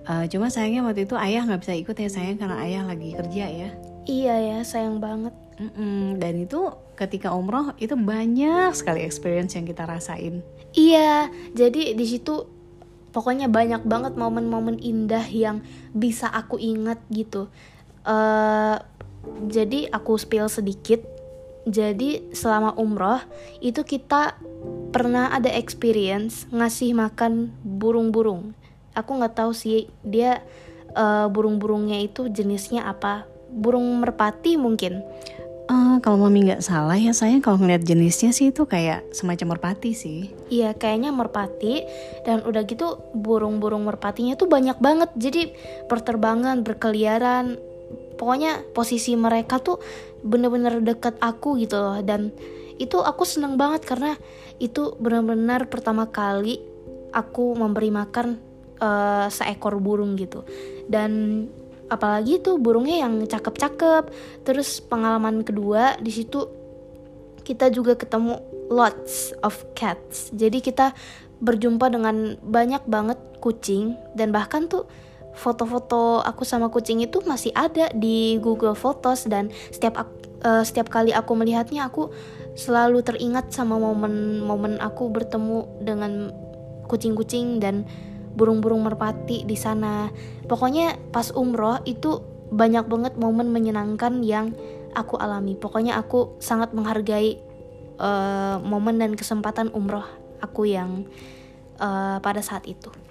Eh, 0.10 0.26
cuma 0.34 0.50
sayangnya 0.50 0.82
waktu 0.82 1.06
itu 1.06 1.14
ayah 1.14 1.46
nggak 1.46 1.62
bisa 1.62 1.74
ikut 1.78 1.94
ya 1.94 2.10
sayang 2.10 2.42
karena 2.42 2.58
ayah 2.66 2.82
lagi 2.90 3.14
kerja 3.14 3.46
ya. 3.46 3.70
Iya 4.10 4.36
ya, 4.42 4.58
sayang 4.66 4.98
banget. 4.98 5.38
Mm-mm, 5.62 6.18
Dan 6.18 6.50
itu 6.50 6.74
ketika 6.98 7.30
umroh 7.38 7.78
itu 7.78 7.94
banyak 7.94 8.74
sekali 8.74 9.06
experience 9.06 9.54
yang 9.54 9.70
kita 9.70 9.86
rasain. 9.86 10.42
Iya, 10.74 11.30
jadi 11.54 11.94
di 11.94 12.06
situ 12.10 12.50
pokoknya 13.14 13.46
banyak 13.46 13.86
banget 13.86 14.18
momen-momen 14.18 14.82
indah 14.82 15.30
yang 15.30 15.62
bisa 15.94 16.26
aku 16.26 16.58
ingat 16.58 16.98
gitu. 17.14 17.54
eh 18.02 18.78
jadi 19.46 19.94
aku 19.94 20.18
spill 20.18 20.50
sedikit. 20.50 21.15
Jadi 21.66 22.30
selama 22.30 22.78
umroh 22.78 23.22
itu 23.58 23.82
kita 23.82 24.38
pernah 24.94 25.34
ada 25.34 25.50
experience 25.50 26.46
ngasih 26.54 26.94
makan 26.94 27.50
burung-burung. 27.66 28.54
Aku 28.94 29.18
nggak 29.18 29.36
tahu 29.36 29.52
sih 29.52 29.90
dia 30.06 30.46
eh, 30.94 31.28
burung-burungnya 31.28 32.00
itu 32.06 32.30
jenisnya 32.30 32.86
apa. 32.86 33.26
Burung 33.50 34.02
merpati 34.06 34.62
mungkin. 34.62 35.02
Eh, 35.66 35.98
kalau 36.06 36.22
mami 36.22 36.46
nggak 36.46 36.62
salah 36.62 36.94
ya 36.94 37.10
sayang 37.10 37.42
kalau 37.42 37.58
ngeliat 37.58 37.82
jenisnya 37.82 38.30
sih 38.30 38.54
itu 38.54 38.70
kayak 38.70 39.02
semacam 39.10 39.58
merpati 39.58 39.98
sih. 39.98 40.30
Iya 40.54 40.78
kayaknya 40.78 41.10
merpati 41.10 41.82
dan 42.22 42.46
udah 42.46 42.62
gitu 42.70 43.02
burung-burung 43.18 43.82
merpatinya 43.82 44.38
tuh 44.38 44.46
banyak 44.46 44.78
banget 44.78 45.10
jadi 45.18 45.50
perterbangan 45.90 46.62
berkeliaran 46.62 47.58
pokoknya 48.16 48.64
posisi 48.72 49.14
mereka 49.16 49.60
tuh 49.60 49.80
bener-bener 50.26 50.82
deket 50.82 51.20
aku 51.22 51.60
gitu 51.62 51.78
loh. 51.78 52.00
Dan 52.02 52.34
itu 52.76 53.00
aku 53.00 53.24
seneng 53.24 53.56
banget 53.56 53.88
karena 53.88 54.18
itu 54.60 54.96
benar-benar 55.00 55.68
pertama 55.72 56.08
kali 56.10 56.60
aku 57.16 57.56
memberi 57.56 57.92
makan 57.92 58.40
eh, 58.82 59.28
seekor 59.32 59.80
burung 59.80 60.18
gitu. 60.20 60.44
Dan 60.90 61.46
apalagi 61.88 62.42
tuh 62.42 62.58
burungnya 62.58 63.06
yang 63.06 63.24
cakep-cakep. 63.24 64.12
Terus 64.44 64.82
pengalaman 64.84 65.46
kedua 65.46 65.96
di 66.02 66.12
situ 66.12 66.48
kita 67.46 67.70
juga 67.70 67.94
ketemu 67.94 68.42
lots 68.74 69.38
of 69.46 69.54
cats. 69.78 70.34
Jadi 70.34 70.60
kita 70.66 70.92
berjumpa 71.40 71.92
dengan 71.94 72.40
banyak 72.42 72.84
banget 72.90 73.20
kucing 73.44 73.94
dan 74.18 74.34
bahkan 74.34 74.66
tuh 74.66 74.90
foto-foto 75.36 76.24
aku 76.24 76.48
sama 76.48 76.72
kucing 76.72 77.04
itu 77.04 77.20
masih 77.28 77.52
ada 77.54 77.92
di 77.92 78.40
Google 78.40 78.74
Photos 78.74 79.28
dan 79.28 79.52
setiap 79.70 80.08
eh, 80.42 80.64
setiap 80.64 80.88
kali 80.88 81.12
aku 81.12 81.36
melihatnya 81.36 81.86
aku 81.86 82.10
selalu 82.56 83.04
teringat 83.04 83.52
sama 83.52 83.76
momen-momen 83.76 84.80
aku 84.80 85.12
bertemu 85.12 85.68
dengan 85.84 86.32
kucing-kucing 86.88 87.60
dan 87.60 87.84
burung-burung 88.36 88.84
merpati 88.84 89.44
di 89.44 89.58
sana. 89.60 90.12
Pokoknya 90.48 90.96
pas 91.12 91.32
umroh 91.36 91.84
itu 91.84 92.24
banyak 92.52 92.88
banget 92.88 93.14
momen 93.20 93.52
menyenangkan 93.52 94.24
yang 94.24 94.56
aku 94.96 95.20
alami. 95.20 95.60
Pokoknya 95.60 96.00
aku 96.00 96.40
sangat 96.40 96.72
menghargai 96.72 97.40
eh, 98.00 98.56
momen 98.64 99.00
dan 99.04 99.20
kesempatan 99.20 99.72
umroh 99.76 100.08
aku 100.40 100.68
yang 100.68 101.04
eh, 101.80 102.18
pada 102.24 102.40
saat 102.40 102.64
itu. 102.68 103.05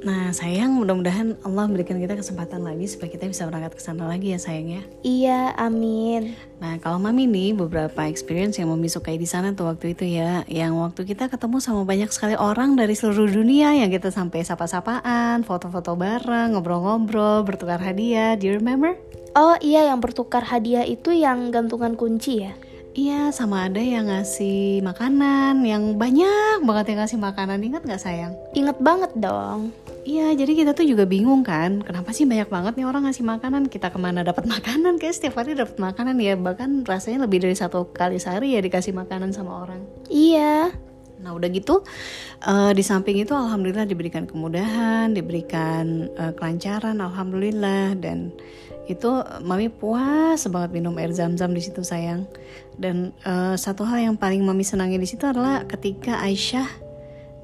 Nah 0.00 0.32
sayang 0.32 0.80
mudah-mudahan 0.80 1.36
Allah 1.44 1.68
memberikan 1.68 2.00
kita 2.00 2.16
kesempatan 2.16 2.64
lagi 2.64 2.88
supaya 2.88 3.12
kita 3.12 3.28
bisa 3.28 3.44
berangkat 3.44 3.76
ke 3.76 3.82
sana 3.84 4.08
lagi 4.08 4.32
ya 4.32 4.40
sayang 4.40 4.68
ya. 4.80 4.82
Iya, 5.04 5.40
amin. 5.60 6.32
Nah 6.56 6.80
kalau 6.80 6.96
mami 6.96 7.28
nih 7.28 7.52
beberapa 7.52 8.08
experience 8.08 8.56
yang 8.56 8.72
mami 8.72 8.88
sukai 8.88 9.20
di 9.20 9.28
sana 9.28 9.52
tuh 9.52 9.68
waktu 9.68 9.92
itu 9.92 10.08
ya, 10.08 10.48
yang 10.48 10.80
waktu 10.80 11.04
kita 11.04 11.28
ketemu 11.28 11.60
sama 11.60 11.84
banyak 11.84 12.08
sekali 12.08 12.32
orang 12.32 12.80
dari 12.80 12.96
seluruh 12.96 13.28
dunia 13.28 13.76
yang 13.76 13.92
kita 13.92 14.08
sampai 14.08 14.40
sapa-sapaan, 14.40 15.44
foto-foto 15.44 15.92
bareng, 16.00 16.56
ngobrol-ngobrol, 16.56 17.44
bertukar 17.44 17.84
hadiah. 17.84 18.40
Do 18.40 18.48
you 18.48 18.56
remember? 18.56 18.96
Oh 19.36 19.60
iya, 19.60 19.92
yang 19.92 20.00
bertukar 20.00 20.48
hadiah 20.48 20.82
itu 20.82 21.12
yang 21.12 21.52
gantungan 21.52 21.92
kunci 21.92 22.48
ya? 22.48 22.56
Iya, 22.90 23.30
sama 23.30 23.70
ada 23.70 23.78
yang 23.78 24.10
ngasih 24.10 24.82
makanan, 24.82 25.62
yang 25.62 25.94
banyak 25.94 26.66
banget 26.66 26.90
yang 26.90 26.98
ngasih 27.06 27.18
makanan. 27.22 27.62
Ingat 27.62 27.86
nggak 27.86 28.02
sayang? 28.02 28.34
Ingat 28.50 28.82
banget 28.82 29.12
dong. 29.14 29.70
Iya, 30.10 30.34
jadi 30.34 30.52
kita 30.58 30.70
tuh 30.74 30.82
juga 30.90 31.06
bingung 31.06 31.46
kan, 31.46 31.86
kenapa 31.86 32.10
sih 32.10 32.26
banyak 32.26 32.50
banget 32.50 32.74
nih 32.74 32.82
orang 32.82 33.06
ngasih 33.06 33.22
makanan? 33.22 33.70
Kita 33.70 33.94
ke 33.94 33.98
mana 34.02 34.26
dapat 34.26 34.42
makanan? 34.58 34.98
Kayak 34.98 35.14
setiap 35.22 35.38
hari 35.38 35.54
dapat 35.54 35.78
makanan 35.78 36.18
ya, 36.18 36.34
bahkan 36.34 36.82
rasanya 36.82 37.30
lebih 37.30 37.46
dari 37.46 37.54
satu 37.54 37.94
kali 37.94 38.18
sehari 38.18 38.58
ya 38.58 38.60
dikasih 38.60 38.90
makanan 38.90 39.30
sama 39.30 39.62
orang. 39.62 39.86
Iya. 40.10 40.74
Nah 41.22 41.30
udah 41.36 41.46
gitu, 41.54 41.86
eh, 42.42 42.72
di 42.74 42.82
samping 42.82 43.22
itu 43.22 43.38
alhamdulillah 43.38 43.86
diberikan 43.86 44.26
kemudahan, 44.26 45.14
diberikan 45.14 46.10
eh, 46.18 46.32
kelancaran, 46.34 46.98
alhamdulillah 46.98 47.94
dan 47.94 48.34
itu 48.90 49.22
mami 49.46 49.70
puas 49.70 50.42
banget 50.50 50.74
minum 50.74 50.98
air 50.98 51.14
zam-zam 51.14 51.54
di 51.54 51.62
situ 51.62 51.86
sayang. 51.86 52.26
Dan 52.74 53.14
eh, 53.22 53.54
satu 53.54 53.86
hal 53.86 54.10
yang 54.10 54.16
paling 54.18 54.42
mami 54.42 54.66
senangi 54.66 54.98
di 54.98 55.06
situ 55.06 55.22
adalah 55.22 55.62
ketika 55.70 56.18
Aisyah 56.18 56.66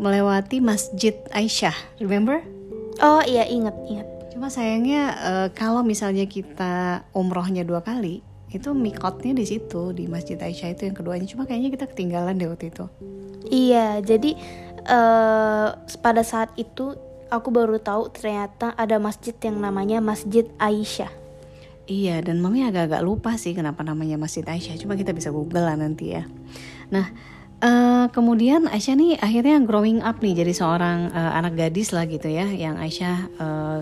melewati 0.03 0.59
Masjid 0.59 1.15
Aisyah, 1.31 2.03
remember? 2.03 2.56
Oh 3.05 3.23
iya, 3.25 3.45
ingat, 3.45 3.77
ingat. 3.89 4.09
Cuma 4.33 4.49
sayangnya 4.49 5.03
eh, 5.17 5.49
kalau 5.53 5.81
misalnya 5.85 6.25
kita 6.29 7.05
umrohnya 7.17 7.65
dua 7.65 7.81
kali, 7.81 8.21
itu 8.53 8.73
mikotnya 8.73 9.37
di 9.37 9.45
situ 9.45 9.93
di 9.93 10.07
Masjid 10.09 10.39
Aisyah 10.39 10.73
itu 10.73 10.89
yang 10.89 10.97
keduanya. 10.97 11.27
Cuma 11.29 11.45
kayaknya 11.45 11.71
kita 11.75 11.87
ketinggalan 11.91 12.39
deh 12.39 12.49
waktu 12.49 12.73
itu. 12.73 12.85
Iya, 13.47 14.01
jadi 14.01 14.37
eh 14.87 15.69
pada 15.99 16.23
saat 16.23 16.55
itu 16.55 16.95
aku 17.27 17.49
baru 17.51 17.83
tahu 17.83 18.15
ternyata 18.15 18.71
ada 18.79 19.03
masjid 19.03 19.35
yang 19.43 19.59
namanya 19.59 19.99
Masjid 19.99 20.47
Aisyah. 20.63 21.11
Iya, 21.87 22.19
dan 22.19 22.43
mami 22.43 22.67
agak-agak 22.67 23.03
lupa 23.07 23.39
sih 23.39 23.55
kenapa 23.55 23.87
namanya 23.87 24.19
Masjid 24.19 24.43
Aisyah. 24.43 24.75
Cuma 24.79 24.99
kita 24.99 25.15
bisa 25.15 25.31
google 25.31 25.63
lah 25.63 25.79
nanti 25.79 26.19
ya. 26.19 26.27
Nah, 26.91 27.15
eh, 27.63 28.07
kemudian 28.13 28.69
Aisyah 28.69 28.95
nih 28.97 29.13
akhirnya 29.21 29.57
growing 29.65 30.01
up 30.01 30.21
nih 30.21 30.45
jadi 30.45 30.53
seorang 30.53 30.99
eh, 31.11 31.33
anak 31.39 31.57
gadis 31.57 31.93
lah 31.93 32.05
gitu 32.09 32.29
ya. 32.29 32.47
Yang 32.49 32.75
Aisyah 32.83 33.17
eh, 33.41 33.81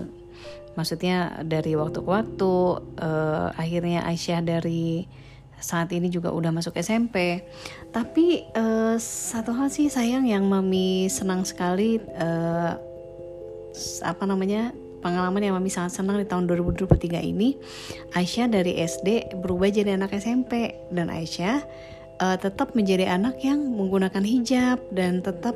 maksudnya 0.75 1.39
dari 1.43 1.73
waktu 1.75 1.99
ke 2.03 2.09
waktu. 2.09 2.55
eh, 3.01 3.47
akhirnya 3.55 4.03
Aisyah 4.07 4.39
dari 4.43 5.07
saat 5.55 5.89
ini 5.95 6.11
juga 6.11 6.29
udah 6.35 6.51
masuk 6.51 6.75
SMP. 6.77 7.43
Tapi 7.91 8.43
eh, 8.47 8.95
satu 8.99 9.51
hal 9.55 9.71
sih 9.71 9.87
sayang 9.87 10.27
yang 10.27 10.45
mami 10.47 11.07
senang 11.07 11.43
sekali. 11.43 11.99
s- 13.75 13.99
apa 13.99 14.23
namanya 14.23 14.71
pengalaman 15.03 15.43
yang 15.43 15.53
mami 15.59 15.69
sangat 15.69 15.99
senang 16.01 16.17
di 16.17 16.25
tahun 16.25 16.47
2023 16.47 17.21
ini 17.21 17.59
Aisyah 18.15 18.47
dari 18.49 18.79
SD 18.79 19.35
berubah 19.37 19.69
jadi 19.69 19.99
anak 19.99 20.15
SMP 20.17 20.73
dan 20.89 21.11
Aisyah 21.11 21.61
eh, 22.19 22.37
tetap 22.39 22.75
menjadi 22.75 23.09
anak 23.11 23.41
yang 23.41 23.59
menggunakan 23.59 24.23
hijab 24.23 24.79
dan 24.91 25.23
tetap 25.23 25.55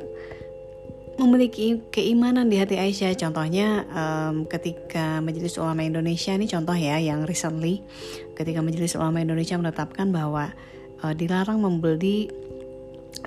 memiliki 1.20 1.84
keimanan 1.92 2.48
di 2.48 2.56
hati 2.56 2.80
Aisyah. 2.80 3.12
Contohnya 3.20 3.84
em, 3.92 4.48
ketika 4.48 5.20
Majelis 5.20 5.60
Ulama 5.60 5.84
Indonesia 5.84 6.32
ini 6.32 6.48
contoh 6.48 6.72
ya 6.72 6.96
yang 6.96 7.28
recently 7.28 7.84
ketika 8.32 8.64
Majelis 8.64 8.96
Ulama 8.96 9.20
Indonesia 9.20 9.60
menetapkan 9.60 10.08
bahwa 10.08 10.48
eh, 11.04 11.12
dilarang 11.12 11.60
membeli 11.60 12.32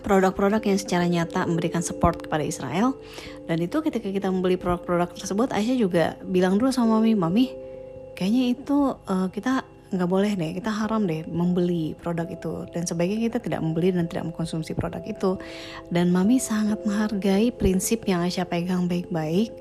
produk-produk 0.02 0.64
yang 0.64 0.80
secara 0.80 1.06
nyata 1.06 1.46
memberikan 1.46 1.86
support 1.86 2.26
kepada 2.26 2.42
Israel 2.42 2.98
dan 3.46 3.62
itu 3.62 3.84
ketika 3.84 4.10
kita 4.10 4.32
membeli 4.32 4.58
produk-produk 4.58 5.14
tersebut 5.14 5.54
Aisyah 5.54 5.78
juga 5.78 6.06
bilang 6.26 6.58
dulu 6.58 6.72
sama 6.74 6.98
mami 6.98 7.14
mami 7.14 7.46
kayaknya 8.18 8.58
itu 8.58 8.98
eh, 9.06 9.28
kita 9.30 9.62
nggak 9.94 10.10
boleh 10.10 10.34
deh 10.34 10.58
kita 10.58 10.74
haram 10.74 11.06
deh 11.06 11.22
membeli 11.30 11.94
produk 11.94 12.26
itu. 12.26 12.66
Dan 12.74 12.90
sebaiknya 12.90 13.30
kita 13.30 13.38
tidak 13.38 13.62
membeli 13.62 13.94
dan 13.94 14.10
tidak 14.10 14.34
mengkonsumsi 14.34 14.74
produk 14.74 15.06
itu. 15.06 15.38
Dan 15.94 16.10
mami 16.10 16.42
sangat 16.42 16.82
menghargai 16.82 17.54
prinsip 17.54 18.04
yang 18.10 18.26
Aisyah 18.26 18.50
pegang 18.50 18.90
baik-baik. 18.90 19.54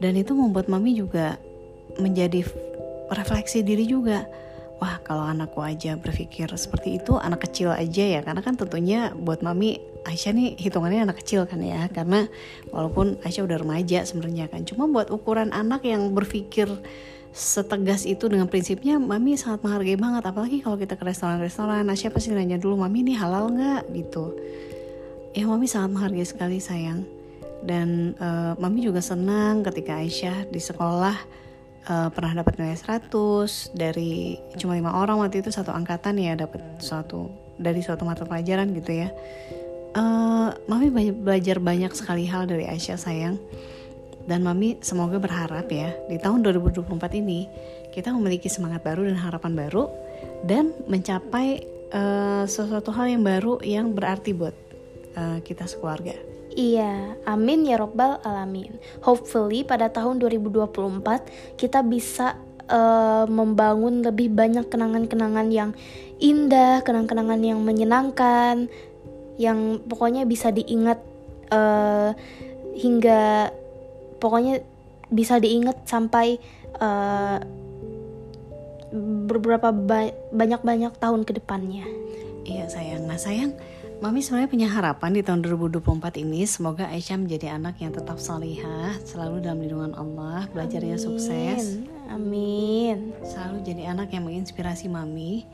Dan 0.00 0.16
itu 0.16 0.32
membuat 0.32 0.72
mami 0.72 0.96
juga 0.96 1.36
menjadi 2.00 2.44
refleksi 3.12 3.60
diri 3.60 3.84
juga. 3.84 4.24
Wah 4.76 5.00
kalau 5.00 5.24
anakku 5.24 5.64
aja 5.64 5.96
berpikir 5.96 6.52
seperti 6.52 7.00
itu 7.00 7.16
anak 7.16 7.48
kecil 7.48 7.72
aja 7.72 8.04
ya. 8.04 8.20
Karena 8.24 8.40
kan 8.40 8.56
tentunya 8.56 9.12
buat 9.12 9.44
mami 9.44 9.80
Aisyah 10.06 10.32
nih 10.32 10.48
hitungannya 10.60 11.08
anak 11.08 11.20
kecil 11.20 11.44
kan 11.44 11.60
ya. 11.60 11.88
Karena 11.92 12.28
walaupun 12.72 13.20
Aisyah 13.24 13.44
udah 13.44 13.58
remaja 13.60 14.04
sebenarnya 14.08 14.48
kan. 14.48 14.64
Cuma 14.64 14.88
buat 14.88 15.12
ukuran 15.12 15.52
anak 15.52 15.84
yang 15.84 16.12
berpikir 16.12 16.68
setegas 17.36 18.08
itu 18.08 18.32
dengan 18.32 18.48
prinsipnya 18.48 18.96
mami 18.96 19.36
sangat 19.36 19.60
menghargai 19.60 20.00
banget 20.00 20.24
apalagi 20.24 20.64
kalau 20.64 20.80
kita 20.80 20.96
ke 20.96 21.04
restoran-restoran. 21.04 21.84
Aisyah 21.84 22.08
pasti 22.08 22.32
nanya 22.32 22.56
dulu 22.56 22.80
mami 22.80 23.04
ini 23.04 23.12
halal 23.12 23.52
nggak 23.52 23.92
gitu. 23.92 24.32
Ya 25.36 25.44
mami 25.44 25.68
sangat 25.68 25.92
menghargai 25.92 26.24
sekali 26.24 26.56
sayang. 26.64 27.04
Dan 27.60 28.16
eh, 28.16 28.52
mami 28.56 28.80
juga 28.80 29.04
senang 29.04 29.60
ketika 29.68 30.00
Aisyah 30.00 30.48
di 30.48 30.56
sekolah 30.56 31.16
eh, 31.84 32.08
pernah 32.08 32.40
dapat 32.40 32.56
nilai 32.56 32.72
100 32.72 33.12
dari 33.76 34.40
cuma 34.56 34.72
lima 34.72 34.96
orang 34.96 35.20
waktu 35.20 35.44
itu 35.44 35.52
satu 35.52 35.76
angkatan 35.76 36.16
ya 36.16 36.40
dapat 36.40 36.64
suatu 36.80 37.28
dari 37.60 37.84
suatu 37.84 38.08
mata 38.08 38.24
pelajaran 38.24 38.72
gitu 38.72 38.96
ya. 38.96 39.12
Eh, 39.92 40.48
mami 40.72 40.88
belajar 41.12 41.60
banyak 41.60 41.92
sekali 41.92 42.24
hal 42.24 42.48
dari 42.48 42.64
Aisyah 42.64 42.96
sayang 42.96 43.36
Dan 44.26 44.42
Mami 44.42 44.82
semoga 44.82 45.22
berharap 45.22 45.70
ya 45.70 45.94
di 46.10 46.18
tahun 46.18 46.42
2024 46.42 47.22
ini 47.22 47.46
kita 47.94 48.10
memiliki 48.10 48.50
semangat 48.50 48.82
baru 48.82 49.06
dan 49.06 49.16
harapan 49.16 49.54
baru 49.54 49.86
dan 50.42 50.74
mencapai 50.90 51.62
uh, 51.94 52.44
sesuatu 52.44 52.90
hal 52.90 53.06
yang 53.06 53.22
baru 53.22 53.62
yang 53.62 53.94
berarti 53.94 54.34
buat 54.34 54.54
uh, 55.14 55.38
kita 55.46 55.70
sekeluarga. 55.70 56.18
Iya, 56.56 57.20
amin 57.28 57.68
ya 57.68 57.76
robbal 57.76 58.18
alamin. 58.24 58.80
Hopefully 59.04 59.62
pada 59.62 59.92
tahun 59.92 60.18
2024 60.18 61.60
kita 61.60 61.84
bisa 61.84 62.34
uh, 62.66 63.28
membangun 63.28 64.02
lebih 64.02 64.32
banyak 64.32 64.66
kenangan-kenangan 64.66 65.48
yang 65.52 65.70
indah, 66.16 66.80
kenangan-kenangan 66.80 67.40
yang 67.44 67.60
menyenangkan, 67.60 68.72
yang 69.36 69.84
pokoknya 69.84 70.24
bisa 70.24 70.48
diingat 70.48 70.96
uh, 71.52 72.16
hingga 72.72 73.52
pokoknya 74.26 74.66
bisa 75.06 75.38
diingat 75.38 75.86
sampai 75.86 76.42
uh, 76.82 77.38
beberapa 79.30 79.70
ba 79.70 80.10
banyak-banyak 80.34 80.98
tahun 80.98 81.22
ke 81.22 81.38
depannya. 81.38 81.86
Iya 82.42 82.66
sayang. 82.66 83.06
Nah 83.06 83.18
sayang, 83.18 83.54
Mami 84.02 84.20
sebenarnya 84.20 84.50
punya 84.50 84.68
harapan 84.70 85.14
di 85.14 85.22
tahun 85.22 85.46
2024 85.46 86.22
ini 86.26 86.42
semoga 86.44 86.90
Aisyah 86.90 87.22
menjadi 87.22 87.54
anak 87.54 87.78
yang 87.78 87.94
tetap 87.94 88.18
salihah, 88.18 88.98
selalu 89.06 89.46
dalam 89.46 89.62
lindungan 89.62 89.94
Allah, 89.94 90.50
belajarnya 90.50 90.98
Amin. 90.98 91.06
sukses. 91.06 91.62
Amin. 92.10 93.14
Selalu 93.22 93.62
jadi 93.62 93.94
anak 93.94 94.10
yang 94.10 94.26
menginspirasi 94.26 94.90
Mami 94.90 95.46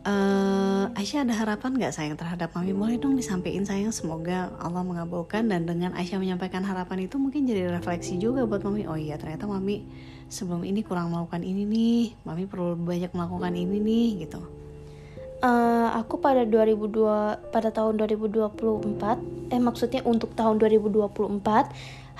Uh, 0.00 0.88
Aisyah 0.96 1.28
ada 1.28 1.36
harapan 1.36 1.76
gak 1.76 1.92
sayang 1.92 2.16
terhadap 2.16 2.56
Mami? 2.56 2.72
Boleh 2.72 2.96
dong 2.96 3.20
disampaikan 3.20 3.68
sayang. 3.68 3.92
Semoga 3.92 4.48
Allah 4.56 4.80
mengabulkan. 4.80 5.44
Dan 5.52 5.68
dengan 5.68 5.92
Aisyah 5.92 6.16
menyampaikan 6.16 6.64
harapan 6.64 7.04
itu 7.04 7.20
Mungkin 7.20 7.44
jadi 7.44 7.68
refleksi 7.68 8.16
juga 8.16 8.48
buat 8.48 8.64
Mami. 8.64 8.88
Oh 8.88 8.96
iya 8.96 9.20
ternyata 9.20 9.44
Mami 9.44 9.84
sebelum 10.32 10.64
ini 10.64 10.80
kurang 10.80 11.12
melakukan 11.12 11.44
ini 11.44 11.68
nih. 11.68 12.04
Mami 12.24 12.48
perlu 12.48 12.80
banyak 12.80 13.12
melakukan 13.12 13.52
ini 13.52 13.76
nih 13.76 14.08
gitu. 14.24 14.40
Uh, 15.40 15.88
Aku 16.00 16.20
pada 16.20 16.44
2002 16.44 17.48
pada 17.48 17.72
tahun 17.72 17.96
2024 17.96 19.48
Eh 19.48 19.56
maksudnya 19.56 20.04
untuk 20.04 20.36
tahun 20.36 20.60
2024 20.60 21.08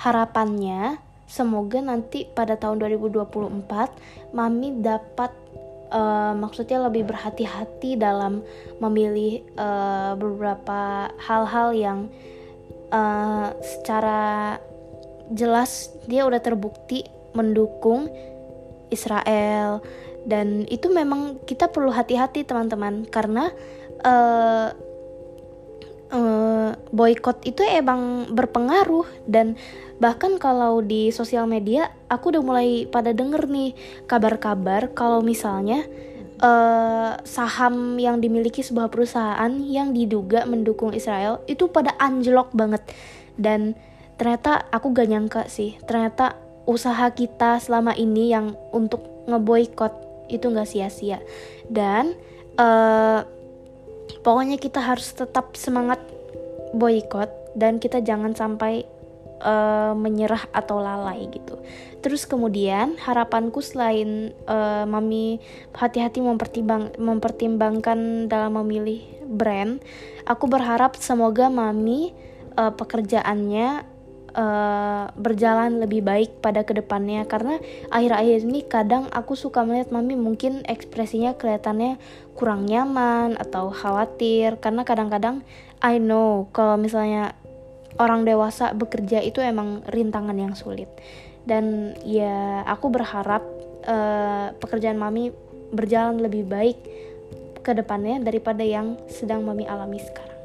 Harapannya 0.01 0.97
Semoga 1.29 1.85
nanti 1.85 2.25
pada 2.25 2.57
tahun 2.57 2.81
2024 2.81 4.33
Mami 4.33 4.81
dapat 4.81 5.40
uh, 5.91 6.33
maksudnya 6.33 6.87
lebih 6.87 7.05
berhati-hati 7.05 7.99
dalam 7.99 8.41
memilih 8.79 9.43
uh, 9.59 10.15
beberapa 10.15 11.11
hal-hal 11.19 11.75
yang 11.75 11.99
uh, 12.89 13.53
secara 13.61 14.57
jelas 15.31 15.91
dia 16.07 16.27
udah 16.27 16.39
terbukti 16.39 17.05
mendukung 17.35 18.11
Israel. 18.91 19.79
Dan 20.21 20.69
itu 20.69 20.91
memang 20.91 21.41
kita 21.47 21.71
perlu 21.71 21.89
hati-hati 21.89 22.45
teman-teman. 22.45 23.07
Karena 23.07 23.49
uh, 24.05 24.90
uh, 26.11 26.71
boykot 26.91 27.43
itu 27.47 27.63
emang 27.63 28.31
berpengaruh 28.31 29.07
dan 29.25 29.55
bahkan 29.97 30.37
kalau 30.37 30.81
di 30.83 31.09
sosial 31.09 31.47
media 31.47 31.89
aku 32.11 32.35
udah 32.35 32.43
mulai 32.43 32.85
pada 32.89 33.15
denger 33.15 33.47
nih 33.47 33.73
kabar-kabar 34.05 34.91
kalau 34.93 35.21
misalnya 35.23 35.85
uh, 36.41 37.15
saham 37.23 37.95
yang 38.01 38.19
dimiliki 38.19 38.65
sebuah 38.65 38.89
perusahaan 38.89 39.53
yang 39.61 39.93
diduga 39.95 40.43
mendukung 40.49 40.91
Israel 40.91 41.39
itu 41.45 41.69
pada 41.69 41.95
anjlok 42.01 42.51
banget. 42.51 42.83
Dan 43.37 43.77
ternyata 44.19 44.67
aku 44.69 44.93
gak 44.93 45.09
nyangka 45.09 45.41
sih 45.49 45.79
ternyata 45.87 46.37
usaha 46.69 47.09
kita 47.09 47.57
selama 47.57 47.97
ini 47.97 48.29
yang 48.29 48.53
untuk 48.69 49.01
ngeboikot 49.29 49.93
itu 50.33 50.49
gak 50.49 50.67
sia-sia. 50.67 51.21
Dan 51.69 52.17
uh, 52.57 53.23
pokoknya 54.21 54.57
kita 54.61 54.81
harus 54.81 55.11
tetap 55.13 55.53
semangat 55.57 56.01
boykot 56.71 57.29
dan 57.57 57.77
kita 57.77 57.99
jangan 57.99 58.31
sampai 58.31 58.87
uh, 59.43 59.93
menyerah 59.97 60.47
atau 60.53 60.79
lalai 60.79 61.27
gitu. 61.29 61.59
Terus 62.01 62.25
kemudian 62.25 62.97
harapanku 63.01 63.59
selain 63.61 64.33
uh, 64.45 64.85
mami 64.87 65.41
hati-hati 65.75 66.21
mempertimbang 66.23 66.95
mempertimbangkan 66.97 68.31
dalam 68.31 68.57
memilih 68.61 69.01
brand, 69.25 69.81
aku 70.25 70.45
berharap 70.47 70.97
semoga 70.97 71.51
mami 71.51 72.13
uh, 72.57 72.73
pekerjaannya 72.73 73.85
uh, 74.35 75.05
berjalan 75.15 75.83
lebih 75.83 76.01
baik 76.03 76.39
pada 76.39 76.63
ke 76.63 76.75
depannya 76.75 77.27
karena 77.27 77.59
akhir-akhir 77.91 78.47
ini 78.47 78.61
kadang 78.65 79.07
aku 79.11 79.35
suka 79.35 79.63
melihat 79.63 79.91
mami 79.91 80.15
mungkin 80.15 80.63
ekspresinya 80.67 81.35
kelihatannya 81.35 81.99
kurang 82.41 82.65
nyaman 82.65 83.37
atau 83.37 83.69
khawatir 83.69 84.57
karena 84.57 84.81
kadang-kadang 84.81 85.45
I 85.77 86.01
know 86.01 86.49
kalau 86.49 86.73
misalnya 86.73 87.37
orang 88.01 88.25
dewasa 88.25 88.73
bekerja 88.73 89.21
itu 89.21 89.45
emang 89.45 89.85
rintangan 89.85 90.33
yang 90.33 90.57
sulit 90.57 90.89
dan 91.45 91.93
ya 92.01 92.65
aku 92.65 92.89
berharap 92.89 93.45
uh, 93.85 94.57
pekerjaan 94.57 94.97
mami 94.97 95.29
berjalan 95.69 96.17
lebih 96.17 96.49
baik 96.49 96.81
ke 97.61 97.77
depannya 97.77 98.17
daripada 98.25 98.65
yang 98.65 98.97
sedang 99.05 99.45
mami 99.45 99.69
alami 99.69 100.01
sekarang. 100.01 100.41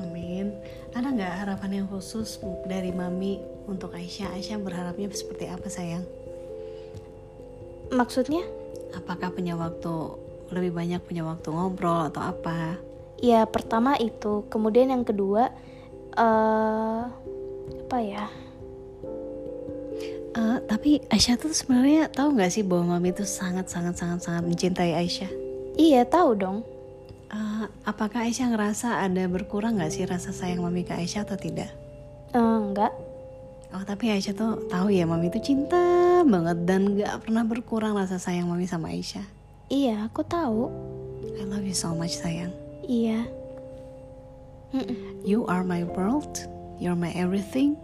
Amin. 0.00 0.56
Ada 0.96 1.12
nggak 1.12 1.34
harapan 1.44 1.84
yang 1.84 1.86
khusus 1.92 2.40
dari 2.64 2.88
mami 2.88 3.36
untuk 3.68 3.92
Aisyah? 3.92 4.32
Aisyah 4.32 4.56
berharapnya 4.64 5.12
seperti 5.12 5.44
apa 5.44 5.68
sayang? 5.68 6.08
Maksudnya? 7.92 8.48
Apakah 8.96 9.28
punya 9.28 9.52
waktu 9.52 10.27
lebih 10.52 10.76
banyak 10.76 11.00
punya 11.04 11.24
waktu 11.24 11.48
ngobrol 11.52 12.08
atau 12.08 12.22
apa? 12.22 12.78
Ya 13.18 13.42
pertama 13.44 13.98
itu, 13.98 14.46
kemudian 14.46 14.94
yang 14.94 15.02
kedua 15.02 15.50
uh, 16.14 17.02
apa 17.88 17.98
ya? 17.98 18.26
Uh, 20.38 20.62
tapi 20.70 21.02
Aisyah 21.10 21.34
tuh 21.40 21.50
sebenarnya 21.50 22.06
tahu 22.14 22.38
nggak 22.38 22.52
sih 22.52 22.62
bahwa 22.62 22.96
mami 22.96 23.10
tuh 23.10 23.26
sangat 23.26 23.66
sangat 23.66 23.98
sangat 23.98 24.22
sangat 24.22 24.46
mencintai 24.46 24.94
Aisyah? 24.94 25.30
Iya 25.74 26.06
tahu 26.06 26.30
dong. 26.38 26.58
Uh, 27.28 27.66
apakah 27.82 28.28
Aisyah 28.28 28.54
ngerasa 28.54 29.02
ada 29.02 29.26
berkurang 29.26 29.82
nggak 29.82 29.92
sih 29.92 30.06
rasa 30.06 30.30
sayang 30.30 30.62
mami 30.62 30.86
ke 30.86 30.94
Aisyah 30.94 31.26
atau 31.26 31.36
tidak? 31.36 31.74
Uh, 32.36 32.60
enggak 32.60 32.92
Oh 33.68 33.84
tapi 33.84 34.08
Aisyah 34.08 34.32
tuh 34.32 34.64
tahu 34.72 34.88
ya 34.88 35.04
mami 35.04 35.28
tuh 35.28 35.44
cinta 35.44 36.24
banget 36.24 36.64
dan 36.64 36.96
gak 36.96 37.20
pernah 37.20 37.44
berkurang 37.44 37.92
rasa 37.92 38.16
sayang 38.16 38.48
mami 38.48 38.64
sama 38.64 38.88
Aisyah. 38.88 39.37
Iya 39.68 40.08
aku 40.08 40.24
tahu. 40.24 40.72
I 41.36 41.44
love 41.44 41.64
you 41.64 41.76
so 41.76 41.92
much 41.92 42.16
sayang. 42.16 42.52
Iya. 42.88 43.28
You 45.24 45.44
are 45.48 45.64
my 45.64 45.84
world, 45.84 46.44
you're 46.80 46.96
my 46.96 47.12
everything. 47.12 47.76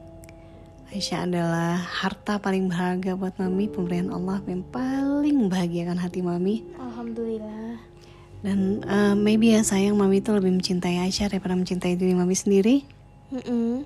Aisyah 0.92 1.26
adalah 1.26 1.74
harta 1.80 2.38
paling 2.38 2.70
berharga 2.70 3.18
buat 3.18 3.34
mami, 3.36 3.66
pemberian 3.66 4.14
Allah 4.14 4.38
yang 4.46 4.62
paling 4.68 5.36
membahagiakan 5.44 5.98
hati 5.98 6.22
mami. 6.22 6.62
Alhamdulillah. 6.78 7.82
Dan 8.44 8.84
uh, 8.84 9.16
maybe 9.16 9.56
ya 9.56 9.64
sayang 9.64 9.96
mami 9.96 10.20
itu 10.20 10.30
lebih 10.30 10.54
mencintai 10.54 11.00
Aisyah 11.04 11.32
daripada 11.32 11.56
mencintai 11.56 11.96
diri 11.96 12.12
mami 12.12 12.36
sendiri. 12.36 12.84
Mm-mm. 13.32 13.82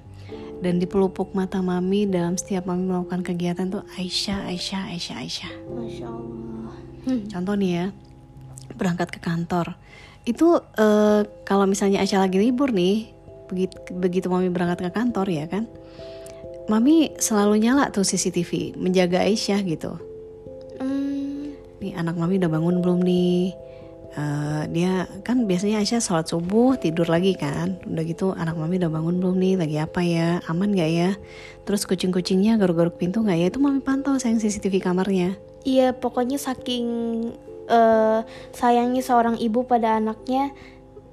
Dan 0.58 0.82
di 0.82 0.86
pelupuk 0.90 1.32
mata 1.32 1.62
mami 1.62 2.04
dalam 2.04 2.34
setiap 2.34 2.66
mami 2.66 2.90
melakukan 2.90 3.22
kegiatan 3.22 3.70
tuh 3.70 3.86
Aisyah, 3.94 4.50
Aisyah, 4.50 4.82
Aisyah, 4.92 5.16
Aisyah. 5.22 5.52
Masya 5.70 6.06
Allah. 6.10 6.74
Contoh 7.06 7.54
nih 7.54 7.70
ya, 7.70 7.86
berangkat 8.74 9.14
ke 9.14 9.20
kantor. 9.22 9.76
Itu 10.26 10.60
uh, 10.60 11.20
kalau 11.46 11.64
misalnya 11.64 12.02
Aisyah 12.04 12.26
lagi 12.26 12.38
libur 12.38 12.74
nih 12.74 13.18
begitu 13.48 13.76
begitu 13.96 14.26
mami 14.28 14.52
berangkat 14.52 14.84
ke 14.84 14.90
kantor 14.92 15.24
ya 15.32 15.48
kan 15.48 15.64
mami 16.68 17.16
selalu 17.16 17.64
nyala 17.64 17.88
tuh 17.88 18.04
CCTV 18.04 18.76
menjaga 18.76 19.24
Aisyah 19.24 19.60
gitu. 19.64 19.96
Mm. 20.78 21.56
nih 21.80 21.92
anak 21.96 22.20
mami 22.20 22.36
udah 22.36 22.52
bangun 22.52 22.84
belum 22.84 23.00
nih? 23.02 23.56
Uh, 24.18 24.64
dia 24.72 25.08
kan 25.24 25.48
biasanya 25.48 25.80
Aisyah 25.80 26.04
sholat 26.04 26.28
subuh 26.28 26.76
tidur 26.76 27.08
lagi 27.08 27.32
kan. 27.40 27.80
Udah 27.88 28.04
gitu 28.04 28.36
anak 28.36 28.60
mami 28.60 28.76
udah 28.76 28.92
bangun 28.92 29.16
belum 29.16 29.36
nih? 29.40 29.54
Lagi 29.56 29.76
apa 29.80 30.00
ya? 30.04 30.44
Aman 30.44 30.76
gak 30.76 30.92
ya? 30.92 31.10
Terus 31.64 31.88
kucing-kucingnya 31.88 32.60
garuk-garuk 32.60 33.00
pintu 33.00 33.24
gak 33.24 33.40
ya? 33.40 33.48
Itu 33.48 33.64
mami 33.64 33.80
pantau 33.80 34.20
sayang 34.20 34.36
CCTV 34.36 34.84
kamarnya 34.84 35.40
iya 35.68 35.88
pokoknya 35.92 36.40
saking 36.40 36.86
uh, 37.68 38.24
sayangi 38.56 39.04
seorang 39.04 39.36
ibu 39.36 39.68
pada 39.68 40.00
anaknya 40.00 40.56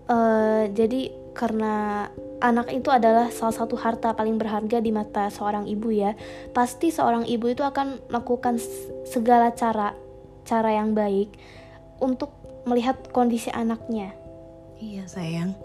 uh, 0.07 0.71
jadi 0.71 1.11
karena 1.35 2.07
anak 2.39 2.71
itu 2.71 2.87
adalah 2.87 3.27
salah 3.27 3.51
satu 3.51 3.75
harta 3.75 4.15
paling 4.15 4.39
berharga 4.39 4.79
di 4.79 4.95
mata 4.95 5.27
seorang 5.27 5.67
ibu 5.67 5.91
ya 5.91 6.15
pasti 6.55 6.95
seorang 6.95 7.27
ibu 7.27 7.51
itu 7.51 7.59
akan 7.59 7.99
melakukan 8.07 8.55
segala 9.03 9.51
cara 9.51 9.91
cara 10.47 10.71
yang 10.71 10.95
baik 10.95 11.35
untuk 11.99 12.31
melihat 12.63 12.95
kondisi 13.11 13.51
anaknya. 13.51 14.15
Iya 14.79 15.07
sayang 15.07 15.55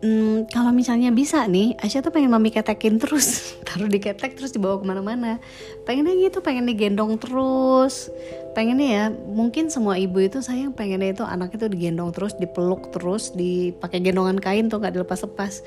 Hmm, 0.00 0.48
kalau 0.48 0.72
misalnya 0.72 1.12
bisa 1.12 1.44
nih, 1.44 1.76
Aisyah 1.76 2.00
tuh 2.00 2.08
pengen 2.08 2.32
mami 2.32 2.48
ketekin 2.48 2.96
terus, 2.96 3.52
taruh 3.68 3.84
di 3.84 4.00
ketek 4.00 4.32
terus 4.32 4.48
dibawa 4.48 4.80
ke 4.80 4.88
mana-mana. 4.88 5.36
Pengennya 5.84 6.16
gitu, 6.16 6.40
pengen 6.40 6.64
digendong 6.64 7.20
terus. 7.20 8.08
Pengennya 8.56 8.88
ya, 8.88 9.04
mungkin 9.12 9.68
semua 9.68 10.00
ibu 10.00 10.16
itu 10.24 10.40
sayang 10.40 10.72
pengennya 10.72 11.12
itu 11.12 11.24
anak 11.28 11.52
itu 11.52 11.68
digendong 11.68 12.16
terus, 12.16 12.32
dipeluk 12.40 12.88
terus, 12.96 13.36
dipakai 13.36 14.00
gendongan 14.00 14.40
kain 14.40 14.72
tuh 14.72 14.80
nggak 14.80 14.96
dilepas-lepas. 14.96 15.60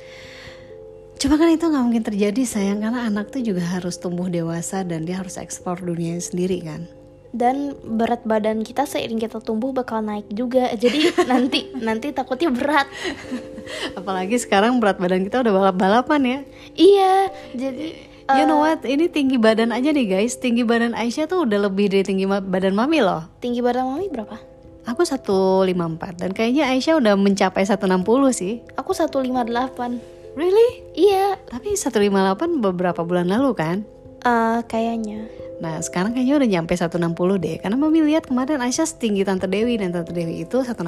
Coba 1.21 1.37
kan 1.37 1.53
itu 1.53 1.69
nggak 1.69 1.83
mungkin 1.85 2.03
terjadi 2.03 2.41
sayang 2.41 2.81
karena 2.81 3.05
anak 3.05 3.29
tuh 3.29 3.45
juga 3.45 3.61
harus 3.61 4.01
tumbuh 4.01 4.33
dewasa 4.33 4.81
dan 4.81 5.05
dia 5.05 5.21
harus 5.21 5.37
eksplor 5.37 5.77
dunia 5.77 6.17
sendiri 6.17 6.57
kan. 6.65 6.89
Dan 7.33 7.73
berat 7.81 8.21
badan 8.23 8.61
kita 8.61 8.85
seiring 8.85 9.17
kita 9.17 9.41
tumbuh 9.41 9.73
bakal 9.73 9.99
naik 9.99 10.29
juga 10.29 10.69
jadi 10.71 11.09
nanti 11.31 11.73
nanti 11.75 12.09
takutnya 12.09 12.47
berat 12.47 12.85
Apalagi 13.97 14.37
sekarang 14.37 14.77
berat 14.77 14.97
badan 14.97 15.23
kita 15.23 15.39
udah 15.39 15.51
balap-balapan 15.51 16.21
ya. 16.23 16.39
iya 16.73 17.13
jadi 17.51 18.13
You 18.23 18.39
eh, 18.39 18.47
know 18.47 18.63
what? 18.63 18.79
Ini 18.79 19.11
tinggi 19.11 19.35
badan 19.35 19.75
aja 19.75 19.91
nih 19.91 20.07
guys. 20.09 20.39
Tinggi 20.39 20.63
badan 20.63 20.95
Aisyah 20.95 21.27
tuh 21.27 21.43
udah 21.43 21.67
lebih 21.67 21.91
dari 21.91 22.07
tinggi 22.07 22.23
badan 22.23 22.71
Mami 22.71 23.03
loh. 23.03 23.27
tinggi 23.37 23.59
badan 23.59 23.83
mami 23.85 24.07
berapa 24.07 24.39
Aku 24.85 25.03
154 25.03 25.67
dan 26.15 26.31
kayaknya 26.31 26.71
Aisyah 26.71 27.03
udah 27.03 27.19
mencapai 27.19 27.67
160 27.67 27.83
sih. 28.31 28.63
aku 28.75 28.95
158 28.95 29.99
Really? 30.33 30.69
iya 30.95 31.35
Tapi 31.45 31.75
158 31.75 32.63
beberapa 32.63 33.03
bulan 33.03 33.27
lalu 33.27 33.51
kan? 33.53 33.77
eh, 34.21 34.59
kayaknya 34.65 35.27
Nah 35.61 35.77
sekarang 35.83 36.17
kayaknya 36.17 36.35
udah 36.41 36.49
nyampe 36.49 36.73
160 36.73 37.13
deh 37.43 37.55
Karena 37.61 37.77
Mami 37.77 38.01
lihat 38.01 38.25
kemarin 38.25 38.63
Aisyah 38.63 38.87
setinggi 38.89 39.21
Tante 39.27 39.45
Dewi 39.45 39.77
Dan 39.77 39.93
Tante 39.93 40.15
Dewi 40.15 40.47
itu 40.47 40.57
160 40.63 40.81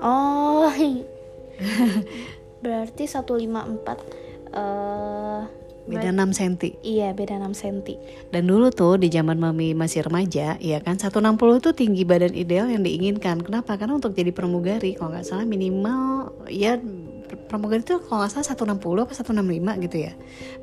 oh 0.00 0.72
berarti 2.64 3.04
154 3.04 4.56
eh 4.56 5.42
Beda 5.88 6.12
6 6.12 6.36
cm 6.36 6.54
iya 6.84 7.16
beda 7.16 7.40
6 7.40 7.64
cm 7.64 7.96
Dan 8.28 8.44
dulu 8.44 8.68
tuh 8.68 9.00
di 9.00 9.08
zaman 9.08 9.40
Mami 9.40 9.72
masih 9.72 10.04
remaja 10.04 10.60
Ya 10.60 10.78
kan 10.84 11.00
160 11.00 11.24
itu 11.64 11.70
tinggi 11.72 12.04
badan 12.04 12.36
ideal 12.36 12.68
yang 12.68 12.84
diinginkan. 12.84 13.40
Kenapa? 13.40 13.80
Karena 13.80 13.96
untuk 13.96 14.12
jadi 14.12 14.28
pramugari 14.28 14.92
Kalau 15.00 15.16
nggak 15.16 15.24
salah 15.24 15.48
minimal 15.48 16.36
Ya 16.52 16.76
pramugari 17.36 17.84
itu 17.84 18.00
kalau 18.00 18.24
nggak 18.24 18.40
salah 18.40 18.76
160 18.78 19.04
apa 19.04 19.12
165 19.12 19.84
gitu 19.84 19.96
ya. 20.08 20.12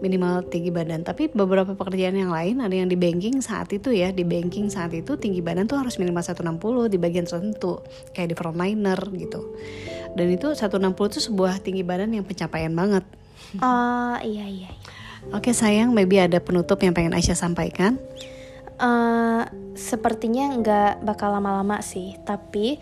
Minimal 0.01 0.47
tinggi 0.49 0.71
badan. 0.73 1.05
Tapi 1.05 1.29
beberapa 1.29 1.77
pekerjaan 1.77 2.17
yang 2.17 2.33
lain 2.33 2.63
Ada 2.63 2.75
yang 2.81 2.89
di 2.89 2.97
banking 2.97 3.43
saat 3.43 3.69
itu 3.69 3.93
ya. 3.93 4.09
Di 4.09 4.25
banking 4.25 4.73
saat 4.73 4.95
itu 4.97 5.13
tinggi 5.19 5.43
badan 5.45 5.69
tuh 5.69 5.77
harus 5.77 6.01
minimal 6.01 6.25
160 6.25 6.89
Di 6.89 6.97
bagian 6.97 7.25
tertentu. 7.29 7.83
Kayak 8.15 8.33
di 8.33 8.35
frontliner 8.35 8.99
gitu. 9.13 9.41
Dan 10.17 10.31
itu 10.33 10.55
160 10.55 10.95
itu 10.95 11.19
sebuah 11.19 11.61
tinggi 11.61 11.83
badan 11.83 12.15
yang 12.15 12.25
pencapaian 12.25 12.71
banget. 12.73 13.03
Ah 13.59 14.17
iya 14.23 14.47
iya, 14.47 14.71
iya. 14.71 14.71
Oke 15.33 15.57
sayang, 15.57 15.89
maybe 15.89 16.21
ada 16.21 16.37
penutup 16.37 16.77
yang 16.85 16.93
pengen 16.93 17.17
Aisyah 17.17 17.33
sampaikan. 17.33 17.97
Eh, 18.75 19.43
sepertinya 19.73 20.51
nggak 20.51 21.07
bakal 21.07 21.31
lama-lama 21.31 21.79
sih, 21.79 22.19
tapi 22.27 22.75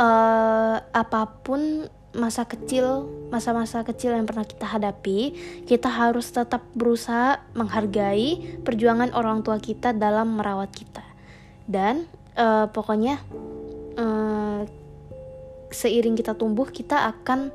eh, 0.00 0.76
apa 0.80 1.20
pun 1.44 1.84
masa 2.16 2.48
kecil, 2.48 3.06
masa-masa 3.28 3.84
kecil 3.84 4.16
yang 4.16 4.24
pernah 4.24 4.48
kita 4.48 4.64
hadapi, 4.64 5.36
kita 5.68 5.86
harus 5.92 6.32
tetap 6.32 6.64
berusaha 6.72 7.44
menghargai 7.52 8.60
perjuangan 8.64 9.12
orang 9.12 9.44
tua 9.44 9.60
kita 9.60 9.92
dalam 9.92 10.40
merawat 10.40 10.72
kita. 10.72 11.04
Dan 11.68 12.08
eh, 12.34 12.66
pokoknya 12.72 13.20
eh, 14.00 14.60
seiring 15.70 16.16
kita 16.16 16.32
tumbuh, 16.32 16.66
kita 16.72 17.06
akan 17.12 17.52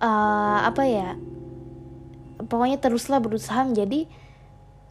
eh, 0.00 0.58
apa 0.66 0.82
ya? 0.88 1.14
Pokoknya 2.42 2.80
teruslah 2.82 3.22
berusaha 3.22 3.62
menjadi 3.62 4.10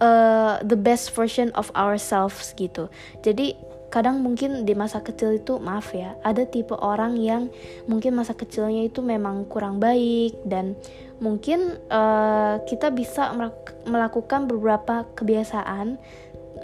uh, 0.02 0.58
the 0.66 0.76
best 0.76 1.14
version 1.14 1.54
of 1.54 1.70
ourselves 1.78 2.52
gitu. 2.58 2.90
Jadi 3.22 3.56
kadang 3.92 4.24
mungkin 4.24 4.64
di 4.64 4.72
masa 4.72 5.04
kecil 5.04 5.36
itu 5.36 5.60
maaf 5.60 5.92
ya, 5.92 6.16
ada 6.24 6.48
tipe 6.48 6.74
orang 6.80 7.20
yang 7.20 7.52
mungkin 7.86 8.16
masa 8.16 8.32
kecilnya 8.34 8.88
itu 8.88 9.04
memang 9.04 9.46
kurang 9.52 9.84
baik 9.84 10.40
dan 10.48 10.80
mungkin 11.20 11.78
uh, 11.92 12.64
kita 12.66 12.90
bisa 12.90 13.36
melak- 13.36 13.78
melakukan 13.86 14.50
beberapa 14.50 15.06
kebiasaan 15.14 16.00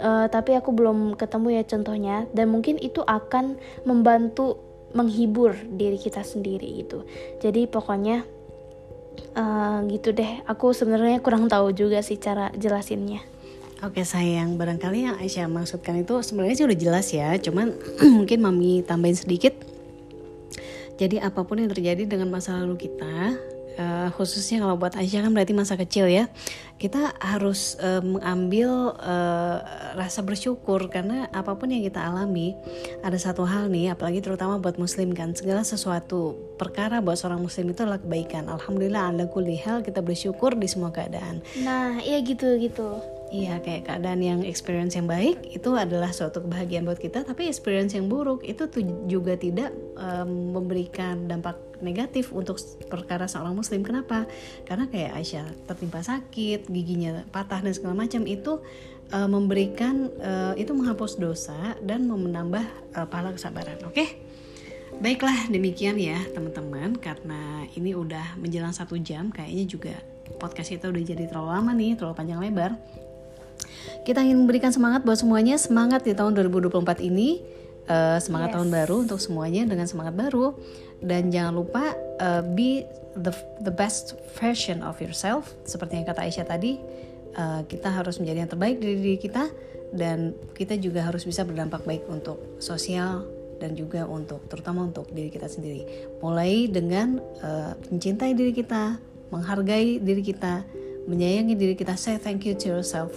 uh, 0.00 0.26
tapi 0.26 0.56
aku 0.56 0.74
belum 0.74 1.14
ketemu 1.14 1.60
ya 1.60 1.62
contohnya 1.68 2.16
dan 2.34 2.50
mungkin 2.50 2.80
itu 2.80 3.04
akan 3.04 3.60
membantu 3.84 4.58
menghibur 4.96 5.52
diri 5.68 6.00
kita 6.00 6.24
sendiri 6.24 6.80
gitu. 6.80 7.04
Jadi 7.44 7.68
pokoknya 7.68 8.24
uh, 9.36 9.84
gitu 9.86 10.16
deh. 10.16 10.40
Aku 10.48 10.72
sebenarnya 10.72 11.20
kurang 11.20 11.46
tahu 11.50 11.76
juga 11.76 12.00
sih 12.00 12.16
cara 12.16 12.48
jelasinnya. 12.56 13.20
Oke 13.78 14.02
sayang, 14.02 14.58
barangkali 14.58 15.06
yang 15.06 15.16
Aisyah 15.22 15.46
maksudkan 15.46 16.02
itu 16.02 16.18
sebenarnya 16.18 16.54
sih 16.58 16.66
udah 16.66 16.78
jelas 16.82 17.06
ya, 17.14 17.38
cuman 17.38 17.78
mungkin 18.18 18.42
Mami 18.42 18.82
tambahin 18.82 19.14
sedikit. 19.14 19.54
Jadi 20.98 21.22
apa 21.22 21.46
pun 21.46 21.62
yang 21.62 21.70
terjadi 21.70 22.02
dengan 22.10 22.26
masa 22.26 22.58
lalu 22.58 22.90
kita, 22.90 23.38
eh, 23.78 24.08
khususnya 24.18 24.66
kalau 24.66 24.74
buat 24.74 24.98
Aisyah 24.98 25.22
kan 25.22 25.30
berarti 25.30 25.54
masa 25.54 25.78
kecil 25.78 26.10
ya, 26.10 26.26
kita 26.74 27.14
harus 27.22 27.78
eh, 27.78 28.02
mengambil 28.02 28.98
eh, 28.98 29.56
rasa 29.94 30.26
bersyukur 30.26 30.90
karena 30.90 31.30
apa 31.30 31.54
pun 31.54 31.70
yang 31.70 31.86
kita 31.86 32.02
alami, 32.02 32.58
ada 33.06 33.14
satu 33.14 33.46
hal 33.46 33.70
nih, 33.70 33.94
apalagi 33.94 34.18
terutama 34.18 34.58
buat 34.58 34.74
Muslim 34.74 35.14
kan, 35.14 35.38
segala 35.38 35.62
sesuatu 35.62 36.34
perkara 36.58 36.98
buat 36.98 37.14
seorang 37.14 37.46
Muslim 37.46 37.70
itu 37.70 37.86
adalah 37.86 38.02
kebaikan. 38.02 38.50
Alhamdulillah 38.50 39.14
ala 39.14 39.30
kulli 39.30 39.54
hal 39.62 39.86
kita 39.86 40.02
bersyukur 40.02 40.58
di 40.58 40.66
semua 40.66 40.90
keadaan. 40.90 41.46
Nah, 41.62 42.02
iya 42.02 42.18
gitu 42.26 42.58
gitu. 42.58 43.17
Iya 43.28 43.60
kayak 43.60 43.84
keadaan 43.84 44.24
yang 44.24 44.40
experience 44.40 44.96
yang 44.96 45.04
baik 45.04 45.52
itu 45.52 45.76
adalah 45.76 46.16
suatu 46.16 46.40
kebahagiaan 46.40 46.88
buat 46.88 46.96
kita 46.96 47.28
tapi 47.28 47.44
experience 47.44 47.92
yang 47.92 48.08
buruk 48.08 48.40
itu 48.40 48.64
juga 49.04 49.36
tidak 49.36 49.68
em, 50.00 50.56
memberikan 50.56 51.28
dampak 51.28 51.60
negatif 51.84 52.32
untuk 52.32 52.56
perkara 52.88 53.28
seorang 53.28 53.52
muslim. 53.52 53.84
Kenapa? 53.84 54.24
Karena 54.64 54.88
kayak 54.88 55.12
Aisyah 55.12 55.46
tertimpa 55.68 56.00
sakit 56.00 56.72
giginya 56.72 57.20
patah 57.28 57.60
dan 57.60 57.76
segala 57.76 58.00
macam 58.00 58.24
itu 58.24 58.64
eh, 59.12 59.28
memberikan 59.28 60.08
eh, 60.18 60.64
itu 60.64 60.72
menghapus 60.72 61.20
dosa 61.20 61.76
dan 61.84 62.08
menambah 62.08 62.64
eh, 62.96 63.06
pahala 63.12 63.36
kesabaran 63.36 63.76
oke? 63.84 64.24
Baiklah 65.04 65.52
demikian 65.52 66.00
ya 66.00 66.16
teman-teman 66.32 66.96
karena 66.96 67.68
ini 67.76 67.92
udah 67.92 68.40
menjelang 68.40 68.72
satu 68.72 68.96
jam 68.96 69.28
kayaknya 69.28 69.64
juga 69.68 69.94
podcast 70.36 70.74
kita 70.74 70.88
udah 70.88 71.02
jadi 71.04 71.24
terlalu 71.28 71.48
lama 71.48 71.70
nih 71.72 71.92
terlalu 71.96 72.14
panjang 72.16 72.40
lebar 72.40 72.72
kita 74.02 74.24
ingin 74.24 74.40
memberikan 74.40 74.72
semangat 74.72 75.04
buat 75.04 75.20
semuanya, 75.20 75.58
semangat 75.60 76.04
di 76.04 76.16
tahun 76.16 76.32
2024 76.34 76.98
ini, 77.00 77.42
eh, 77.84 78.18
semangat 78.18 78.52
Yes. 78.52 78.56
tahun 78.56 78.68
baru 78.72 78.96
untuk 79.04 79.20
semuanya 79.20 79.62
dengan 79.68 79.86
semangat 79.86 80.14
baru. 80.16 80.56
Dan 80.98 81.30
jangan 81.30 81.54
lupa 81.54 81.94
eh, 82.18 82.42
be 82.42 82.82
the 83.14 83.30
the 83.62 83.70
best 83.70 84.18
version 84.34 84.82
of 84.82 84.98
yourself, 84.98 85.54
seperti 85.62 85.98
yang 85.98 86.06
kata 86.06 86.26
Aisyah 86.26 86.46
tadi. 86.46 86.78
eh, 87.38 87.62
kita 87.70 87.92
harus 87.92 88.18
menjadi 88.18 88.38
yang 88.42 88.50
terbaik 88.50 88.82
dari 88.82 88.98
diri 88.98 89.14
kita 89.14 89.46
dan 89.94 90.34
kita 90.58 90.74
juga 90.74 91.06
harus 91.06 91.22
bisa 91.22 91.46
berdampak 91.46 91.86
baik 91.86 92.02
untuk 92.10 92.58
sosial 92.58 93.22
dan 93.62 93.78
juga 93.78 94.10
untuk 94.10 94.42
terutama 94.50 94.82
untuk 94.82 95.06
diri 95.14 95.30
kita 95.30 95.46
sendiri. 95.46 95.86
Mulai 96.18 96.66
dengan 96.66 97.22
eh, 97.38 97.72
mencintai 97.94 98.34
diri 98.34 98.50
kita, 98.50 98.98
menghargai 99.30 100.02
diri 100.02 100.22
kita, 100.24 100.66
menyayangi 101.08 101.56
diri 101.56 101.74
kita, 101.74 101.96
say 101.96 102.20
thank 102.20 102.44
you 102.44 102.52
to 102.52 102.68
yourself 102.68 103.10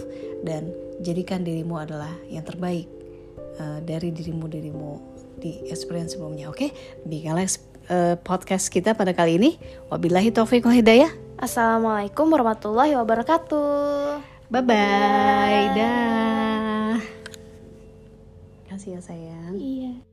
dan 0.47 0.71
jadikan 1.03 1.43
dirimu 1.43 1.75
adalah 1.75 2.09
yang 2.31 2.47
terbaik 2.47 2.87
uh, 3.59 3.83
dari 3.83 4.15
dirimu 4.15 4.47
dirimu 4.47 4.91
di 5.37 5.59
experience 5.67 6.15
sebelumnya. 6.15 6.47
Oke, 6.47 6.71
demikianlah 7.03 7.45
uh, 7.91 8.15
podcast 8.23 8.71
kita 8.71 8.95
pada 8.95 9.11
kali 9.11 9.35
ini. 9.37 9.51
Wabillahi 9.91 10.31
taufiq 10.31 10.63
wal 10.63 10.79
hidayah. 10.79 11.11
Assalamualaikum 11.41 12.31
warahmatullahi 12.31 12.95
wabarakatuh. 12.95 14.21
Bye 14.47 14.63
bye. 14.63 15.65
Dah. 15.75 16.95
Kasih 18.71 18.95
ya 18.95 19.01
sayang. 19.03 19.57
Iya. 19.59 20.10